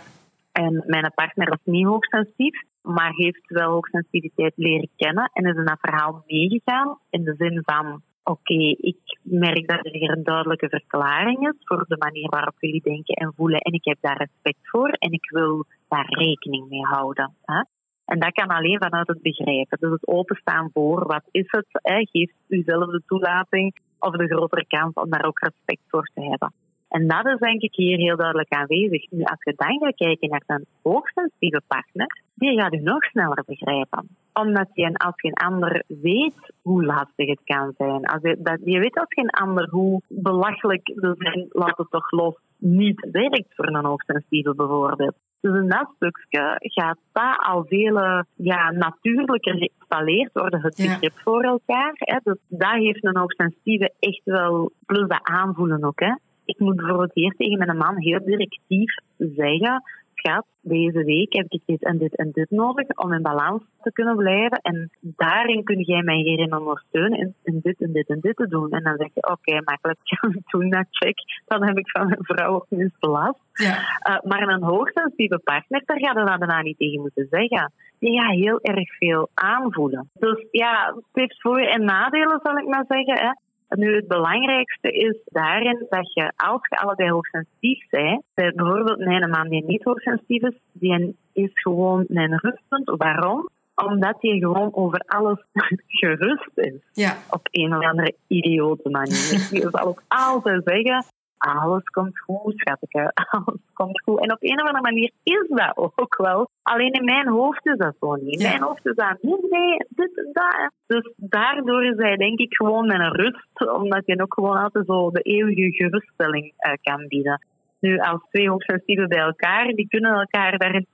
En 0.52 0.84
mijn 0.86 1.12
partner 1.16 1.52
is 1.52 1.60
niet 1.64 1.86
hoogsensitief, 1.86 2.62
maar 2.82 3.12
heeft 3.14 3.48
wel 3.48 3.72
hoogsensitiviteit 3.72 4.54
leren 4.56 4.90
kennen 4.96 5.30
en 5.34 5.46
is 5.46 5.56
in 5.56 5.66
dat 5.66 5.80
verhaal 5.82 6.24
meegegaan. 6.28 6.98
In 7.10 7.24
de 7.24 7.36
zin 7.38 7.62
van, 7.66 8.02
oké, 8.30 8.76
ik 8.78 9.20
merk 9.22 9.68
dat 9.68 9.86
er 9.86 9.92
hier 9.92 10.12
een 10.12 10.24
duidelijke 10.24 10.70
verklaring 10.70 11.48
is 11.48 11.56
voor 11.64 11.86
de 11.88 11.98
manier 11.98 12.30
waarop 12.30 12.56
jullie 12.60 12.82
denken 12.82 13.16
en 13.16 13.34
voelen. 13.36 13.60
En 13.60 13.74
ik 13.74 13.86
heb 13.86 13.98
daar 14.02 14.18
respect 14.18 14.70
voor 14.70 14.90
en 14.90 15.12
ik 15.12 15.30
wil 15.30 15.66
daar 15.88 16.08
rekening 16.10 16.70
mee 16.70 16.86
houden. 16.86 17.36
Hè? 17.46 17.64
En 18.06 18.20
dat 18.20 18.32
kan 18.32 18.48
alleen 18.48 18.78
vanuit 18.78 19.08
het 19.08 19.22
begrijpen. 19.22 19.78
Dus 19.80 19.92
het 19.92 20.08
openstaan 20.08 20.70
voor 20.74 21.06
wat 21.06 21.24
is 21.32 21.48
het, 21.48 21.68
hè? 21.72 22.06
geeft 22.12 22.34
u 22.48 22.62
zelf 22.66 22.92
de 22.92 23.02
toelating 23.06 23.76
of 24.00 24.12
de 24.12 24.28
grotere 24.28 24.66
kans 24.68 24.94
om 24.94 25.10
daar 25.10 25.26
ook 25.26 25.40
respect 25.40 25.82
voor 25.88 26.10
te 26.14 26.22
hebben. 26.22 26.54
En 26.90 27.08
dat 27.08 27.26
is 27.26 27.38
denk 27.38 27.62
ik 27.62 27.76
hier 27.76 27.98
heel 27.98 28.16
duidelijk 28.16 28.54
aanwezig. 28.54 29.12
Nu, 29.12 29.24
als 29.24 29.44
je 29.44 29.54
dan 29.56 29.80
gaat 29.80 29.96
kijken 29.96 30.30
naar 30.30 30.44
een 30.46 30.66
hoogsensitieve 30.84 31.62
partner, 31.68 32.22
die 32.34 32.60
gaat 32.60 32.74
u 32.74 32.78
nog 32.78 33.04
sneller 33.04 33.44
begrijpen. 33.46 34.08
Omdat 34.34 34.68
je 34.74 34.94
als 34.94 35.16
geen 35.16 35.34
ander 35.34 35.84
weet 35.88 36.54
hoe 36.62 36.86
lastig 36.86 37.30
het 37.30 37.42
kan 37.44 37.74
zijn. 37.78 38.06
Als 38.06 38.22
je, 38.22 38.36
dat, 38.40 38.60
je 38.64 38.80
weet 38.80 39.00
als 39.00 39.14
geen 39.14 39.30
ander 39.30 39.70
hoe 39.70 40.02
belachelijk 40.08 40.86
de 40.86 41.16
zijn, 41.18 41.46
laat 41.50 41.78
het 41.78 41.92
toch 41.92 42.12
los, 42.12 42.36
niet 42.58 43.08
werkt 43.12 43.56
voor 43.56 43.68
een 43.68 43.86
hoogsensitieve 43.86 44.56
bijvoorbeeld. 44.56 45.16
Dus 45.42 45.56
in 45.56 45.70
dat 45.70 45.92
stukje 45.96 46.56
gaat 46.60 46.98
dat 47.12 47.38
al 47.38 47.66
veel 47.66 48.24
ja, 48.36 48.72
natuurlijker 48.72 49.56
geïnstalleerd 49.58 50.34
worden, 50.34 50.62
het 50.62 50.76
begrip 50.76 51.14
voor 51.14 51.44
elkaar. 51.44 51.92
Hè. 51.94 52.18
Dus 52.24 52.38
dat 52.48 52.74
heeft 52.74 53.06
een 53.06 53.18
hoogsensitieve 53.18 53.94
echt 54.00 54.22
wel, 54.24 54.72
plus 54.86 55.08
dat 55.08 55.20
aanvoelen 55.24 55.84
ook. 55.84 56.00
Hè 56.00 56.14
ik 56.48 56.60
moet 56.60 56.76
bijvoorbeeld 56.76 57.14
hier 57.14 57.34
tegen 57.38 57.58
mijn 57.58 57.78
man 57.78 57.98
heel 57.98 58.24
directief 58.26 58.96
zeggen: 59.18 59.84
Schat, 60.14 60.46
deze 60.62 61.04
week 61.04 61.34
heb 61.34 61.46
ik 61.50 61.62
dit 61.66 61.84
en 61.84 61.98
dit 61.98 62.16
en 62.16 62.32
dit 62.32 62.50
nodig 62.50 62.88
om 62.88 63.14
in 63.14 63.22
balans 63.22 63.64
te 63.82 63.92
kunnen 63.92 64.16
blijven. 64.16 64.60
En 64.62 64.90
daarin 65.02 65.64
kun 65.64 65.82
jij 65.82 66.02
mij 66.02 66.16
hierin 66.16 66.56
ondersteunen 66.56 67.36
in, 67.44 67.60
dit 67.64 67.82
en 67.82 67.92
dit 67.92 68.08
en 68.10 68.20
dit 68.20 68.36
te 68.36 68.48
doen. 68.48 68.72
En 68.72 68.84
dan 68.84 68.98
zeg 68.98 69.10
je: 69.14 69.32
Oké, 69.32 69.62
makkelijk, 69.64 70.00
kan 70.20 70.34
ik 70.34 70.50
doen 70.52 70.70
dat 70.70 70.86
check. 70.90 71.18
Dan 71.46 71.64
heb 71.66 71.78
ik 71.78 71.90
van 71.90 72.08
mijn 72.08 72.24
vrouw 72.24 72.54
ook 72.54 72.66
minstens 72.70 73.14
last. 73.14 73.40
Ja. 73.54 73.76
Uh, 74.10 74.22
maar 74.30 74.48
een 74.48 74.64
hoogsensitieve 74.64 75.40
partner, 75.44 75.82
daar 75.86 76.00
gaat 76.00 76.18
je 76.18 76.26
dat 76.26 76.40
daarna 76.40 76.62
niet 76.62 76.78
tegen 76.78 77.02
moeten 77.02 77.28
zeggen. 77.30 77.72
Die 78.00 78.22
gaat 78.22 78.36
heel 78.36 78.60
erg 78.62 78.98
veel 78.98 79.30
aanvoelen. 79.34 80.10
Dus 80.14 80.46
ja, 80.52 80.96
heeft 81.14 81.42
voor- 81.42 81.60
en 81.60 81.86
nadelen, 81.86 82.40
zal 82.44 82.58
ik 82.58 82.68
maar 82.68 82.86
zeggen. 82.88 83.18
Hè. 83.18 83.32
Nu, 83.70 83.96
het 83.96 84.08
belangrijkste 84.08 84.92
is 84.92 85.18
daarin 85.26 85.86
dat 85.90 86.14
je, 86.14 86.32
als 86.36 86.68
je 86.70 86.78
allebei 86.78 87.10
hoogsensitief 87.10 87.90
bent, 87.90 88.24
bijvoorbeeld 88.34 88.98
mijn 88.98 89.30
man 89.30 89.50
die 89.50 89.66
niet 89.66 89.84
hoogsensitief 89.84 90.42
is, 90.42 90.58
die 90.72 91.16
is 91.34 91.52
gewoon 91.54 92.06
mijn 92.08 92.38
rustpunt. 92.38 92.94
Waarom? 92.98 93.50
Omdat 93.76 94.18
hij 94.20 94.38
gewoon 94.38 94.76
over 94.76 95.00
alles 95.00 95.44
gerust 96.00 96.52
is. 96.54 96.80
Ja. 96.94 97.18
Op 97.30 97.48
een 97.52 97.76
of 97.76 97.84
andere 97.84 98.16
idiote 98.28 98.90
manier. 98.90 99.48
Die 99.52 99.62
zal 99.62 99.88
ook 99.88 100.02
altijd 100.08 100.62
zeggen, 100.66 101.06
alles 101.38 101.84
komt 101.84 102.20
goed, 102.20 102.54
schatje, 102.56 103.12
alles 103.32 103.60
komt 103.74 104.02
goed. 104.02 104.20
En 104.24 104.32
op 104.32 104.44
een 104.44 104.62
of 104.62 104.68
andere 104.68 104.82
manier 104.82 105.12
is 105.24 105.46
dat 105.48 105.78
ook 105.78 106.16
wel. 106.18 106.50
Alleen 106.64 106.92
in 106.92 107.06
mijn 107.06 107.28
hoofd 107.28 107.66
is 107.66 107.78
dat 107.78 107.96
zo 108.00 108.16
niet. 108.16 108.40
In 108.40 108.48
mijn 108.48 108.62
hoofd 108.62 108.86
is 108.86 108.96
dat 108.96 109.18
niet, 109.22 109.50
nee, 109.50 109.78
dit 109.90 110.18
en 110.18 110.30
dat. 110.34 110.72
Dus 110.88 111.14
daardoor 111.16 111.84
is 111.86 111.98
hij 111.98 112.16
denk 112.16 112.40
ik 112.40 112.56
gewoon 112.56 112.88
met 112.88 113.00
een 113.00 113.16
rust, 113.16 113.72
omdat 113.74 114.02
je 114.06 114.22
ook 114.22 114.34
gewoon 114.34 114.58
altijd 114.58 114.86
zo 114.86 115.12
de 115.12 115.22
eeuwige 115.22 115.72
geruststelling 115.72 116.46
uh, 116.46 116.74
kan 116.82 117.08
bieden. 117.08 117.40
Nu, 117.80 118.00
als 118.00 118.22
twee 118.30 118.50
hoogsensitieven 118.50 119.08
bij 119.08 119.20
elkaar, 119.20 119.66
die 119.68 119.88
kunnen 119.88 120.12
elkaar 120.14 120.58
daarin, 120.58 120.88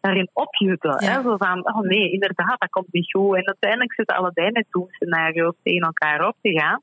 daarin 0.00 0.30
opjutten. 0.32 1.04
Hè? 1.04 1.22
Zo 1.22 1.36
van, 1.36 1.74
oh 1.74 1.80
nee, 1.80 2.10
inderdaad, 2.10 2.60
dat 2.60 2.70
komt 2.70 2.92
niet 2.92 3.10
goed. 3.10 3.36
En 3.36 3.46
uiteindelijk 3.46 3.92
zitten 3.92 4.16
allebei 4.16 4.50
met 4.50 4.66
scenario's 4.90 5.54
tegen 5.62 5.86
elkaar 5.86 6.26
op 6.26 6.36
te 6.42 6.60
gaan. 6.60 6.80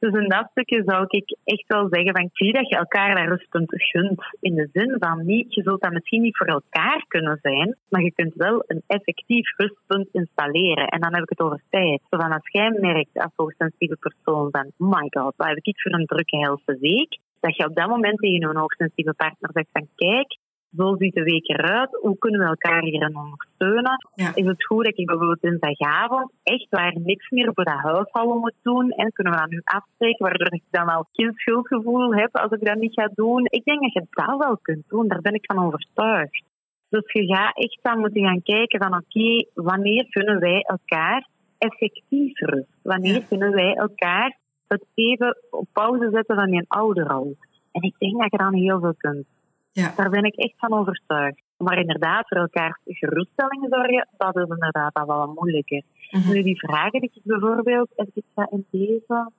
Dus 0.00 0.12
in 0.12 0.28
dat 0.28 0.48
stukje 0.50 0.82
zou 0.86 1.04
ik 1.08 1.36
echt 1.44 1.64
wel 1.66 1.88
zeggen 1.90 2.12
van 2.16 2.28
zie 2.32 2.52
dat 2.52 2.68
je 2.68 2.76
elkaar 2.76 3.14
dat 3.14 3.26
rustpunt 3.26 3.72
gunt. 3.74 4.22
In 4.40 4.54
de 4.54 4.68
zin 4.72 4.96
van 4.98 5.26
niet, 5.26 5.54
je 5.54 5.62
zult 5.62 5.80
dat 5.80 5.92
misschien 5.92 6.22
niet 6.22 6.36
voor 6.36 6.46
elkaar 6.46 7.04
kunnen 7.08 7.38
zijn, 7.42 7.76
maar 7.88 8.02
je 8.02 8.12
kunt 8.12 8.34
wel 8.34 8.64
een 8.66 8.82
effectief 8.86 9.56
rustpunt 9.56 10.08
installeren. 10.12 10.86
En 10.86 11.00
dan 11.00 11.14
heb 11.14 11.22
ik 11.22 11.28
het 11.28 11.40
over 11.40 11.62
tijd. 11.70 12.00
Van 12.10 12.32
als 12.32 12.48
jij 12.50 12.70
merkt 12.70 13.18
als 13.18 13.32
hoogsensitieve 13.36 13.96
persoon 13.96 14.48
van 14.50 14.72
my 14.76 15.06
god, 15.10 15.34
wat 15.36 15.46
heb 15.46 15.56
ik 15.56 15.80
voor 15.80 15.92
een 15.92 16.06
drukke 16.06 16.36
helse 16.36 16.76
week? 16.80 17.18
Dat 17.40 17.56
je 17.56 17.66
op 17.66 17.74
dat 17.74 17.88
moment 17.88 18.18
tegen 18.18 18.48
een 18.48 18.56
hoogsensitieve 18.56 19.14
partner 19.14 19.50
zegt 19.52 19.68
van 19.72 19.88
kijk, 19.94 20.36
zo 20.76 20.96
ziet 20.98 21.14
de 21.14 21.22
week 21.22 21.48
eruit. 21.48 21.98
Hoe 22.00 22.18
kunnen 22.18 22.40
we 22.40 22.46
elkaar 22.46 22.82
hierin 22.82 23.16
ondersteunen? 23.16 23.96
Is 24.34 24.46
het 24.46 24.64
goed 24.64 24.84
dat 24.84 24.98
ik 24.98 25.06
bijvoorbeeld 25.06 25.40
dinsdagavond 25.40 26.32
echt 26.42 26.66
waar 26.70 26.96
niks 26.98 27.30
meer 27.30 27.50
voor 27.54 27.64
dat 27.64 27.80
huishouden 27.82 28.38
moet 28.38 28.54
doen? 28.62 28.90
En 28.90 29.12
kunnen 29.12 29.32
we 29.32 29.38
dat 29.38 29.50
nu 29.50 29.60
afspreken, 29.64 30.24
waardoor 30.24 30.52
ik 30.52 30.62
dan 30.70 30.88
al 30.88 31.06
geen 31.12 31.32
schuldgevoel 31.34 32.14
heb 32.14 32.36
als 32.36 32.50
ik 32.50 32.64
dat 32.64 32.78
niet 32.78 32.94
ga 32.94 33.10
doen? 33.14 33.44
Ik 33.44 33.64
denk 33.64 33.80
dat 33.80 33.92
je 33.92 34.06
dat 34.10 34.38
wel 34.38 34.58
kunt 34.62 34.88
doen. 34.88 35.08
Daar 35.08 35.20
ben 35.20 35.34
ik 35.34 35.44
van 35.52 35.64
overtuigd. 35.64 36.42
Dus 36.88 37.12
je 37.12 37.34
gaat 37.34 37.56
echt 37.56 37.78
dan 37.82 37.98
moeten 37.98 38.22
gaan 38.22 38.42
kijken 38.42 38.78
van 38.78 38.94
oké, 38.94 39.46
wanneer 39.54 40.06
kunnen 40.08 40.40
wij 40.40 40.60
elkaar 40.60 41.28
effectief 41.58 42.38
rust? 42.38 42.78
Wanneer 42.82 43.24
kunnen 43.28 43.52
wij 43.52 43.74
elkaar 43.74 44.38
het 44.66 44.84
even 44.94 45.36
op 45.50 45.66
pauze 45.72 46.10
zetten 46.12 46.36
van 46.36 46.52
je 46.52 46.64
ouderrol? 46.68 47.36
En 47.72 47.82
ik 47.82 47.94
denk 47.98 48.20
dat 48.20 48.30
je 48.30 48.36
dan 48.36 48.54
heel 48.54 48.80
veel 48.80 48.94
kunt. 48.96 49.26
Ja. 49.72 49.92
Daar 49.96 50.10
ben 50.10 50.24
ik 50.24 50.36
echt 50.36 50.54
van 50.56 50.72
overtuigd. 50.72 51.42
Maar 51.56 51.78
inderdaad, 51.78 52.28
voor 52.28 52.38
elkaar 52.38 52.78
geruststelling 52.84 53.66
zorgen, 53.70 54.08
dat 54.16 54.36
is 54.36 54.48
inderdaad 54.48 54.94
al 54.94 55.06
wel 55.06 55.32
moeilijker. 55.34 55.82
Mhm. 56.10 56.32
Nu, 56.32 56.42
die 56.42 56.58
vragen 56.58 57.00
die 57.00 57.10
ik 57.14 57.22
bijvoorbeeld, 57.24 57.88
heb 57.96 58.08
ik 58.14 58.24
dat 58.34 58.50
in 58.50 58.66
deze 58.70 59.30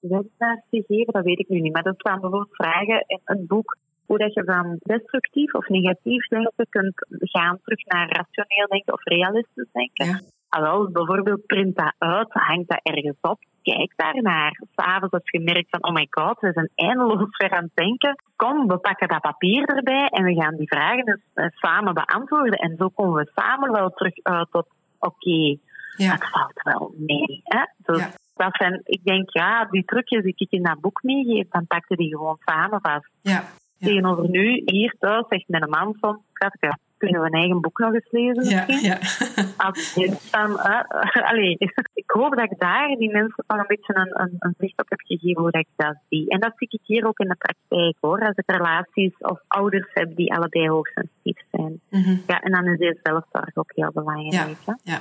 webinar 0.00 0.62
gegeven, 0.70 1.12
dat 1.12 1.24
weet 1.24 1.38
ik 1.38 1.48
nu 1.48 1.60
niet. 1.60 1.72
Maar 1.72 1.86
er 1.86 1.94
staan 1.96 2.20
bijvoorbeeld 2.20 2.56
vragen 2.56 3.04
in 3.06 3.20
een 3.24 3.46
boek 3.46 3.76
hoe 4.06 4.18
dat 4.18 4.34
je 4.34 4.44
van 4.44 4.76
destructief 4.78 5.54
of 5.54 5.68
negatief 5.68 6.28
denken 6.28 6.66
kunt 6.68 6.94
gaan 7.08 7.58
terug 7.62 7.84
naar 7.84 8.08
rationeel 8.08 8.66
denken 8.66 8.92
of 8.92 9.04
realistisch 9.04 9.72
denken. 9.72 10.06
Ja. 10.06 10.20
Ah, 10.48 10.62
wel, 10.62 10.90
bijvoorbeeld 10.90 11.46
print 11.46 11.76
dat 11.76 11.94
uit, 11.98 12.28
hangt 12.32 12.68
dat 12.68 12.80
ergens 12.82 13.18
op, 13.20 13.38
kijk 13.72 13.92
daarnaar. 13.96 14.60
S'avonds 14.76 15.14
als 15.14 15.30
je 15.30 15.40
merkt 15.40 15.70
van, 15.70 15.84
oh 15.84 15.94
my 15.94 16.06
god, 16.10 16.40
we 16.40 16.52
zijn 16.52 16.70
eindeloos 16.74 17.26
ver 17.36 17.50
aan 17.50 17.62
het 17.62 17.74
denken. 17.74 18.22
Kom, 18.36 18.66
we 18.66 18.78
pakken 18.78 19.08
dat 19.08 19.20
papier 19.20 19.64
erbij 19.64 20.06
en 20.08 20.24
we 20.24 20.34
gaan 20.34 20.56
die 20.56 20.68
vragen 20.68 21.04
dus, 21.04 21.20
eh, 21.34 21.46
samen 21.50 21.94
beantwoorden. 21.94 22.58
En 22.58 22.74
zo 22.78 22.88
komen 22.88 23.24
we 23.24 23.30
samen 23.34 23.72
wel 23.72 23.90
terug 23.90 24.14
uit 24.22 24.48
tot, 24.50 24.66
oké, 24.98 25.56
Ja. 25.96 26.12
het 26.12 26.28
valt 26.30 26.62
wel 26.62 26.92
mee. 26.96 27.40
Hè? 27.44 27.62
Dus 27.78 27.98
Ja. 27.98 28.10
dat 28.34 28.56
zijn, 28.56 28.80
ik 28.84 29.04
denk, 29.04 29.30
ja, 29.30 29.64
die 29.64 29.84
trucjes 29.84 30.22
die 30.22 30.34
ik 30.36 30.50
in 30.50 30.62
dat 30.62 30.80
boek 30.80 31.02
meegeef, 31.02 31.48
dan 31.48 31.66
pak 31.66 31.84
je 31.88 31.96
die 31.96 32.08
gewoon 32.16 32.38
samen 32.44 32.80
vast. 32.80 33.08
Ja. 33.22 33.44
Tegenover 33.78 34.28
nu, 34.28 34.62
hier 34.64 34.94
thuis, 34.98 35.24
zegt 35.28 35.48
mijn 35.48 35.70
man 35.70 35.96
soms, 36.00 36.18
schatje, 36.32 36.78
kunnen 36.98 37.20
we 37.20 37.26
een 37.26 37.40
eigen 37.40 37.60
boek 37.60 37.78
nog 37.78 37.94
eens 37.94 38.10
lezen 38.10 38.44
Ja. 38.44 38.64
misschien? 38.66 40.10
Ja. 40.10 40.16
Dan, 40.30 40.58
eh, 40.58 41.22
allee, 41.30 41.56
ik 42.02 42.10
hoop 42.10 42.36
dat 42.36 42.50
ik 42.50 42.58
daar 42.58 42.88
die 42.98 43.12
mensen 43.12 43.44
al 43.46 43.58
een 43.58 43.64
beetje 43.66 43.94
een, 43.96 44.20
een, 44.20 44.36
een 44.38 44.54
zicht 44.58 44.80
op 44.80 44.88
heb 44.88 45.00
gegeven 45.00 45.42
hoe 45.42 45.50
dat 45.50 45.60
ik 45.60 45.68
dat 45.76 45.96
zie. 46.08 46.28
En 46.28 46.40
dat 46.40 46.52
zie 46.56 46.68
ik 46.70 46.80
hier 46.84 47.06
ook 47.06 47.18
in 47.18 47.28
de 47.28 47.34
praktijk 47.36 47.96
hoor, 48.00 48.20
als 48.20 48.36
ik 48.36 48.50
relaties 48.50 49.12
of 49.18 49.40
ouders 49.48 49.88
heb 49.92 50.16
die 50.16 50.34
allebei 50.34 50.68
hoogsensitief 50.68 51.40
zijn. 51.50 51.80
Mhm. 51.90 52.16
Ja, 52.26 52.40
en 52.40 52.52
dan 52.52 52.66
is 52.66 52.78
deze 52.78 53.00
zelfzorg 53.02 53.56
ook 53.56 53.72
heel 53.74 53.90
belangrijk. 53.92 54.56
hè. 54.64 54.72
Ja. 54.82 54.98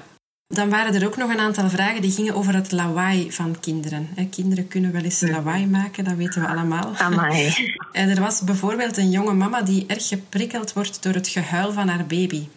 Dan 0.48 0.70
waren 0.70 0.94
er 0.94 1.06
ook 1.06 1.18
nog 1.18 1.34
een 1.34 1.40
aantal 1.40 1.70
vragen 1.70 2.02
die 2.02 2.12
gingen 2.12 2.36
over 2.36 2.54
het 2.54 2.72
lawaai 2.72 3.32
van 3.32 3.60
kinderen. 3.60 4.08
Kinderen 4.30 4.68
kunnen 4.68 4.92
wel 4.92 5.02
eens 5.02 5.22
lawaai 5.22 5.68
maken, 5.68 6.04
dat 6.04 6.16
weten 6.16 6.42
we 6.42 6.48
allemaal. 6.48 6.96
Amai. 6.96 7.52
En 7.92 8.10
er 8.10 8.22
was 8.22 8.44
bijvoorbeeld 8.44 8.98
een 8.98 9.10
jonge 9.10 9.34
mama 9.34 9.62
die 9.62 9.86
erg 9.88 10.08
geprikkeld 10.08 10.74
wordt 10.74 11.04
door 11.04 11.14
het 11.14 11.28
gehuil 11.28 11.72
van 11.72 11.88
haar 11.88 12.06
baby. 12.06 12.48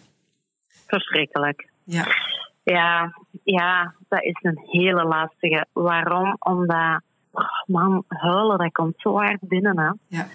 Verschrikkelijk. 0.86 1.68
Ja. 1.84 2.06
Ja, 2.62 3.14
ja, 3.44 3.94
dat 4.08 4.22
is 4.22 4.38
een 4.42 4.60
hele 4.64 5.04
lastige. 5.04 5.66
Waarom? 5.72 6.36
Omdat, 6.38 7.00
oh 7.32 7.66
man, 7.66 8.04
huilen, 8.08 8.58
dat 8.58 8.72
komt 8.72 8.94
zo 8.96 9.16
hard 9.16 9.40
binnen. 9.40 9.78
Hè. 9.78 9.90
Ja. 10.16 10.26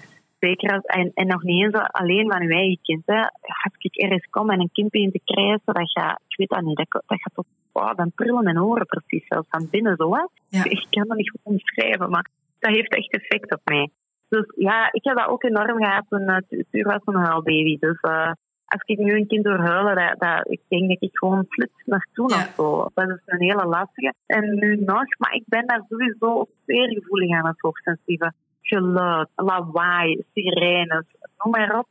Zeker 0.45 0.73
als, 0.73 0.83
en, 0.83 1.11
en 1.13 1.27
nog 1.27 1.43
niet 1.43 1.63
eens 1.63 1.87
alleen 1.91 2.31
van 2.31 2.49
eigen 2.49 2.79
kind. 2.81 3.03
Hè. 3.05 3.21
Als 3.63 3.75
ik 3.77 3.95
ergens 3.95 4.27
kom 4.29 4.49
en 4.49 4.59
een 4.59 4.71
kind 4.73 4.89
begint 4.91 5.13
te 5.13 5.21
krijgen, 5.23 5.61
dat 5.63 5.91
gaat, 5.91 6.19
ik 6.27 6.37
weet 6.37 6.49
dat 6.49 6.61
niet, 6.61 6.77
dat, 6.77 6.87
dat 6.91 7.21
gaat 7.21 7.33
tot, 7.33 7.45
oh, 7.71 7.93
dan 7.95 8.11
trillen 8.15 8.43
mijn 8.43 8.61
oren 8.61 8.85
precies, 8.85 9.27
zelfs 9.27 9.47
van 9.49 9.67
binnen 9.71 9.95
zo. 9.95 10.15
Hè. 10.15 10.23
Ja. 10.47 10.63
Ik 10.63 10.87
kan 10.89 11.07
dat 11.07 11.17
niet 11.17 11.29
goed 11.29 11.39
omschrijven, 11.43 12.09
maar 12.09 12.29
dat 12.59 12.75
heeft 12.75 12.95
echt 12.95 13.11
effect 13.11 13.53
op 13.53 13.61
mij. 13.63 13.89
Dus 14.29 14.45
ja, 14.55 14.89
ik 14.91 15.03
heb 15.03 15.17
dat 15.17 15.27
ook 15.27 15.43
enorm 15.43 15.83
gehad 15.83 16.05
toen 16.09 16.21
uh, 16.21 16.63
Tuur 16.71 16.83
was 16.83 17.01
een 17.05 17.15
huilbaby. 17.15 17.77
Dus 17.79 17.97
uh, 18.01 18.31
als 18.65 18.81
ik 18.85 18.97
nu 18.97 19.13
een 19.13 19.27
kind 19.27 19.43
door 19.43 19.59
huilen, 19.59 19.95
dat, 19.95 20.19
dat, 20.19 20.51
ik 20.51 20.61
denk 20.67 20.89
dat 20.89 21.01
ik 21.01 21.17
gewoon 21.17 21.45
flits 21.49 21.83
naartoe 21.85 22.29
Ja. 22.29 22.35
of 22.37 22.53
zo. 22.55 22.89
Dat 22.93 23.09
is 23.09 23.21
een 23.25 23.41
hele 23.41 23.65
lastige. 23.65 24.13
En 24.25 24.55
nu 24.55 24.75
nog, 24.75 25.05
maar 25.17 25.33
ik 25.33 25.43
ben 25.45 25.67
daar 25.67 25.83
sowieso 25.89 26.47
zeer 26.65 26.89
gevoelig 26.89 27.37
aan 27.37 27.47
het 27.47 27.59
hoogsensitieve. 27.59 28.33
Geluid, 28.67 29.29
lawaai, 29.35 30.23
sirenes, 30.33 31.05
noem 31.37 31.51
maar 31.51 31.79
op. 31.79 31.87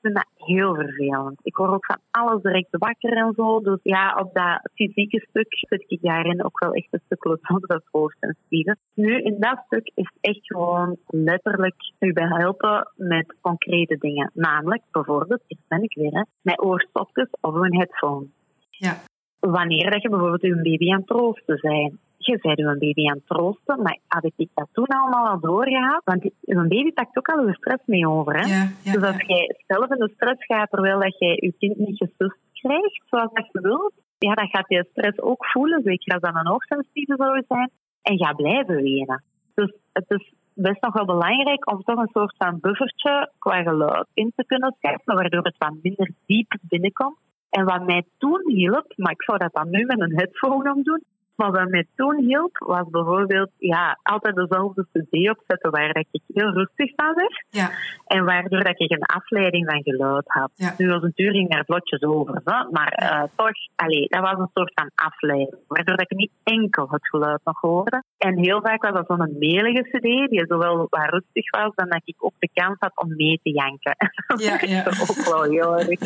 Ik 0.00 0.04
vind 0.04 0.14
dat 0.14 0.46
heel 0.48 0.74
vervelend. 0.74 1.38
Ik 1.42 1.56
word 1.56 1.70
ook 1.70 1.86
van 1.86 1.98
alles 2.10 2.42
direct 2.42 2.68
wakker 2.70 3.16
en 3.16 3.32
zo. 3.36 3.60
Dus 3.60 3.78
ja, 3.82 4.14
op 4.14 4.34
dat 4.34 4.70
fysieke 4.74 5.26
stuk 5.28 5.46
zit 5.48 5.84
ik 5.86 6.02
daarin 6.02 6.44
ook 6.44 6.58
wel 6.58 6.72
echt 6.72 6.88
een 6.90 7.02
stuk 7.04 7.24
los 7.24 7.38
dat 7.60 7.82
hoogsensitieve. 7.90 8.76
Nu, 8.94 9.22
in 9.22 9.36
dat 9.38 9.62
stuk 9.66 9.90
is 9.94 10.12
echt 10.20 10.46
gewoon 10.46 10.96
letterlijk 11.06 11.74
u 11.98 12.12
bij 12.12 12.26
helpen 12.28 12.92
met 12.96 13.34
concrete 13.40 13.96
dingen. 13.96 14.30
Namelijk, 14.34 14.82
bijvoorbeeld, 14.90 15.42
hier 15.46 15.58
ben 15.68 15.82
ik 15.82 15.94
weer, 15.94 16.12
hè, 16.12 16.22
met 16.42 16.62
oorstopjes 16.62 17.28
of 17.40 17.54
een 17.54 17.76
headphone. 17.76 18.26
Ja. 18.70 18.96
Wanneer 19.40 19.90
dat 19.90 20.02
je 20.02 20.08
bijvoorbeeld 20.08 20.42
je 20.42 20.62
baby 20.62 20.92
aan 20.92 20.98
het 20.98 21.06
troosten 21.06 21.58
bent. 21.60 22.06
Je 22.18 22.38
bent 22.42 22.58
je 22.58 22.64
baby 22.64 23.08
aan 23.08 23.16
het 23.16 23.26
troosten, 23.26 23.82
maar 23.82 23.98
had 24.06 24.24
ik 24.24 24.48
dat 24.54 24.68
toen 24.72 24.86
allemaal 24.86 25.26
al 25.26 25.40
doorgehad? 25.40 26.00
Want 26.04 26.22
je 26.22 26.54
baby 26.54 26.92
pakt 26.92 27.18
ook 27.18 27.28
al 27.28 27.46
je 27.46 27.54
stress 27.54 27.82
mee 27.86 28.08
over. 28.08 28.34
Hè? 28.34 28.46
Ja, 28.46 28.68
ja, 28.82 28.92
dus 28.92 29.02
als 29.02 29.22
jij 29.26 29.56
zelf 29.66 29.90
in 29.90 29.98
de 29.98 30.12
stress 30.14 30.44
gaat 30.44 30.70
terwijl 30.70 31.00
dat 31.00 31.18
jij 31.18 31.36
je 31.40 31.54
kind 31.58 31.78
niet 31.78 31.96
gesust 31.96 32.38
krijgt, 32.52 33.02
zoals 33.10 33.32
dat 33.32 33.48
je 33.52 33.60
wilt, 33.60 33.92
ja, 34.18 34.34
dan 34.34 34.48
gaat 34.48 34.68
je 34.68 34.88
stress 34.90 35.20
ook 35.20 35.46
voelen, 35.46 35.82
zeker 35.82 36.12
als 36.14 36.22
dat 36.22 36.34
een 36.34 36.52
hoogsensitieve 36.52 37.14
zou 37.16 37.42
zijn, 37.48 37.70
en 38.02 38.18
gaat 38.18 38.36
blijven 38.36 38.76
wenen. 38.76 39.22
Dus 39.54 39.72
het 39.92 40.04
is 40.08 40.32
best 40.54 40.82
nog 40.82 40.92
wel 40.92 41.04
belangrijk 41.04 41.70
om 41.70 41.82
toch 41.82 41.98
een 41.98 42.10
soort 42.12 42.34
van 42.38 42.58
buffertje 42.60 43.32
qua 43.38 43.62
geluid 43.62 44.06
in 44.14 44.32
te 44.36 44.44
kunnen 44.46 44.74
scheppen, 44.78 45.14
waardoor 45.14 45.42
het 45.42 45.58
wat 45.58 45.74
minder 45.82 46.10
diep 46.26 46.56
binnenkomt. 46.60 47.18
En 47.50 47.64
wat 47.64 47.86
mij 47.86 48.04
toen 48.18 48.42
hielp, 48.46 48.92
maar 48.96 49.12
ik 49.12 49.22
zou 49.22 49.38
dat 49.38 49.52
dan 49.52 49.70
nu 49.70 49.84
met 49.84 50.00
een 50.00 50.18
headphone 50.18 50.72
om 50.72 50.82
doen, 50.82 51.04
maar 51.38 51.50
wat 51.50 51.68
mij 51.68 51.86
toen 51.96 52.16
hielp, 52.18 52.56
was 52.58 52.90
bijvoorbeeld 52.90 53.50
ja, 53.58 53.98
altijd 54.02 54.34
dezelfde 54.34 54.86
cd 54.92 55.30
opzetten 55.30 55.70
waar 55.70 55.92
dat 55.92 56.06
ik 56.10 56.22
heel 56.34 56.52
rustig 56.52 56.92
van 56.96 57.14
werd. 57.14 57.44
Ja. 57.50 57.70
En 58.06 58.24
waardoor 58.24 58.64
dat 58.64 58.80
ik 58.80 58.90
een 58.90 59.02
afleiding 59.02 59.70
van 59.70 59.82
geluid 59.82 60.24
had. 60.26 60.50
Ja. 60.54 60.74
Nu 60.78 60.88
was 60.88 61.02
een 61.02 61.12
ging 61.14 61.50
daar 61.50 61.64
vlotjes 61.64 62.02
over, 62.02 62.40
hè? 62.44 62.70
maar 62.70 62.88
eh, 62.88 63.22
toch, 63.36 63.56
allee, 63.76 64.08
dat 64.08 64.20
was 64.20 64.38
een 64.38 64.50
soort 64.54 64.72
van 64.74 64.90
afleiding. 64.94 65.54
Waardoor 65.68 65.96
dat 65.96 66.10
ik 66.10 66.16
niet 66.16 66.30
enkel 66.42 66.88
het 66.90 67.08
geluid 67.08 67.40
nog 67.44 67.60
hoorde. 67.60 68.02
En 68.18 68.38
heel 68.38 68.60
vaak 68.60 68.82
was 68.82 68.92
dat 68.92 69.06
zo'n 69.06 69.38
melige 69.38 69.82
cd, 69.82 70.30
die 70.30 70.46
zowel 70.46 70.76
wat 70.76 71.10
rustig 71.10 71.50
was, 71.50 71.74
dan 71.74 71.88
dat 71.88 72.02
ik 72.04 72.16
ook 72.18 72.34
de 72.38 72.50
kans 72.52 72.76
had 72.78 72.92
om 72.94 73.16
mee 73.16 73.40
te 73.42 73.50
janken. 73.50 73.96
Ja, 74.36 74.58
ja. 74.60 74.82
dat 74.84 74.92
is 74.92 75.10
ook 75.10 75.34
wel 75.34 75.42
heel 75.42 75.78
erg 75.78 76.00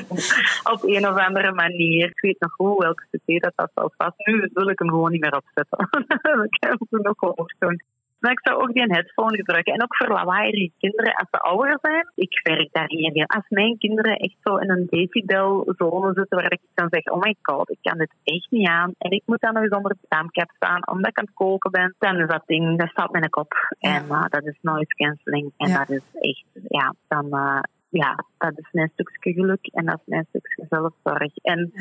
op 0.72 0.82
een 0.82 1.08
of 1.08 1.16
andere 1.16 1.52
manier. 1.52 2.06
Ik 2.06 2.20
weet 2.20 2.40
nog 2.40 2.52
goed 2.52 2.82
welke 2.82 3.06
cd 3.10 3.42
dat, 3.42 3.52
dat 3.74 3.94
was. 3.96 4.12
Nu 4.16 4.50
wil 4.52 4.68
ik 4.68 4.78
hem 4.78 4.88
gewoon 4.88 5.10
niet 5.10 5.21
meer 5.22 5.36
opzetten. 5.40 5.78
toen 6.90 7.02
nog. 7.02 7.16
Maar 8.22 8.32
ik 8.32 8.40
zou 8.42 8.62
ook 8.62 8.72
die 8.72 8.92
headphone 8.94 9.36
gebruiken. 9.36 9.74
En 9.74 9.82
ook 9.82 9.96
voor 9.96 10.08
lawaaierige 10.08 10.72
kinderen 10.78 11.14
als 11.14 11.28
ze 11.30 11.38
ouder 11.38 11.78
zijn. 11.82 12.12
Ik 12.14 12.40
werk 12.42 12.68
daar 12.72 12.88
hier. 12.88 13.26
Als 13.26 13.44
mijn 13.48 13.78
kinderen 13.78 14.16
echt 14.16 14.36
zo 14.42 14.56
in 14.56 14.70
een 14.70 14.86
decibelzone 14.90 16.12
zitten 16.14 16.38
waar 16.38 16.52
ik 16.52 16.60
dan 16.74 16.86
zeg, 16.90 17.04
oh 17.04 17.20
my 17.20 17.34
god, 17.42 17.70
ik 17.70 17.78
kan 17.82 17.98
dit 17.98 18.12
echt 18.24 18.50
niet 18.50 18.68
aan. 18.68 18.92
En 18.98 19.10
ik 19.10 19.22
moet 19.26 19.40
dan 19.40 19.52
nog 19.54 19.62
eens 19.62 19.76
onder 19.76 19.92
de 19.92 20.06
daamkap 20.08 20.50
staan 20.56 20.88
omdat 20.88 21.10
ik 21.10 21.18
aan 21.18 21.24
het 21.24 21.34
koken 21.34 21.70
ben. 21.70 21.94
Dan 21.98 22.16
is 22.20 22.28
dat 22.28 22.42
ding, 22.46 22.78
dat 22.78 22.88
staat 22.88 23.12
mijn 23.12 23.30
kop. 23.30 23.52
En 23.78 24.04
uh, 24.04 24.24
dat 24.28 24.46
is 24.46 24.58
noise 24.60 24.94
cancelling. 24.96 25.52
En 25.56 25.68
Ja. 25.68 25.78
dat 25.78 25.90
is 25.90 26.02
echt, 26.20 26.44
ja, 26.68 26.94
dan... 27.08 27.26
uh, 27.30 27.60
ja, 27.88 28.24
dat 28.38 28.58
is 28.58 28.68
mijn 28.72 28.90
stukje 28.92 29.32
geluk 29.32 29.66
en 29.66 29.84
dat 29.84 29.94
is 29.94 30.06
mijn 30.06 30.26
stukje 30.28 30.66
zelfzorg. 30.68 31.36
En. 31.42 31.72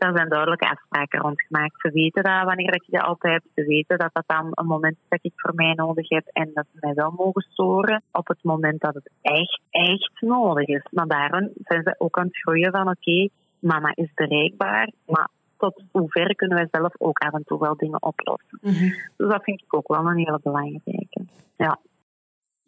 Daar 0.00 0.16
zijn 0.16 0.28
duidelijke 0.28 0.70
afspraken 0.70 1.20
rond 1.20 1.42
gemaakt. 1.42 1.80
Ze 1.80 1.90
weten 1.90 2.22
dat 2.22 2.44
wanneer 2.44 2.74
ik 2.74 2.84
dat 2.86 3.02
altijd 3.02 3.32
heb. 3.32 3.42
Ze 3.54 3.64
weten 3.64 3.98
dat 3.98 4.10
dat 4.12 4.24
dan 4.26 4.50
een 4.50 4.66
moment 4.66 4.96
is 4.96 5.08
dat 5.08 5.18
ik 5.22 5.32
voor 5.36 5.54
mij 5.54 5.72
nodig 5.74 6.08
heb 6.08 6.26
en 6.32 6.50
dat 6.54 6.66
ze 6.72 6.78
mij 6.80 6.94
wel 6.94 7.12
mogen 7.16 7.42
storen 7.42 8.02
op 8.12 8.28
het 8.28 8.42
moment 8.42 8.80
dat 8.80 8.94
het 8.94 9.10
echt, 9.22 9.60
echt 9.70 10.20
nodig 10.20 10.66
is. 10.66 10.86
Maar 10.90 11.06
daarom 11.06 11.50
zijn 11.54 11.82
ze 11.82 11.94
ook 11.98 12.18
aan 12.18 12.26
het 12.26 12.38
groeien 12.38 12.70
van 12.70 12.88
oké, 12.88 13.28
mama 13.58 13.92
is 13.94 14.10
bereikbaar, 14.14 14.92
maar 15.06 15.28
tot 15.58 15.82
hoever 15.90 16.34
kunnen 16.34 16.56
wij 16.56 16.68
zelf 16.70 16.94
ook 16.98 17.18
af 17.18 17.32
en 17.32 17.44
toe 17.44 17.58
wel 17.58 17.76
dingen 17.76 18.02
oplossen. 18.02 18.58
Mhm. 18.60 18.90
Dus 19.16 19.28
dat 19.28 19.42
vind 19.42 19.62
ik 19.62 19.74
ook 19.74 19.88
wel 19.88 20.06
een 20.06 20.16
hele 20.16 20.40
belangrijke. 20.42 21.24
Ja. 21.56 21.78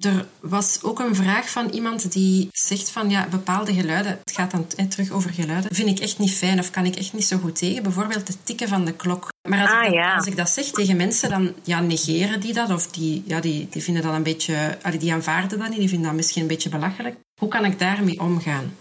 Er 0.04 0.26
was 0.40 0.78
ook 0.82 0.98
een 1.00 1.14
vraag 1.14 1.50
van 1.50 1.68
iemand 1.68 2.12
die 2.12 2.48
zegt 2.52 2.90
van 2.90 3.10
ja, 3.10 3.26
bepaalde 3.30 3.74
geluiden, 3.74 4.18
het 4.24 4.34
gaat 4.34 4.50
dan 4.50 4.66
eh, 4.76 4.86
terug 4.86 5.10
over 5.10 5.30
geluiden, 5.30 5.74
vind 5.74 5.88
ik 5.88 5.98
echt 5.98 6.18
niet 6.18 6.32
fijn 6.32 6.58
of 6.58 6.70
kan 6.70 6.84
ik 6.84 6.96
echt 6.96 7.12
niet 7.12 7.24
zo 7.24 7.38
goed 7.38 7.56
tegen. 7.56 7.82
Bijvoorbeeld 7.82 8.28
het 8.28 8.36
tikken 8.42 8.68
van 8.68 8.84
de 8.84 8.92
klok. 8.92 9.28
Maar 9.48 9.60
als, 9.60 9.70
Ah, 9.70 9.76
ik, 9.78 9.84
dat, 9.84 9.94
ja. 9.94 10.14
als 10.14 10.26
ik 10.26 10.36
dat 10.36 10.50
zeg 10.50 10.64
tegen 10.64 10.96
mensen, 10.96 11.30
dan 11.30 11.52
ja, 11.62 11.80
negeren 11.80 12.40
die 12.40 12.52
dat 12.52 12.70
of 12.70 12.86
die, 12.86 13.22
ja, 13.26 13.40
die, 13.40 13.68
die 13.70 13.82
vinden 13.82 14.02
dat 14.02 14.14
een 14.14 14.22
beetje, 14.22 14.78
die 14.98 15.12
aanvaarden 15.12 15.58
dat 15.58 15.68
niet, 15.68 15.78
die 15.78 15.88
vinden 15.88 16.06
dat 16.06 16.16
misschien 16.16 16.42
een 16.42 16.48
beetje 16.48 16.68
belachelijk. 16.68 17.16
Hoe 17.38 17.48
kan 17.48 17.64
ik 17.64 17.78
daarmee 17.78 18.20
omgaan? 18.20 18.72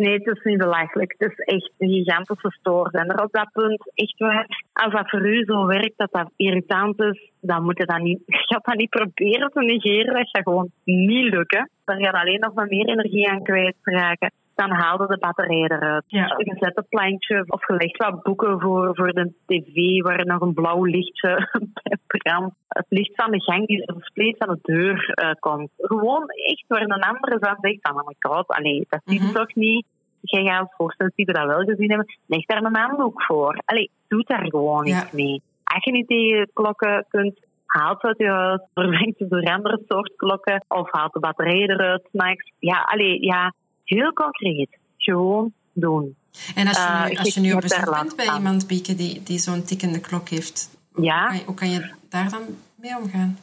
Nee, 0.00 0.12
het 0.18 0.36
is 0.36 0.42
niet 0.44 0.58
belachelijk. 0.58 1.14
Het 1.18 1.30
is 1.30 1.38
echt 1.38 1.70
een 1.78 1.88
gigantische 1.88 2.50
stoorzender 2.50 3.22
op 3.22 3.32
dat 3.32 3.48
punt. 3.52 3.90
Echt 3.94 4.18
waar. 4.18 4.64
Als 4.72 4.92
dat 4.92 5.10
voor 5.10 5.26
u 5.26 5.44
zo 5.44 5.66
werkt 5.66 5.96
dat 5.98 6.12
dat 6.12 6.30
irritant 6.36 7.00
is, 7.00 7.30
dan 7.40 7.62
moet 7.62 7.78
je 7.78 7.86
dat 7.86 7.98
niet, 8.00 8.22
je 8.26 8.36
gaat 8.36 8.64
dat 8.64 8.76
niet 8.76 8.90
proberen 8.90 9.50
te 9.50 9.60
negeren. 9.60 10.14
Dat 10.14 10.28
gaat 10.30 10.42
gewoon 10.42 10.70
niet 10.84 11.34
lukken. 11.34 11.70
Daar 11.84 12.04
gaat 12.04 12.14
alleen 12.14 12.40
nog 12.40 12.54
maar 12.54 12.66
meer 12.68 12.88
energie 12.88 13.28
aan 13.30 13.42
kwijtraken. 13.42 14.32
Dan 14.54 14.70
haalde 14.70 15.06
de 15.06 15.18
batterij 15.18 15.62
eruit. 15.62 16.04
Ja. 16.06 16.34
Je 16.36 16.56
zet 16.58 16.76
een 16.76 16.86
plantje 16.88 17.44
of 17.46 17.66
je 17.66 17.72
legt 17.74 17.96
wat 17.96 18.22
boeken 18.22 18.60
voor, 18.60 18.90
voor 18.96 19.12
de 19.12 19.32
tv 19.46 20.02
waar 20.02 20.26
nog 20.26 20.40
een 20.40 20.54
blauw 20.54 20.84
lichtje 20.84 21.48
bij 21.82 21.96
brandt. 22.18 22.54
Het 22.68 22.86
licht 22.88 23.12
van 23.14 23.30
de 23.30 23.40
gang 23.40 23.66
die 23.66 23.86
de 23.86 23.94
spleet 23.98 24.36
van 24.38 24.48
de 24.48 24.72
deur 24.74 25.10
eh, 25.14 25.30
komt. 25.38 25.70
Gewoon 25.76 26.24
echt 26.28 26.64
waar 26.68 26.82
een 26.82 26.92
andere 27.02 27.36
van 27.40 27.56
zegt 27.60 27.78
van, 27.80 28.00
oh 28.00 28.06
my 28.06 28.14
god, 28.18 28.46
allee, 28.46 28.86
dat 28.88 29.00
ziet 29.04 29.22
Mhm. 29.22 29.32
toch 29.32 29.54
niet. 29.54 29.86
Jij 30.20 30.44
gaat 30.44 30.60
als 30.60 30.74
hoogsensitieve 30.76 31.32
dat 31.32 31.46
wel 31.46 31.64
gezien 31.64 31.88
hebben, 31.88 32.14
leg 32.26 32.44
daar 32.46 32.62
een 32.62 32.76
handdoek 32.76 33.22
voor. 33.22 33.62
Allee, 33.64 33.90
doe 34.08 34.24
daar 34.26 34.46
gewoon 34.48 34.86
Ja. 34.86 35.02
iets 35.02 35.12
mee. 35.12 35.42
Als 35.64 35.84
je 35.84 35.92
niet 35.92 36.08
tegen 36.08 36.50
klokken 36.52 37.06
kunt, 37.08 37.38
haal 37.66 37.96
ze 38.00 38.06
uit 38.06 38.18
je 38.18 38.28
huis, 38.28 38.60
vervang 38.74 39.14
ze 39.18 39.28
door 39.28 39.44
andere 39.44 39.82
soort 39.88 40.12
klokken, 40.16 40.64
of 40.68 40.90
haal 40.92 41.08
de 41.12 41.20
batterijen 41.20 41.70
eruit 41.70 42.02
s'nachts. 42.12 42.52
Ja, 42.58 42.80
allee, 42.82 43.22
ja, 43.24 43.54
heel 43.84 44.12
concreet. 44.12 44.78
Gewoon 44.96 45.52
doen. 45.72 46.14
En 46.54 46.66
als 46.66 46.76
je 46.76 46.82
Eh, 46.88 47.06
nu, 47.08 47.16
als 47.16 47.34
je 47.34 47.40
nu 47.40 47.52
op 47.52 47.60
bezoek 47.60 47.90
bent 47.90 48.16
bij 48.16 48.34
iemand, 48.36 48.66
Bieke, 48.66 48.94
die, 48.94 49.22
die 49.22 49.38
zo'n 49.38 49.64
tikkende 49.64 50.00
klok 50.00 50.28
heeft, 50.28 50.78
Ja, 50.94 51.20
hoe 51.20 51.28
kan 51.28 51.36
je- 51.38 51.44
hoe 51.44 51.54
kan 51.54 51.70
je 51.70 51.90
daar 52.08 52.30
dan 52.30 52.40
mee 52.74 52.96
omgaan? 52.96 53.36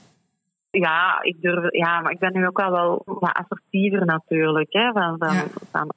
Ja, 0.70 1.20
ik 1.22 1.42
durf, 1.42 1.72
ja, 1.74 2.00
maar 2.02 2.12
ik 2.12 2.20
ben 2.20 2.34
nu 2.34 2.48
ook 2.48 2.58
wel 2.58 2.72
wel 2.72 3.02
wat 3.06 3.34
assertiever 3.34 4.06
natuurlijk, 4.06 4.74
hè, 4.74 4.92
van, 4.92 5.16
van, 5.20 5.34
Ja. 5.34 5.44
van. 5.72 5.92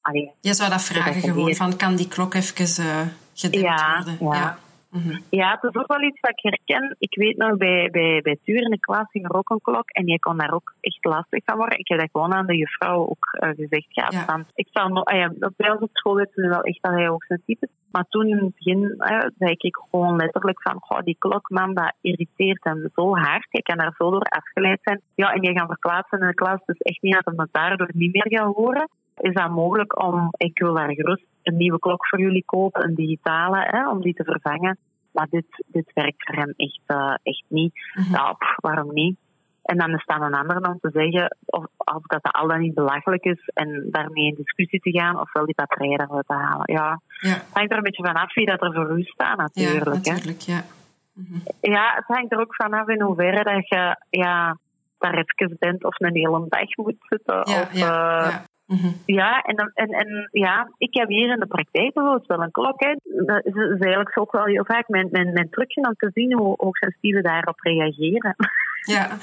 Allee, 0.00 0.32
Je 0.40 0.54
zou 0.54 0.70
dat 0.70 0.82
vragen 0.82 1.20
gewoon, 1.20 1.54
van 1.54 1.76
kan 1.76 1.96
die 1.96 2.08
klok 2.08 2.34
even 2.34 2.84
eh 2.84 3.00
gedempt 3.34 3.80
Ja, 3.80 4.02
worden? 4.04 4.38
ja. 4.38 4.58
Mhm. 4.90 5.18
Ja, 5.30 5.50
het 5.50 5.74
is 5.74 5.80
ook 5.80 5.86
wel 5.86 6.02
iets 6.02 6.20
wat 6.20 6.30
ik 6.30 6.42
herken. 6.42 6.96
Ik 6.98 7.14
weet 7.14 7.36
nog, 7.36 7.56
bij, 7.56 7.88
bij, 7.90 8.20
bij 8.20 8.38
Tuur 8.44 8.62
in 8.62 8.70
de 8.70 8.80
klas 8.80 9.10
ging 9.10 9.24
er 9.24 9.36
ook 9.36 9.50
een 9.50 9.60
klok 9.60 9.90
en 9.90 10.06
je 10.06 10.18
kon 10.18 10.36
daar 10.36 10.52
ook 10.52 10.74
echt 10.80 11.04
lastig 11.04 11.44
van 11.44 11.56
worden. 11.56 11.78
Ik 11.78 11.88
heb 11.88 11.98
dat 11.98 12.08
gewoon 12.12 12.34
aan 12.34 12.46
de 12.46 12.56
juffrouw 12.56 13.06
ook 13.06 13.28
eh, 13.32 13.48
gezegd. 13.48 13.86
Ja. 13.88 14.44
Ik 14.54 14.68
zal 14.70 14.88
nog, 14.88 15.04
ah 15.04 15.16
ja, 15.18 15.32
bij 15.56 15.70
ons 15.70 15.80
op 15.80 15.90
school 15.92 16.14
weten 16.14 16.42
we 16.42 16.48
wel 16.48 16.62
echt 16.62 16.82
dat 16.82 16.92
hij 16.92 17.08
ook 17.08 17.22
sensitief 17.22 17.60
is. 17.60 17.68
Maar 17.90 18.04
toen 18.08 18.26
in 18.26 18.36
het 18.36 18.54
begin 18.54 18.94
eh, 18.98 19.26
zei 19.38 19.54
ik 19.56 19.76
gewoon 19.90 20.16
letterlijk 20.16 20.62
van, 20.62 20.80
goh, 20.80 21.00
die 21.02 21.16
klok, 21.18 21.50
man, 21.50 21.74
dat 21.74 21.92
irriteert 22.00 22.64
hem 22.64 22.88
zo 22.94 23.16
hard. 23.16 23.46
Je 23.50 23.62
kan 23.62 23.76
daar 23.76 23.94
zo 23.98 24.10
door 24.10 24.22
afgeleid 24.22 24.80
zijn. 24.82 25.00
Ja, 25.14 25.32
en 25.32 25.42
je 25.42 25.58
gaat 25.58 25.66
verplaatsen 25.66 26.20
in 26.20 26.26
de 26.26 26.34
klas, 26.34 26.60
dus 26.64 26.78
echt 26.78 27.02
niet 27.02 27.14
dat 27.14 27.24
hem 27.24 27.40
het 27.40 27.52
daardoor 27.52 27.90
niet 27.94 28.12
meer 28.12 28.26
gaat 28.28 28.54
horen. 28.54 28.88
Is 29.16 29.34
dat 29.34 29.50
mogelijk 29.50 30.02
om, 30.02 30.28
ik 30.36 30.58
wil 30.58 30.74
daar 30.74 30.94
gerust 30.94 31.26
een 31.48 31.56
nieuwe 31.56 31.78
klok 31.78 32.06
voor 32.06 32.20
jullie 32.20 32.44
kopen, 32.44 32.84
een 32.84 32.94
digitale, 32.94 33.66
hè, 33.70 33.90
om 33.90 34.00
die 34.00 34.14
te 34.14 34.24
vervangen. 34.24 34.78
Maar 35.12 35.26
dit, 35.30 35.64
dit 35.66 35.90
werkt 35.94 36.26
voor 36.26 36.34
hem 36.34 36.52
echt, 36.56 36.80
eh, 36.86 37.14
echt 37.22 37.44
niet. 37.48 37.72
Mhm. 37.94 38.12
Ja, 38.12 38.32
pff, 38.32 38.54
waarom 38.56 38.92
niet? 38.92 39.16
En 39.62 39.76
dan 39.76 39.94
is 39.94 40.04
dan 40.04 40.22
een 40.22 40.34
ander 40.34 40.56
om 40.56 40.78
te 40.80 40.90
zeggen 40.92 41.36
of, 41.44 41.64
of 41.76 42.02
dat 42.06 42.22
dat 42.22 42.32
al 42.32 42.48
dan 42.48 42.60
niet 42.60 42.74
belachelijk 42.74 43.24
is 43.24 43.50
en 43.54 43.88
daarmee 43.90 44.26
in 44.26 44.34
discussie 44.34 44.80
te 44.80 44.90
gaan 44.90 45.20
of 45.20 45.32
wel 45.32 45.44
die 45.44 45.54
batterijen 45.54 46.00
eruit 46.00 46.26
te 46.26 46.34
halen. 46.34 46.72
Ja, 46.72 47.00
Ja, 47.20 47.28
het 47.30 47.52
hangt 47.52 47.70
er 47.70 47.76
een 47.76 47.82
beetje 47.82 48.04
vanaf 48.04 48.34
wie 48.34 48.46
dat 48.46 48.62
er 48.62 48.72
voor 48.72 48.98
u 48.98 49.02
staat 49.02 49.36
ja, 49.36 49.62
natuurlijk. 49.62 50.04
hè. 50.04 50.12
natuurlijk, 50.12 50.40
ja. 50.40 50.62
Mhm. 51.12 51.38
Ja, 51.60 51.92
het 51.94 52.04
hangt 52.06 52.32
er 52.32 52.40
ook 52.40 52.54
vanaf 52.54 52.88
in 52.88 53.00
hoeverre 53.00 53.42
dat 53.42 53.68
je 53.68 53.96
ja, 54.10 54.56
daar 54.98 55.14
even 55.14 55.56
bent 55.58 55.84
of 55.84 56.00
een 56.00 56.16
hele 56.16 56.46
dag 56.48 56.76
moet 56.76 56.96
zitten. 56.98 57.34
Ja, 57.34 57.60
of, 57.60 57.72
ja, 57.72 58.22
eh, 58.22 58.36
ja. 58.68 58.74
Mhm. 58.74 58.88
ja, 59.06 59.42
en, 59.42 59.72
en, 59.74 59.88
en 59.88 60.28
ja, 60.32 60.70
ik 60.78 60.94
heb 60.94 61.08
hier 61.08 61.32
in 61.32 61.40
de 61.40 61.46
praktijk 61.46 61.94
bijvoorbeeld 61.94 62.26
wel 62.26 62.42
een 62.42 62.50
klok. 62.50 62.80
Hè. 62.80 62.94
Dat 63.24 63.44
is, 63.44 63.54
eigenlijk 63.54 64.18
ook 64.18 64.32
wel 64.32 64.44
heel 64.44 64.64
vaak 64.64 64.88
mijn, 64.88 65.08
mijn, 65.10 65.32
mijn 65.32 65.50
trucje 65.50 65.86
om 65.86 65.94
te 65.94 66.10
zien 66.14 66.32
hoe 66.32 66.54
hoogsensitieven 66.56 67.22
daarop 67.22 67.60
reageren. 67.60 68.36
Ja. 68.80 69.08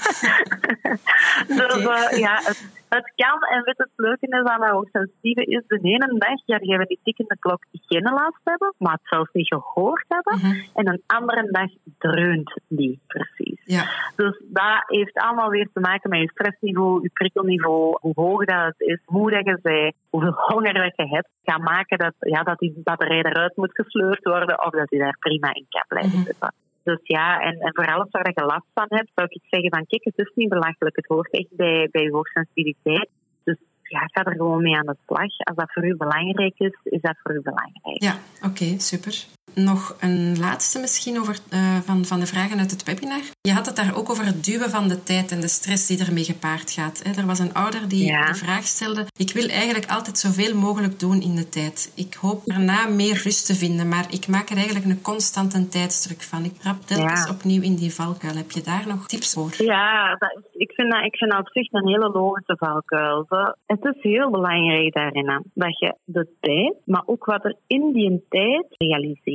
dus 1.60 1.76
eh, 1.86 2.18
ja, 2.18 2.36
het, 2.36 2.60
het 2.90 3.12
kan. 3.16 3.40
En 3.50 3.64
weet 3.64 3.78
het 3.78 3.90
leuke 3.96 4.28
is 4.28 4.44
aan 4.44 4.70
hoogsensitieve 4.70 5.46
is 5.46 5.64
de 5.68 5.80
ene 5.82 6.16
dag 6.18 6.42
ja, 6.46 6.58
die 6.58 6.70
hebben 6.70 6.88
die 6.88 7.00
tikkende 7.04 7.38
klok 7.40 7.64
geen 7.72 8.04
last 8.04 8.40
hebben, 8.44 8.74
maar 8.78 8.94
het 8.94 9.02
zelfs 9.04 9.30
niet 9.34 9.48
gehoord 9.48 10.06
hebben. 10.08 10.38
Mhm. 10.38 10.66
En 10.74 10.88
een 10.88 11.02
andere 11.06 11.52
dag 11.52 11.70
dreunt 11.98 12.60
die 12.68 13.00
precies. 13.08 13.62
Ja, 13.64 13.84
Dus 14.16 14.42
dat 14.46 14.84
heeft 14.88 15.14
allemaal 15.18 15.50
weer 15.50 15.70
te 15.74 15.80
maken 15.80 16.10
met 16.10 16.20
je 16.20 16.30
stressniveau, 16.30 17.02
je 17.02 17.10
prikkelniveau, 17.14 17.98
hoe 18.02 18.14
hoog 18.16 18.46
dat 18.46 18.66
het 18.66 18.80
is, 18.80 19.00
hoe 19.06 19.32
dat 19.32 19.46
je 19.46 19.60
bent, 19.62 19.96
hoeveel 20.10 20.34
honger 20.48 20.74
dat 20.74 20.94
je 20.96 21.08
hebt. 21.08 21.30
Kan 21.44 21.62
maken 21.62 21.98
dat, 21.98 22.14
ja, 22.20 22.44
dat 22.44 22.60
die 22.60 22.82
batterij 22.84 23.24
eruit 23.24 23.56
moet 23.56 23.76
gesleurd 23.76 24.24
worden 24.24 24.66
of 24.66 24.72
dat 24.72 24.88
die 24.88 25.00
daar 25.00 25.18
prima 25.20 25.54
in 25.54 25.66
kan 25.70 25.86
blijven 25.88 26.18
Mhm. 26.18 26.26
zitten. 26.26 26.54
Dus 26.86 27.00
ja, 27.04 27.40
en, 27.40 27.60
en 27.60 27.74
voor 27.74 27.94
alles 27.94 28.12
waar 28.12 28.32
je 28.34 28.46
last 28.46 28.70
van 28.74 28.86
hebt, 28.88 29.12
zou 29.16 29.28
ik 29.30 29.42
zeggen 29.50 29.70
van 29.70 29.86
kijk, 29.86 30.04
het 30.04 30.18
is 30.18 30.32
niet 30.36 30.50
belachelijk. 30.50 30.96
Het 30.96 31.06
hoort 31.06 31.32
echt 31.32 31.56
bij, 31.56 31.90
bij 31.92 32.02
je 32.02 32.12
hoogsensitiviteit. 32.12 33.10
Dus 33.44 33.58
ja, 33.82 34.00
ga 34.00 34.24
er 34.24 34.36
gewoon 34.36 34.62
mee 34.62 34.76
aan 34.76 34.86
de 34.86 34.98
slag. 35.06 35.38
Als 35.38 35.56
dat 35.56 35.72
voor 35.74 35.86
u 35.86 35.96
belangrijk 35.96 36.54
is, 36.58 36.78
is 36.84 37.02
dat 37.02 37.18
voor 37.24 37.36
u 37.36 37.42
belangrijk. 37.42 38.04
ja. 38.04 38.16
oké, 38.48 38.80
super. 38.80 39.35
Nog 39.54 39.96
een 40.00 40.40
laatste 40.40 40.80
misschien 40.80 41.20
over, 41.20 41.38
eh, 41.50 41.78
van, 41.78 42.06
van 42.06 42.20
de 42.20 42.26
vragen 42.26 42.60
uit 42.60 42.72
het 42.72 42.84
webinar. 42.84 43.22
Je 43.42 43.52
had 43.52 43.66
het 43.66 43.76
daar 43.76 43.96
ook 43.98 44.10
over 44.10 44.26
het 44.26 44.44
duwen 44.46 44.70
van 44.70 44.88
de 44.88 45.04
tijd 45.04 45.32
en 45.32 45.40
de 45.42 45.48
stress 45.48 45.88
die 45.88 46.06
ermee 46.06 46.24
gepaard 46.24 46.72
gaat. 46.72 47.02
Hè. 47.04 47.22
Er 47.22 47.26
was 47.26 47.40
een 47.40 47.54
ouder 47.54 47.88
die 47.88 48.06
Ja. 48.06 48.26
de 48.26 48.34
vraag 48.36 48.64
stelde: 48.64 49.06
Ik 49.18 49.32
wil 49.34 49.48
eigenlijk 49.48 49.92
altijd 49.92 50.18
zoveel 50.18 50.56
mogelijk 50.56 51.00
doen 51.00 51.22
in 51.22 51.36
de 51.36 51.50
tijd. 51.50 51.92
Ik 51.96 52.14
hoop 52.14 52.42
daarna 52.46 52.88
meer 52.88 53.22
rust 53.24 53.46
te 53.46 53.56
vinden, 53.56 53.88
maar 53.88 54.06
ik 54.10 54.28
maak 54.28 54.50
er 54.50 54.56
eigenlijk 54.58 54.86
een 54.86 55.02
constante 55.02 55.68
tijdsdruk 55.68 56.22
van. 56.22 56.44
Ik 56.44 56.54
trap 56.60 56.82
telkens 56.86 57.26
Ja. 57.26 57.34
opnieuw 57.34 57.62
in 57.62 57.76
die 57.76 57.94
valkuil. 57.94 58.36
Heb 58.36 58.52
je 58.52 58.62
daar 58.62 58.84
nog 58.88 59.08
tips 59.08 59.34
voor? 59.34 59.54
Ja, 59.58 60.16
dat 60.16 60.38
ik, 60.54 60.72
vind 60.72 60.92
dat, 60.92 61.04
ik 61.04 61.16
vind 61.16 61.32
dat 61.32 61.40
op 61.40 61.50
zich 61.52 61.72
een 61.72 61.88
hele 61.88 62.10
logische 62.10 62.56
valkuil. 62.60 63.26
Het 63.66 63.84
is 63.86 64.02
heel 64.02 64.30
belangrijk 64.32 64.94
daarin 64.94 65.44
dat 65.54 65.80
je 65.80 65.96
de 66.04 66.28
tijd, 66.40 66.74
maar 66.86 67.04
ook 67.06 67.26
wat 67.26 67.46
er 67.46 67.56
in 67.68 67.92
die 67.94 68.26
tijd 68.30 68.66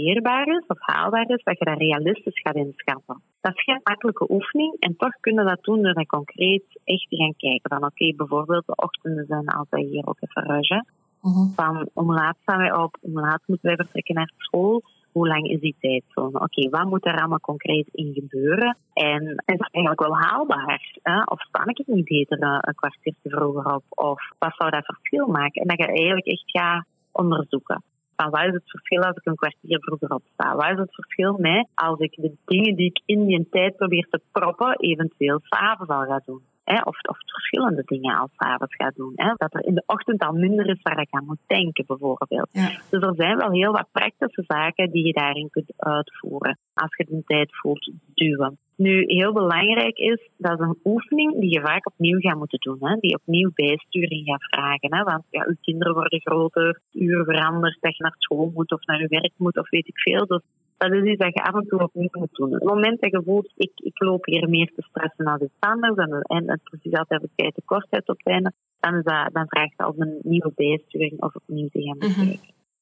realiseerbaar 0.00 0.46
is 0.46 0.64
of 0.66 0.78
haalbaar 0.80 1.28
is, 1.28 1.42
dat 1.42 1.58
je 1.58 1.64
dat 1.64 1.78
realistisch 1.78 2.40
gaat 2.40 2.54
inschatten. 2.54 3.22
Dat 3.40 3.54
is 3.54 3.64
geen 3.64 3.80
makkelijke 3.82 4.26
oefening 4.30 4.76
en 4.78 4.96
toch 4.96 5.14
kunnen 5.20 5.44
we 5.44 5.50
dat 5.50 5.64
doen 5.64 5.82
door 5.82 5.94
dat 5.94 6.06
concreet 6.06 6.80
echt 6.84 7.08
te 7.08 7.16
gaan 7.16 7.34
kijken. 7.36 7.70
Van 7.70 7.84
oké, 7.84 8.12
bijvoorbeeld 8.16 8.66
de 8.66 8.76
ochtenden 8.76 9.26
zijn 9.26 9.48
altijd 9.48 9.86
hier 9.88 10.06
ook 10.06 10.18
even 10.20 10.60
hè. 10.60 10.82
Mhm. 11.20 11.46
Van 11.54 11.88
om 11.94 12.12
laat 12.12 12.36
staan 12.42 12.58
wij 12.58 12.72
op, 12.72 12.96
om 13.00 13.20
laat 13.20 13.42
moeten 13.46 13.66
wij 13.66 13.76
vertrekken 13.76 14.14
naar 14.14 14.32
school. 14.36 14.82
Hoe 15.12 15.28
lang 15.28 15.48
is 15.48 15.60
die 15.60 15.76
tijdzone? 15.80 16.40
Oké, 16.40 16.68
wat 16.68 16.84
moet 16.84 17.06
er 17.06 17.18
allemaal 17.18 17.40
concreet 17.40 17.88
in 17.92 18.12
gebeuren? 18.14 18.76
En 18.92 19.22
is 19.22 19.58
dat 19.58 19.68
eigenlijk 19.72 20.00
wel 20.00 20.16
haalbaar? 20.16 20.98
Hè? 21.02 21.22
Of 21.22 21.40
sta 21.40 21.62
ik 21.64 21.86
niet 21.86 22.04
beter 22.04 22.38
eh, 22.38 22.58
een 22.60 22.74
kwartiertje 22.74 23.30
vroeger 23.30 23.74
op? 23.74 23.84
Of 23.88 24.20
wat 24.38 24.54
zou 24.56 24.70
dat 24.70 24.84
verschil 24.84 25.26
maken? 25.26 25.62
En 25.62 25.68
dat 25.68 25.78
je 25.78 25.86
eigenlijk 25.86 26.26
echt 26.26 26.42
gaat 26.46 26.84
onderzoeken. 27.12 27.82
Van 28.20 28.30
wat 28.30 28.46
is 28.46 28.52
het 28.52 28.70
verschil 28.70 29.02
als 29.02 29.16
ik 29.16 29.26
een 29.26 29.34
kwartier 29.34 29.80
vroeger 29.80 30.10
opsta? 30.14 30.54
Wat 30.56 30.70
is 30.70 30.78
het 30.78 30.94
verschil 30.94 31.36
met 31.38 31.68
als 31.74 31.98
ik 31.98 32.12
de 32.16 32.32
dingen 32.44 32.76
die 32.76 32.86
ik 32.86 33.02
in 33.04 33.26
die 33.26 33.48
tijd 33.50 33.76
probeer 33.76 34.06
te 34.10 34.20
proppen, 34.32 34.78
eventueel 34.78 35.40
s'avonds 35.42 35.92
al 35.92 36.04
ga 36.04 36.22
doen? 36.24 36.42
Hè? 36.70 36.80
Of, 36.82 36.96
of 37.02 37.18
verschillende 37.26 37.82
dingen 37.84 38.18
al 38.18 38.28
s'avonds 38.36 38.74
ga 38.74 38.92
doen. 38.94 39.12
Hè? 39.16 39.32
Dat 39.36 39.54
er 39.54 39.64
in 39.66 39.74
de 39.74 39.82
ochtend 39.86 40.22
al 40.22 40.32
minder 40.32 40.68
is 40.68 40.82
waar 40.82 41.00
ik 41.00 41.10
aan 41.10 41.24
moet 41.26 41.46
denken, 41.46 41.84
bijvoorbeeld. 41.86 42.48
Ja. 42.50 42.68
Dus 42.90 43.02
er 43.02 43.14
zijn 43.16 43.36
wel 43.36 43.50
heel 43.50 43.72
wat 43.72 43.92
praktische 43.92 44.44
zaken 44.46 44.90
die 44.90 45.06
je 45.06 45.12
daarin 45.12 45.50
kunt 45.50 45.72
uitvoeren 45.76 46.58
als 46.74 46.96
je 46.96 47.04
de 47.04 47.22
tijd 47.26 47.56
voelt 47.56 47.92
duwen. 48.14 48.58
Nu, 48.76 49.04
heel 49.06 49.32
belangrijk 49.32 49.96
is, 49.96 50.28
dat 50.36 50.60
is 50.60 50.66
een 50.66 50.78
oefening 50.84 51.40
die 51.40 51.52
je 51.52 51.60
vaak 51.60 51.86
opnieuw 51.86 52.20
gaat 52.20 52.38
moeten 52.38 52.58
doen. 52.58 52.78
Hè? 52.80 52.96
Die 53.00 53.14
opnieuw 53.14 53.50
bijsturing 53.54 54.26
gaat 54.26 54.44
vragen. 54.44 54.94
Hè? 54.96 55.02
Want 55.02 55.24
ja, 55.30 55.44
je 55.48 55.56
kinderen 55.60 55.94
worden 55.94 56.20
groter, 56.20 56.80
uren 56.92 57.24
verandert, 57.24 57.76
dat 57.80 57.96
je 57.96 58.02
naar 58.02 58.14
school 58.18 58.50
moet 58.54 58.72
of 58.72 58.84
naar 58.84 59.00
je 59.00 59.08
werk 59.08 59.32
moet 59.36 59.58
of 59.58 59.70
weet 59.70 59.88
ik 59.88 59.98
veel. 59.98 60.26
Dus 60.26 60.40
dat 60.80 60.92
is 60.92 61.10
iets 61.10 61.22
dat 61.24 61.34
je 61.34 61.42
af 61.42 61.54
en 61.54 61.66
toe 61.68 61.82
opnieuw 61.82 62.08
moet 62.12 62.34
doen. 62.34 62.46
Op 62.46 62.60
het 62.60 62.74
moment 62.74 63.00
dat 63.00 63.10
je 63.10 63.22
voelt, 63.24 63.52
ik, 63.56 63.72
ik 63.74 64.00
loop 64.00 64.24
hier 64.24 64.48
meer 64.48 64.72
te 64.74 64.82
stressen 64.82 65.24
dan 65.24 65.42
iets 65.42 65.56
anders 65.58 65.96
en, 65.96 66.22
en 66.22 66.50
het 66.50 66.62
precies 66.62 66.92
altijd 66.92 67.22
een 67.22 67.30
tijd 67.34 67.54
tekort 67.54 67.86
hebt 67.90 68.08
op 68.08 68.16
het 68.18 68.26
einde, 68.26 68.52
dan, 68.80 68.94
is 68.94 69.04
dat, 69.04 69.28
dan 69.32 69.48
vraagt 69.48 69.76
dat 69.76 69.94
om 69.94 70.02
een 70.02 70.18
nieuwe 70.22 70.52
bijsturing 70.54 71.22
of 71.22 71.34
opnieuw 71.34 71.68
te 71.68 71.82
gaan 71.82 71.96
Mhm. 71.98 72.36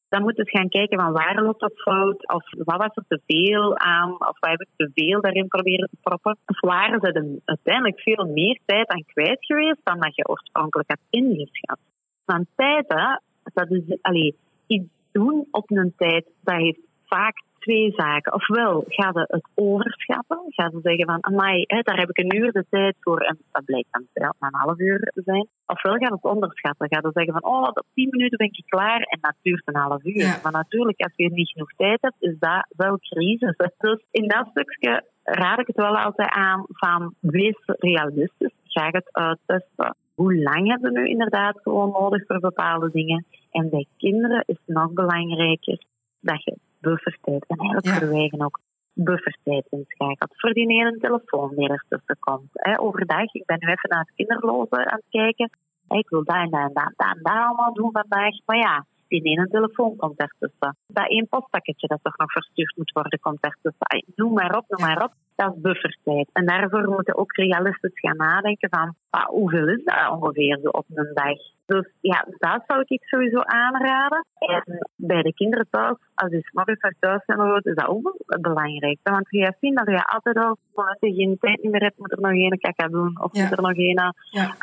Dan 0.09 0.23
moet 0.23 0.37
je 0.37 0.43
eens 0.43 0.51
gaan 0.51 0.69
kijken 0.69 1.01
van 1.01 1.13
waar 1.13 1.43
loopt 1.43 1.61
dat 1.61 1.73
fout, 1.75 2.29
of 2.33 2.45
wat 2.65 2.77
was 2.77 2.95
er 2.95 3.05
te 3.09 3.21
veel 3.27 3.79
aan, 3.79 4.13
of 4.13 4.39
waar 4.41 4.51
heb 4.51 4.61
ik 4.61 4.69
te 4.77 4.91
veel 4.95 5.21
daarin 5.21 5.49
proberen 5.49 5.89
te 5.89 5.97
proppen. 6.03 6.39
Of 6.47 6.61
waren 6.61 7.01
ze 7.01 7.41
uiteindelijk 7.45 8.01
veel 8.01 8.27
meer 8.27 8.59
tijd 8.67 8.89
aan 8.89 9.05
kwijt 9.05 9.45
geweest 9.45 9.81
dan 9.83 10.01
dat 10.01 10.17
je 10.17 10.29
oorspronkelijk 10.29 10.89
had 10.89 11.01
ingeschat. 11.11 11.79
Want 12.25 12.47
tijd, 12.57 12.85
hè, 12.89 13.19
dat 13.55 13.71
is 13.71 14.03
allee, 14.03 14.37
iets 14.67 14.89
doen 15.13 15.47
op 15.51 15.71
een 15.71 15.93
tijd, 15.97 16.27
dat 16.43 16.57
heeft 16.57 16.81
vaak 17.07 17.43
twee 17.59 17.93
zaken. 17.97 18.35
Ofwel 18.35 18.85
gaan 18.87 19.13
ze 19.13 19.25
het 19.27 19.49
overschatten, 19.55 20.41
gaan 20.47 20.71
ze 20.71 20.81
zeggen 20.83 21.07
van, 21.07 21.25
amai, 21.25 21.65
hè, 21.67 21.81
daar 21.81 21.99
heb 21.99 22.11
ik 22.11 22.19
een 22.19 22.37
uur 22.37 22.53
de 22.53 22.65
tijd 22.71 22.97
voor, 23.01 23.21
en 23.21 23.39
dat 23.53 23.65
blijkt 23.65 23.89
dan 23.93 24.07
maar 24.39 24.51
een 24.53 24.61
half 24.61 24.79
uur 24.79 25.11
te 25.15 25.23
zijn. 25.25 25.49
Ofwel 25.67 25.97
gaan 25.97 26.09
ze 26.09 26.15
het 26.15 26.35
onderschatten, 26.35 26.89
gaan 26.89 27.03
ze 27.03 27.11
zeggen 27.13 27.33
van, 27.33 27.45
oh, 27.45 27.63
op 27.63 27.85
tien 27.95 28.09
minuten 28.11 28.39
ben 28.39 28.47
ik 28.47 28.63
klaar, 28.67 29.01
en 29.01 29.19
dat 29.21 29.35
duurt 29.43 29.63
een 29.65 29.77
half 29.77 30.05
uur. 30.05 30.17
Ja. 30.17 30.39
Maar 30.43 30.53
natuurlijk, 30.53 31.01
als 31.01 31.13
je 31.17 31.31
niet 31.31 31.51
genoeg 31.51 31.73
tijd 31.77 31.99
hebt, 32.01 32.17
is 32.19 32.39
dat 32.39 32.67
wel 32.77 32.99
crisis. 32.99 33.57
Dus 33.79 34.03
in 34.11 34.29
dat 34.29 34.47
stukje 34.51 35.05
raad 35.23 35.59
ik 35.59 35.67
het 35.67 35.77
wel 35.77 35.97
altijd 35.97 36.31
aan 36.31 36.65
van, 36.69 37.15
wees 37.21 37.59
realistisch, 37.65 38.55
ga 38.65 38.89
het 38.91 39.09
uittesten. 39.13 39.97
Hoe 40.15 40.37
lang 40.37 40.69
hebben 40.69 40.93
we 40.93 41.01
nu 41.01 41.07
inderdaad 41.07 41.61
gewoon 41.63 41.91
nodig 41.91 42.27
voor 42.27 42.41
bepaalde 42.41 42.91
dingen? 42.91 43.25
En 43.51 43.71
bij 43.71 43.87
kinderen 43.97 44.43
is 44.47 44.59
het 44.65 44.77
nog 44.77 44.93
belangrijker 44.93 45.83
dat 46.21 46.45
je 46.45 46.57
buffertijd, 46.81 47.45
en 47.47 47.59
eigenlijk 47.59 47.87
Ja. 47.87 47.99
voor 47.99 48.09
wijgen 48.17 48.45
ook, 48.45 48.61
buffertijd 48.93 49.67
inschakelt. 49.71 50.33
Voor 50.41 50.53
die 50.53 50.69
ene 50.69 50.97
telefoon 50.99 51.55
die 51.57 51.69
er 51.69 51.85
tussen 51.89 52.17
komt. 52.19 52.51
Hè, 52.53 52.81
overdag, 52.81 53.35
ik 53.35 53.45
ben 53.47 53.57
nu 53.61 53.69
even 53.69 53.91
naar 53.91 53.99
het 54.07 54.15
kinderloze 54.15 54.77
aan 54.91 55.01
het 55.03 55.11
kijken. 55.11 55.51
Ik 55.89 56.09
wil 56.09 56.25
dat 56.25 56.37
en 56.37 56.51
dat 56.51 56.61
en 56.61 56.73
dat, 56.73 56.93
dat, 56.97 57.07
en 57.17 57.23
dat 57.23 57.33
allemaal 57.33 57.73
doen 57.73 57.93
vandaag. 57.93 58.35
Maar 58.47 58.57
ja, 58.57 58.85
die 59.09 59.23
ene 59.23 59.49
telefoon 59.49 59.97
komt 59.97 60.19
ertussen. 60.21 60.77
Dat 60.87 61.09
één 61.09 61.29
postpakketje 61.29 61.87
dat 61.87 61.99
toch 62.03 62.17
nog 62.17 62.33
verstuurd 62.33 62.77
moet 62.77 62.91
worden 62.93 63.21
komt 63.21 63.41
ertussen. 63.41 64.05
Noem 64.15 64.33
maar 64.33 64.57
op, 64.57 64.65
noem 64.69 64.87
maar 64.87 65.03
op. 65.05 65.13
Dat 65.39 65.55
is 65.55 65.61
buffertijd. 65.61 66.31
En 66.33 66.47
daarvoor 66.47 66.89
moeten 66.89 67.17
ook 67.17 67.33
realistisch 67.33 68.01
gaan 68.01 68.17
nadenken 68.17 68.69
van 68.69 68.95
ah, 69.11 69.27
hoeveel 69.27 69.69
is 69.69 69.85
dat 69.85 70.11
ongeveer 70.11 70.59
zo 70.63 70.69
op 70.69 70.85
een 70.95 71.11
dag. 71.15 71.39
Dus 71.67 71.87
ja, 72.01 72.27
dat 72.39 72.63
zou 72.67 72.85
ik 72.87 73.03
sowieso 73.03 73.41
aanraden. 73.41 74.25
En 74.39 74.89
bij 74.97 75.23
de 75.23 75.35
kinderen 75.35 75.67
thuis, 75.71 75.97
als 76.15 76.31
je 76.31 76.51
morgens 76.53 76.95
thuis 76.99 77.23
zijn, 77.27 77.61
is 77.63 77.75
dat 77.75 77.87
ook 77.87 78.17
belangrijk. 78.41 78.99
Want 79.03 79.27
je 79.31 79.45
gaat 79.45 79.57
zien 79.61 79.75
dat 79.75 79.87
je 79.87 80.07
altijd 80.07 80.37
al, 80.37 80.57
als 80.75 80.97
je 81.01 81.15
geen 81.15 81.37
tijd 81.41 81.63
meer 81.63 81.83
hebt, 81.83 81.99
moet 81.99 82.13
er 82.13 82.21
nog 82.21 82.31
een 82.31 82.59
kaka 82.59 82.89
doen. 82.89 83.23
Of 83.23 83.33
moet 83.33 83.53
er 83.53 83.63
nog 83.63 83.77
een, 83.77 84.15
ja. 84.31 84.55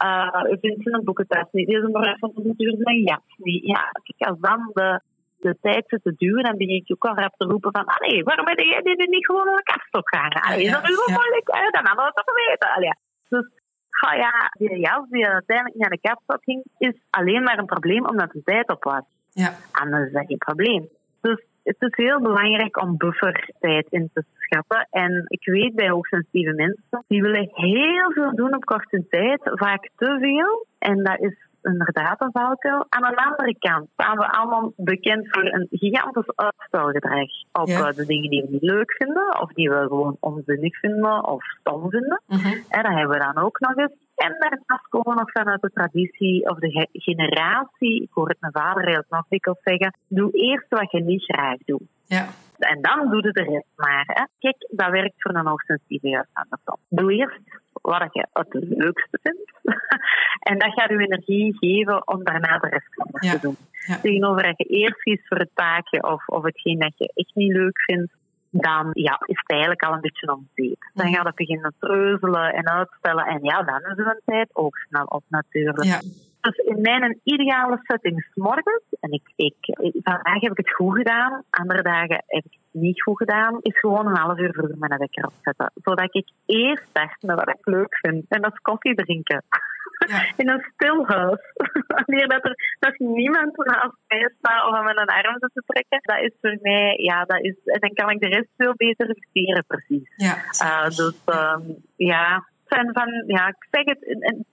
uh, 0.46 0.58
vindt 0.62 0.94
een 0.94 1.04
boeken 1.04 1.28
thuis 1.28 1.48
niet. 1.52 1.68
Deze 1.68 1.88
morgen 1.88 2.18
van 2.20 2.32
de 2.36 2.54
duur 2.58 2.76
zijn 2.78 3.02
jas 3.02 3.36
niet. 3.38 3.66
Ja, 3.66 3.92
kijk, 4.04 4.30
als 4.30 4.40
dan 4.40 4.72
de 4.74 5.02
de 5.38 5.58
tijd 5.62 5.84
zit 5.88 6.04
te 6.04 6.14
duren, 6.18 6.44
dan 6.44 6.58
begin 6.58 6.82
je 6.86 6.94
ook 6.94 7.06
al 7.06 7.16
rap 7.16 7.34
te 7.38 7.46
roepen 7.46 7.72
van, 7.72 7.86
allee, 7.86 8.24
waarom 8.24 8.48
heb 8.48 8.60
jij 8.60 8.82
dit 8.82 9.10
niet 9.10 9.26
gewoon 9.26 9.48
een 9.48 9.64
kapstok 9.64 10.10
gaan? 10.16 10.30
Allee, 10.30 10.72
dat 10.72 10.90
is 10.90 10.96
wel 10.96 11.16
moeilijk, 11.20 11.48
hè? 11.52 11.70
dan 11.70 11.86
hadden 11.86 12.06
we 12.06 12.12
het 12.14 12.26
toch 12.26 12.36
weten. 12.48 12.70
Allee. 12.76 12.96
Dus 13.30 13.46
oh 14.06 14.16
ja, 14.18 14.34
die 14.58 14.80
jas 14.80 15.10
die 15.10 15.28
uiteindelijk 15.28 15.78
naar 15.78 15.90
de 15.90 16.08
kapstok 16.08 16.44
ging, 16.44 16.64
is 16.78 16.96
alleen 17.10 17.44
maar 17.44 17.58
een 17.58 17.74
probleem 17.76 18.06
omdat 18.06 18.32
de 18.32 18.44
tijd 18.44 18.70
op 18.70 18.84
was. 18.84 19.04
Ja. 19.32 19.54
Anders 19.72 20.08
is 20.08 20.14
dat 20.14 20.26
geen 20.26 20.38
probleem. 20.38 20.90
Dus 21.22 21.46
het 21.64 21.76
is 21.80 22.06
heel 22.06 22.22
belangrijk 22.22 22.82
om 22.82 22.98
buffertijd 22.98 23.88
in 23.90 24.10
te 24.14 24.24
schatten. 24.38 24.88
En 24.92 25.24
ik 25.28 25.46
weet 25.46 25.76
bij 25.76 25.90
hoogsensitieve 25.90 26.54
mensen, 26.54 27.04
die 27.08 27.22
willen 27.22 27.50
heel 27.54 28.12
veel 28.12 28.36
doen 28.36 28.56
op 28.56 28.66
korte 28.66 29.06
tijd, 29.10 29.42
vaak 29.44 29.90
te 29.96 30.18
veel. 30.20 30.66
En 30.80 31.04
dat 31.04 31.20
is 31.20 31.36
inderdaad 31.66 32.22
een 32.22 32.32
valkuil. 32.32 32.86
Aan 32.90 33.02
de 33.02 33.26
andere 33.26 33.58
kant 33.58 33.88
staan 33.94 34.18
we 34.18 34.32
allemaal 34.32 34.74
bekend 34.76 35.28
voor 35.30 35.44
een 35.44 35.68
gigantisch 35.72 36.36
uitstelgedrag 36.36 37.30
op 37.52 37.68
eh, 37.68 37.92
de 37.92 38.06
dingen 38.06 38.30
die 38.30 38.42
we 38.42 38.48
niet 38.52 38.62
leuk 38.62 38.92
vinden, 38.92 39.42
of 39.42 39.54
die 39.54 39.70
we 39.70 39.86
gewoon 39.88 40.18
onzinnig 40.20 40.80
vinden 40.80 41.28
of 41.28 41.44
stom 41.60 41.90
vinden. 41.90 42.22
Mhm. 42.28 42.48
En 42.70 42.84
dat 42.84 42.94
hebben 42.94 43.18
we 43.18 43.32
dan 43.34 43.44
ook 43.44 43.60
nog 43.60 43.76
eens. 43.76 43.94
En 44.16 44.36
daarnaast 44.40 44.88
komen 44.90 45.14
we 45.14 45.20
nog 45.20 45.32
vanuit 45.32 45.62
de 45.62 45.72
traditie 45.74 46.50
of 46.50 46.60
de 46.60 46.88
generatie, 46.92 48.02
ik 48.02 48.10
hoor 48.12 48.30
het 48.30 48.40
mijn 48.40 48.54
vader 48.54 48.88
heel 48.88 49.04
nog 49.10 49.26
dikwijls 49.30 49.60
zeggen, 49.64 49.98
doe 50.08 50.32
eerst 50.32 50.70
wat 50.70 50.92
je 50.92 51.04
niet 51.04 51.24
graag 51.24 51.58
doet. 51.66 51.88
Ja. 52.08 52.26
En 52.60 52.82
dan 52.82 53.10
doe 53.10 53.26
je 53.26 53.32
de 53.32 53.44
rest 53.44 53.68
maar. 53.76 54.04
Hè. 54.08 54.24
Kijk, 54.40 54.68
dat 54.72 54.90
werkt 54.90 55.22
voor 55.22 55.36
een 55.36 55.48
hoogsensitieve 55.48 56.08
juist 56.08 56.30
andersom. 56.34 56.78
Doe 56.90 57.14
eerst 57.14 57.64
wat 57.86 58.14
je 58.14 58.28
het 58.34 58.48
leukste 58.52 59.20
vindt. 59.22 59.52
en 60.50 60.58
dat 60.58 60.74
gaat 60.74 60.90
je 60.90 60.98
energie 60.98 61.58
geven 61.60 62.08
om 62.08 62.24
daarna 62.24 62.58
de 62.58 62.68
rest 62.68 62.94
van 62.94 63.32
te 63.32 63.40
doen. 63.42 63.58
Ja. 63.88 63.98
Tegenover 64.02 64.44
dat 64.44 64.58
je 64.58 64.64
eerst 64.64 65.02
kiest 65.02 65.28
voor 65.28 65.38
het 65.38 65.50
taakje 65.54 66.04
of, 66.04 66.28
of 66.28 66.44
hetgeen 66.44 66.80
dat 66.80 66.94
je 66.98 67.12
echt 67.14 67.36
niet 67.36 67.52
leuk 67.52 67.82
vindt, 67.82 68.14
dan 68.50 68.90
ja, 68.94 69.20
is 69.26 69.40
het 69.40 69.50
eigenlijk 69.50 69.84
al 69.84 69.94
een 69.94 70.02
beetje 70.02 70.34
omzeep. 70.34 70.92
Dan 70.94 71.14
gaat 71.14 71.26
het 71.26 71.36
beginnen 71.36 71.74
treuzelen 71.80 72.54
en 72.54 72.70
uitstellen. 72.70 73.26
En 73.26 73.44
ja, 73.44 73.64
dan 73.64 73.80
is 73.80 73.98
er 73.98 74.08
een 74.08 74.22
tijd 74.26 74.50
ook 74.54 74.78
snel 74.78 75.06
op 75.06 75.24
natuurlijk. 75.28 75.84
Ja. 75.84 76.00
Dus 76.42 76.58
in 76.58 76.82
mijn 76.82 77.20
ideale 77.24 77.80
setting 77.82 78.28
morgens, 78.34 78.84
en 79.00 79.12
ik, 79.12 79.32
ik, 79.36 79.56
vandaag 80.04 80.42
heb 80.42 80.52
ik 80.52 80.58
het 80.58 80.74
goed 80.74 80.98
gedaan, 80.98 81.44
andere 81.50 81.82
dagen 81.82 82.24
heb 82.28 82.46
ik 82.46 82.52
het 82.52 82.65
niet 82.76 83.02
goed 83.02 83.18
gedaan, 83.18 83.60
is 83.62 83.80
gewoon 83.80 84.08
een 84.08 84.18
half 84.18 84.38
uur 84.38 84.54
vroeger 84.54 84.78
mijn 84.78 84.98
wekker 84.98 85.26
opzetten. 85.26 85.72
Zodat 85.84 86.16
ik 86.16 86.32
eerst 86.46 86.84
start 86.90 87.22
met 87.22 87.36
wat 87.36 87.50
ik 87.50 87.66
leuk 87.66 87.98
vind. 88.02 88.26
En 88.30 88.42
dat 88.42 88.52
is 88.52 88.60
koffie 88.60 88.96
drinken. 88.96 89.44
Ja. 90.08 90.26
In 90.42 90.50
een 90.50 90.66
stil 90.74 91.08
huis. 91.08 91.40
Wanneer 91.96 92.28
dat 92.28 92.46
er 92.46 92.56
nog 92.80 92.98
niemand 92.98 93.58
naast 93.58 93.98
mij 94.08 94.34
staat 94.38 94.68
of 94.68 94.74
aan 94.74 94.84
mijn 94.84 94.98
arm 94.98 95.40
te 95.40 95.64
trekken, 95.66 96.00
dat 96.02 96.22
is 96.22 96.32
voor 96.42 96.58
mij, 96.62 96.98
ja, 96.98 97.26
dat 97.26 97.42
is, 97.42 97.56
en 97.64 97.80
dan 97.80 97.94
kan 97.94 98.10
ik 98.10 98.20
de 98.20 98.28
rest 98.28 98.50
veel 98.58 98.74
beter 98.76 99.06
versteren, 99.06 99.66
precies. 99.68 100.12
Ja, 100.16 100.36
uh, 100.64 100.86
dus 100.86 101.22
um, 101.26 101.76
ja, 101.96 102.48
zijn 102.66 102.90
van, 102.94 103.24
ja, 103.28 103.48
ik 103.48 103.68
zeg 103.72 103.84
het, 103.86 104.00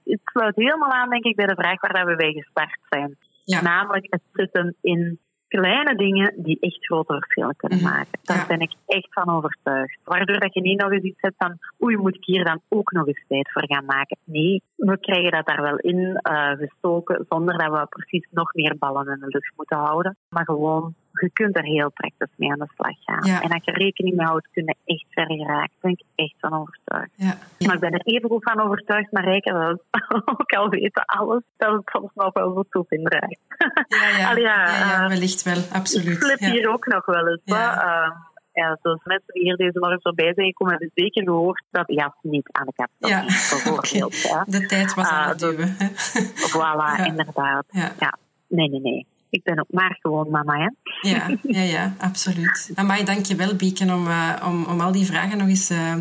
het 0.05 0.21
sluit 0.25 0.57
helemaal 0.57 0.91
aan, 0.91 1.11
denk 1.11 1.25
ik, 1.25 1.37
bij 1.37 1.47
de 1.47 1.55
vraag 1.55 1.81
waar 1.81 2.07
we 2.07 2.17
bij 2.17 2.33
gestart 2.33 2.79
zijn. 2.89 3.17
Namelijk 3.45 4.07
het 4.11 4.23
zitten 4.33 4.77
in 4.81 5.19
kleine 5.57 5.95
dingen 5.95 6.33
die 6.37 6.61
echt 6.61 6.87
grote 6.87 7.15
verschillen 7.15 7.57
kunnen 7.57 7.79
mhm. 7.79 7.89
maken. 7.89 8.19
Daar 8.23 8.45
ben 8.49 8.61
ik 8.61 8.73
echt 8.87 9.09
van 9.11 9.29
overtuigd. 9.37 9.99
Waardoor 10.05 10.39
dat 10.39 10.55
je 10.55 10.61
niet 10.61 10.81
nog 10.81 10.91
eens 10.93 11.05
iets 11.05 11.21
hebt 11.21 11.35
van, 11.39 11.59
oei, 11.83 11.97
moet 11.97 12.15
ik 12.15 12.25
hier 12.25 12.45
dan 12.45 12.61
ook 12.69 12.93
nog 12.93 13.07
eens 13.07 13.25
tijd 13.29 13.53
voor 13.53 13.67
gaan 13.67 13.85
maken. 13.85 14.17
Nee, 14.25 14.63
we 14.77 14.99
krijgen 14.99 15.31
dat 15.31 15.47
daar 15.47 15.63
wel 15.63 15.77
in 15.77 16.21
uh, 16.31 16.51
gestoken, 16.51 17.27
zonder 17.29 17.59
dat 17.59 17.73
we 17.73 17.87
precies 17.89 18.27
nog 18.31 18.55
meer 18.55 18.77
ballen 18.79 19.07
in 19.07 19.21
de 19.21 19.27
lucht 19.29 19.53
moeten 19.57 19.79
houden. 19.79 20.17
Maar 20.29 20.45
gewoon 20.45 20.95
je 21.21 21.31
kunt 21.33 21.57
er 21.57 21.65
heel 21.65 21.91
praktisch 21.91 22.37
mee 22.37 22.51
aan 22.51 22.59
de 22.59 22.69
slag 22.75 22.97
gaan. 23.05 23.41
En 23.41 23.51
als 23.51 23.65
je 23.65 23.73
rekening 23.73 24.17
mee 24.17 24.27
houdt, 24.27 24.49
kun 24.53 24.65
je 24.65 24.77
echt 24.85 25.07
ver 25.11 25.27
geraken. 25.27 25.51
Daar 25.57 25.69
ben 25.81 25.91
ik 25.91 26.03
echt 26.15 26.35
van 26.39 26.53
overtuigd. 26.61 27.11
Ja. 27.15 27.35
Maar 27.59 27.75
ik 27.75 27.81
ben 27.81 27.93
er 27.93 28.05
even 28.05 28.29
goed 28.29 28.43
van 28.43 28.61
overtuigd, 28.61 29.13
maar 29.13 29.25
Rijken 29.25 29.55
wel 29.55 29.83
ook 30.37 30.53
al 30.53 30.69
weten 30.69 31.05
alles, 31.05 31.43
dat 31.57 31.73
het 31.73 31.83
soms 31.85 32.11
nog 32.15 32.33
wel 32.33 32.53
zo 32.53 32.65
toe 32.71 32.87
in 32.89 33.01
Ja, 33.89 34.09
ja. 34.09 34.37
ja, 34.37 34.67
ja, 34.67 35.09
wellicht 35.09 35.43
wel, 35.43 35.63
absoluut. 35.73 36.17
Ik 36.17 36.23
flip 36.23 36.39
hier 36.39 36.73
ook 36.73 36.87
nog 36.87 37.07
wel 37.07 37.29
eens. 37.29 37.41
Ja. 37.45 38.31
ja, 38.53 38.79
zoals 38.83 39.01
mensen 39.05 39.35
die 39.35 39.43
hier 39.43 39.57
deze 39.57 39.79
morgen 39.79 40.01
voorbij 40.03 40.35
zijn 40.35 40.47
gekomen, 40.47 40.73
hebben 40.73 40.91
zeker 40.95 41.23
gehoord 41.23 41.65
dat 41.71 41.85
ja, 41.87 42.15
niet 42.23 42.49
aan 42.53 42.67
de 42.67 42.73
kap 42.73 42.89
ja. 42.99 43.21
bijvoorbeeld. 43.21 43.91
Okay. 44.33 44.45
De 44.47 44.67
tijd 44.67 44.95
was 44.95 45.09
aan 45.09 45.29
het 45.29 45.43
uh, 45.43 45.49
duwen. 45.49 45.77
Voilà, 46.53 47.07
inderdaad. 47.07 47.65
Ja. 47.71 48.19
Nee, 48.49 48.69
nee, 48.69 48.81
nee 48.81 49.07
ik 49.33 49.43
ben 49.43 49.59
ook 49.59 49.71
maar 49.71 49.99
gewoon 50.01 50.31
mama. 50.31 50.55
Hè? 50.57 50.69
Ja, 51.11 51.37
ja, 51.43 51.61
ja 51.61 51.95
absoluut. 51.99 52.71
Amai, 52.75 53.05
dank 53.05 53.27
je 53.27 53.35
wel, 53.35 53.55
Bieken, 53.55 53.91
om, 53.91 54.07
uh, 54.07 54.37
om, 54.45 54.65
om 54.65 54.81
al 54.81 54.93
die 54.93 55.07
vragen 55.07 55.39
nog 55.39 55.49
eens 55.49 55.71
uh, 55.71 55.95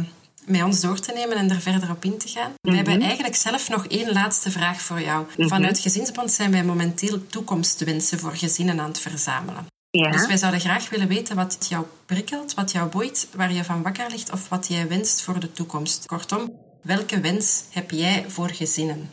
met 0.45 0.63
ons 0.63 0.81
door 0.81 0.99
te 0.99 1.13
nemen 1.13 1.37
en 1.37 1.49
er 1.49 1.61
verder 1.61 1.89
op 1.89 2.03
in 2.03 2.17
te 2.17 2.27
gaan. 2.27 2.51
We 2.61 2.75
hebben 2.75 2.93
mhm. 2.93 3.03
eigenlijk 3.03 3.35
zelf 3.35 3.69
nog 3.69 3.87
één 3.87 4.11
laatste 4.11 4.51
vraag 4.51 4.81
voor 4.81 5.01
jou. 5.01 5.25
Mhm. 5.37 5.47
Vanuit 5.47 5.79
Gezinsbond 5.79 6.31
zijn 6.31 6.51
wij 6.51 6.63
momenteel 6.63 7.27
toekomstwensen 7.27 8.19
voor 8.19 8.35
gezinnen 8.35 8.79
aan 8.79 8.87
het 8.87 8.99
verzamelen. 8.99 9.65
Ja. 9.89 10.11
Dus 10.11 10.27
wij 10.27 10.37
zouden 10.37 10.59
graag 10.59 10.89
willen 10.89 11.07
weten 11.07 11.35
wat 11.35 11.65
jou 11.69 11.85
prikkelt, 12.05 12.53
wat 12.53 12.71
jou 12.71 12.89
boeit, 12.89 13.29
waar 13.35 13.53
je 13.53 13.63
van 13.63 13.81
wakker 13.81 14.09
ligt 14.09 14.31
of 14.31 14.49
wat 14.49 14.67
jij 14.67 14.87
wenst 14.87 15.21
voor 15.21 15.39
de 15.39 15.51
toekomst. 15.51 16.05
Kortom, 16.05 16.51
welke 16.81 17.19
wens 17.19 17.63
heb 17.69 17.91
jij 17.91 18.25
voor 18.27 18.49
gezinnen? 18.49 19.09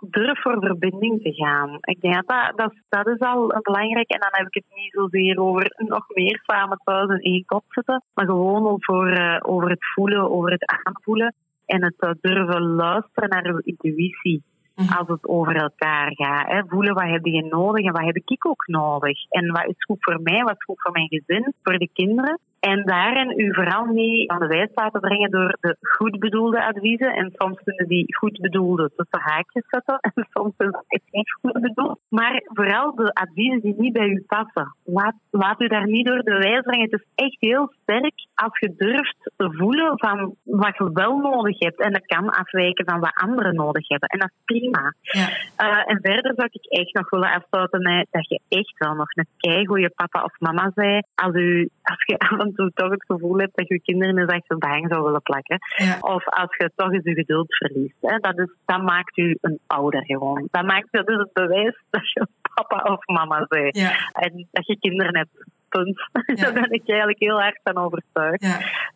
Durf 0.00 0.40
voor 0.40 0.56
verbinding 0.60 1.22
te 1.22 1.32
gaan. 1.32 1.78
Ik 1.80 2.00
denk 2.00 2.14
dat, 2.14 2.52
dat, 2.56 2.74
dat 2.88 3.06
is 3.06 3.18
al 3.18 3.46
belangrijk. 3.62 4.10
En 4.10 4.20
dan 4.20 4.30
heb 4.32 4.46
ik 4.46 4.54
het 4.54 4.64
niet 4.74 4.92
zozeer 4.92 5.38
over 5.38 5.74
nog 5.76 6.04
meer 6.08 6.40
samen 6.46 6.80
thuis 6.84 7.08
in 7.08 7.32
één 7.32 7.44
kop 7.44 7.64
zitten, 7.68 8.02
maar 8.14 8.26
gewoon 8.26 8.66
over, 8.66 9.20
uh, 9.20 9.38
over 9.42 9.70
het 9.70 9.84
voelen, 9.94 10.30
over 10.30 10.50
het 10.50 10.82
aanvoelen 10.84 11.34
en 11.66 11.84
het 11.84 11.94
uh, 11.98 12.10
durven 12.20 12.62
luisteren 12.62 13.28
naar 13.28 13.46
uw 13.46 13.60
intuïtie. 13.64 14.42
Mhm. 14.76 14.92
Als 14.98 15.08
het 15.08 15.28
over 15.28 15.56
elkaar 15.56 16.10
gaat. 16.14 16.48
Hè. 16.48 16.62
Voelen 16.66 16.94
wat 16.94 17.08
heb 17.08 17.24
je 17.24 17.44
nodig 17.44 17.84
en 17.84 17.92
wat 17.92 18.04
heb 18.04 18.16
ik 18.16 18.46
ook 18.46 18.66
nodig. 18.66 19.24
En 19.28 19.52
wat 19.52 19.66
is 19.66 19.84
goed 19.84 19.96
voor 20.00 20.20
mij, 20.22 20.42
wat 20.42 20.54
is 20.58 20.64
goed 20.64 20.80
voor 20.82 20.92
mijn 20.92 21.08
gezin, 21.08 21.54
voor 21.62 21.78
de 21.78 21.88
kinderen. 21.92 22.38
En 22.70 22.82
daarin 22.84 23.40
u 23.40 23.54
vooral 23.54 23.84
mee 23.84 24.30
aan 24.30 24.40
de 24.40 24.46
wijs 24.46 24.70
laten 24.74 25.00
brengen 25.00 25.30
door 25.30 25.56
de 25.60 25.76
goed 25.80 26.18
bedoelde 26.18 26.64
adviezen. 26.64 27.12
En 27.14 27.32
soms 27.34 27.60
kunnen 27.64 27.88
die 27.88 28.16
goed 28.16 28.40
bedoelde 28.40 28.90
tussen 28.96 29.20
haakjes 29.20 29.64
zetten. 29.68 29.98
En 30.00 30.12
soms 30.34 30.54
is 30.58 30.70
het 30.86 31.02
niet 31.10 31.32
goed 31.40 31.60
bedoeld. 31.60 31.98
Maar 32.08 32.42
vooral 32.44 32.94
de 32.94 33.12
adviezen 33.12 33.60
die 33.60 33.74
niet 33.78 33.92
bij 33.92 34.08
u 34.08 34.24
passen. 34.26 34.76
Laat, 34.84 35.14
laat 35.30 35.60
u 35.60 35.66
daar 35.66 35.86
niet 35.86 36.06
door 36.06 36.22
de 36.22 36.38
wijs 36.38 36.60
brengen. 36.60 36.90
Het 36.90 37.00
is 37.00 37.06
echt 37.14 37.36
heel 37.38 37.72
sterk 37.82 38.26
als 38.34 38.58
je 38.58 38.74
durft 38.76 39.30
te 39.36 39.52
voelen 39.52 39.92
van 39.98 40.34
wat 40.42 40.76
je 40.76 40.90
wel 40.92 41.18
nodig 41.18 41.58
hebt. 41.58 41.80
En 41.80 41.92
dat 41.92 42.06
kan 42.06 42.30
afwijken 42.30 42.84
van 42.84 43.00
wat 43.00 43.20
anderen 43.22 43.54
nodig 43.54 43.88
hebben. 43.88 44.08
En 44.08 44.18
dat 44.18 44.28
is 44.28 44.44
prima. 44.44 44.94
Ja. 45.00 45.28
Uh, 45.66 45.90
en 45.90 45.98
verder 46.02 46.32
zou 46.36 46.48
ik 46.50 46.66
echt 46.66 46.94
nog 46.94 47.10
willen 47.10 47.32
afsluiten 47.32 47.82
met 47.82 48.06
dat 48.10 48.28
je 48.28 48.40
echt 48.48 48.78
wel 48.78 48.94
nog 48.94 49.16
een 49.16 49.28
keigoede 49.36 49.90
papa 49.90 50.22
of 50.22 50.40
mama 50.40 50.70
zij. 50.74 51.04
Als, 51.14 51.34
u, 51.34 51.68
als 51.82 52.02
je 52.06 52.16
toe 52.54 52.70
toch 52.74 52.90
het 52.90 53.04
gevoel 53.06 53.38
hebt 53.38 53.56
dat 53.56 53.68
je 53.68 53.80
kinderen 53.80 54.18
eens 54.18 54.30
achter 54.30 54.58
de 54.58 54.66
hang 54.66 54.86
zou 54.88 55.02
willen 55.02 55.22
plakken. 55.22 55.58
Of 56.00 56.28
als 56.28 56.56
je 56.56 56.70
toch 56.76 56.92
eens 56.92 57.04
je 57.04 57.14
geduld 57.14 57.56
verliest. 57.56 57.96
Hè. 58.00 58.18
Dat, 58.18 58.38
is, 58.38 58.48
dat 58.64 58.82
maakt 58.82 59.16
u 59.16 59.38
een 59.40 59.58
ouder 59.66 60.04
gewoon. 60.04 60.48
Dat 60.50 60.64
maakt 60.64 60.88
dat 60.90 61.08
is 61.08 61.16
het 61.16 61.32
bewijs 61.32 61.82
dat 61.90 62.12
je 62.12 62.26
papa 62.54 62.92
of 62.92 63.06
mama 63.06 63.46
bent. 63.48 63.76
Ja. 63.76 64.10
En 64.12 64.48
dat 64.50 64.66
je 64.66 64.78
kinderen 64.78 65.16
hebt. 65.16 65.50
Punt. 65.68 66.08
Daar 66.40 66.52
ben 66.52 66.70
ik 66.70 66.88
eigenlijk 66.88 67.18
heel 67.18 67.42
erg 67.42 67.54
van 67.64 67.76
overtuigd. 67.76 68.40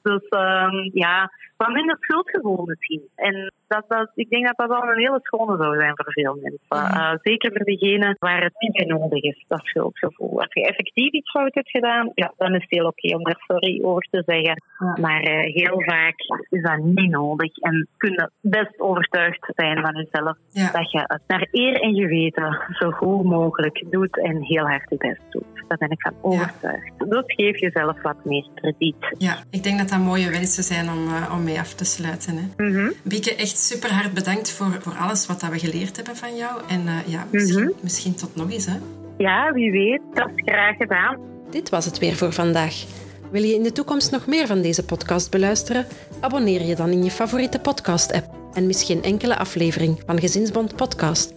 Dus 0.03 0.23
um, 0.31 0.91
ja, 0.93 1.31
wat 1.57 1.73
minder 1.73 1.97
schuldgevoel 2.01 2.65
misschien. 2.65 3.09
En 3.15 3.53
dat, 3.69 3.85
dat, 3.89 4.11
ik 4.15 4.31
denk 4.31 4.47
dat 4.47 4.57
dat 4.57 4.69
wel 4.69 4.91
een 4.91 4.99
hele 4.99 5.21
schone 5.23 5.57
zou 5.57 5.77
zijn 5.77 5.93
voor 5.95 6.13
veel 6.13 6.39
mensen. 6.43 6.61
Uh, 6.73 7.13
zeker 7.23 7.51
voor 7.53 7.65
degenen 7.65 8.17
waar 8.19 8.43
het 8.43 8.55
niet 8.59 8.73
bij 8.73 8.87
nodig 8.87 9.23
is, 9.23 9.45
dat 9.47 9.65
schuldgevoel. 9.65 10.41
Als 10.41 10.53
je 10.53 10.67
effectief 10.67 11.13
iets 11.13 11.31
fout 11.31 11.55
hebt 11.55 11.71
gedaan, 11.71 12.11
ja, 12.15 12.33
dan 12.37 12.55
is 12.55 12.61
het 12.61 12.71
heel 12.71 12.87
oké 12.87 13.15
om 13.17 13.23
daar 13.23 13.43
sorry 13.47 13.83
over 13.83 14.07
te 14.11 14.23
zeggen. 14.27 14.63
Maar 15.01 15.29
uh, 15.29 15.55
heel 15.55 15.83
vaak 15.83 16.15
is 16.49 16.63
dat 16.63 16.79
niet 16.79 17.11
nodig. 17.11 17.57
En 17.57 17.89
kun 17.97 18.11
je 18.11 18.31
best 18.41 18.81
overtuigd 18.81 19.53
zijn 19.55 19.81
van 19.81 19.95
jezelf 19.95 20.37
dat 20.73 20.91
je 20.91 20.99
het 20.99 21.23
naar 21.27 21.49
eer 21.51 21.81
en 21.81 21.95
geweten 21.95 22.59
zo 22.73 22.91
goed 22.91 23.25
mogelijk 23.25 23.85
doet 23.91 24.19
en 24.19 24.43
heel 24.43 24.67
hard 24.67 24.91
je 24.91 24.97
best 24.97 25.23
doet. 25.31 25.56
Daar 25.69 25.79
ben 25.79 25.91
ik 25.91 26.01
van 26.01 26.15
overtuigd. 26.21 26.93
Ja. 26.99 27.07
Dus 27.07 27.23
geef 27.27 27.61
jezelf 27.61 28.03
wat 28.03 28.25
meer 28.25 28.49
krediet. 28.55 29.15
Ja, 29.19 29.39
ik 29.51 29.63
denk 29.63 29.79
dat 29.79 29.89
dat 29.89 29.99
mooie 29.99 30.31
wensen 30.31 30.63
zijn 30.63 30.89
om, 30.89 31.09
uh, 31.09 31.33
om 31.35 31.45
mee 31.45 31.59
af 31.59 31.75
te 31.75 31.85
sluiten. 31.85 32.37
Hè. 32.37 32.65
Mm 32.65 32.75
-hmm. 32.75 32.93
Bieke, 33.03 33.35
echt 33.35 33.59
super 33.59 33.93
hard 33.93 34.15
bedankt 34.15 34.51
voor, 34.51 34.77
voor 34.81 34.95
alles 34.95 35.27
wat 35.27 35.43
we 35.43 35.59
geleerd 35.59 35.97
hebben 35.97 36.17
van 36.17 36.37
jou. 36.37 36.61
En 36.69 36.83
uh, 36.87 36.93
ja, 37.07 37.27
misschien, 37.31 37.63
mm 37.63 37.67
-hmm. 37.67 37.77
misschien 37.81 38.15
tot 38.15 38.37
nog 38.37 38.51
eens. 38.51 38.67
Hè? 38.67 38.77
Ja, 39.17 39.53
wie 39.53 39.71
weet. 39.71 40.01
Dat 40.15 40.31
is 40.35 40.43
graag 40.45 40.77
gedaan. 40.77 41.17
Dit 41.51 41.69
was 41.69 41.85
het 41.85 41.99
weer 41.99 42.17
voor 42.17 42.33
vandaag. 42.33 42.85
Wil 43.31 43.43
je 43.43 43.55
in 43.55 43.63
de 43.63 43.73
toekomst 43.73 44.11
nog 44.11 44.27
meer 44.27 44.47
van 44.47 44.63
deze 44.63 44.85
podcast 44.85 45.31
beluisteren? 45.31 45.87
Abonneer 46.21 46.63
je 46.63 46.75
dan 46.75 46.91
in 46.91 47.05
je 47.05 47.11
favoriete 47.11 47.61
podcast-app 47.61 48.27
en 48.53 48.67
mis 48.67 48.85
geen 48.85 49.03
enkele 49.03 49.37
aflevering 49.37 50.03
van 50.07 50.21
Gezinsbond 50.21 50.77
Podcast. 50.77 51.35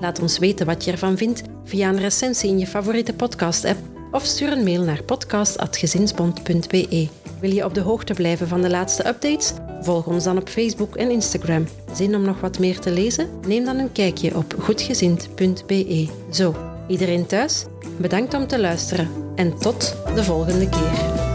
Laat 0.00 0.20
ons 0.20 0.38
weten 0.38 0.66
wat 0.66 0.84
je 0.84 0.90
ervan 0.90 1.16
vindt 1.16 1.42
via 1.64 1.88
een 1.88 2.00
recensie 2.00 2.50
in 2.50 2.58
je 2.58 2.66
favoriete 2.66 3.14
podcast-app 3.14 3.78
of 4.10 4.24
stuur 4.24 4.52
een 4.52 4.64
mail 4.64 4.82
naar 4.82 5.02
podcast.gezinsbond.be. 5.02 7.08
Wil 7.40 7.52
je 7.52 7.64
op 7.64 7.74
de 7.74 7.80
hoogte 7.80 8.14
blijven 8.14 8.48
van 8.48 8.62
de 8.62 8.70
laatste 8.70 9.06
updates? 9.06 9.52
Volg 9.80 10.06
ons 10.06 10.24
dan 10.24 10.36
op 10.36 10.48
Facebook 10.48 10.96
en 10.96 11.10
Instagram. 11.10 11.66
Zin 11.92 12.14
om 12.14 12.22
nog 12.22 12.40
wat 12.40 12.58
meer 12.58 12.78
te 12.78 12.90
lezen? 12.90 13.28
Neem 13.46 13.64
dan 13.64 13.78
een 13.78 13.92
kijkje 13.92 14.36
op 14.36 14.54
goedgezind.be. 14.58 16.08
Zo, 16.32 16.56
iedereen 16.88 17.26
thuis? 17.26 17.64
Bedankt 17.96 18.34
om 18.34 18.46
te 18.46 18.60
luisteren 18.60 19.08
en 19.34 19.58
tot 19.58 19.96
de 20.14 20.24
volgende 20.24 20.68
keer. 20.68 21.27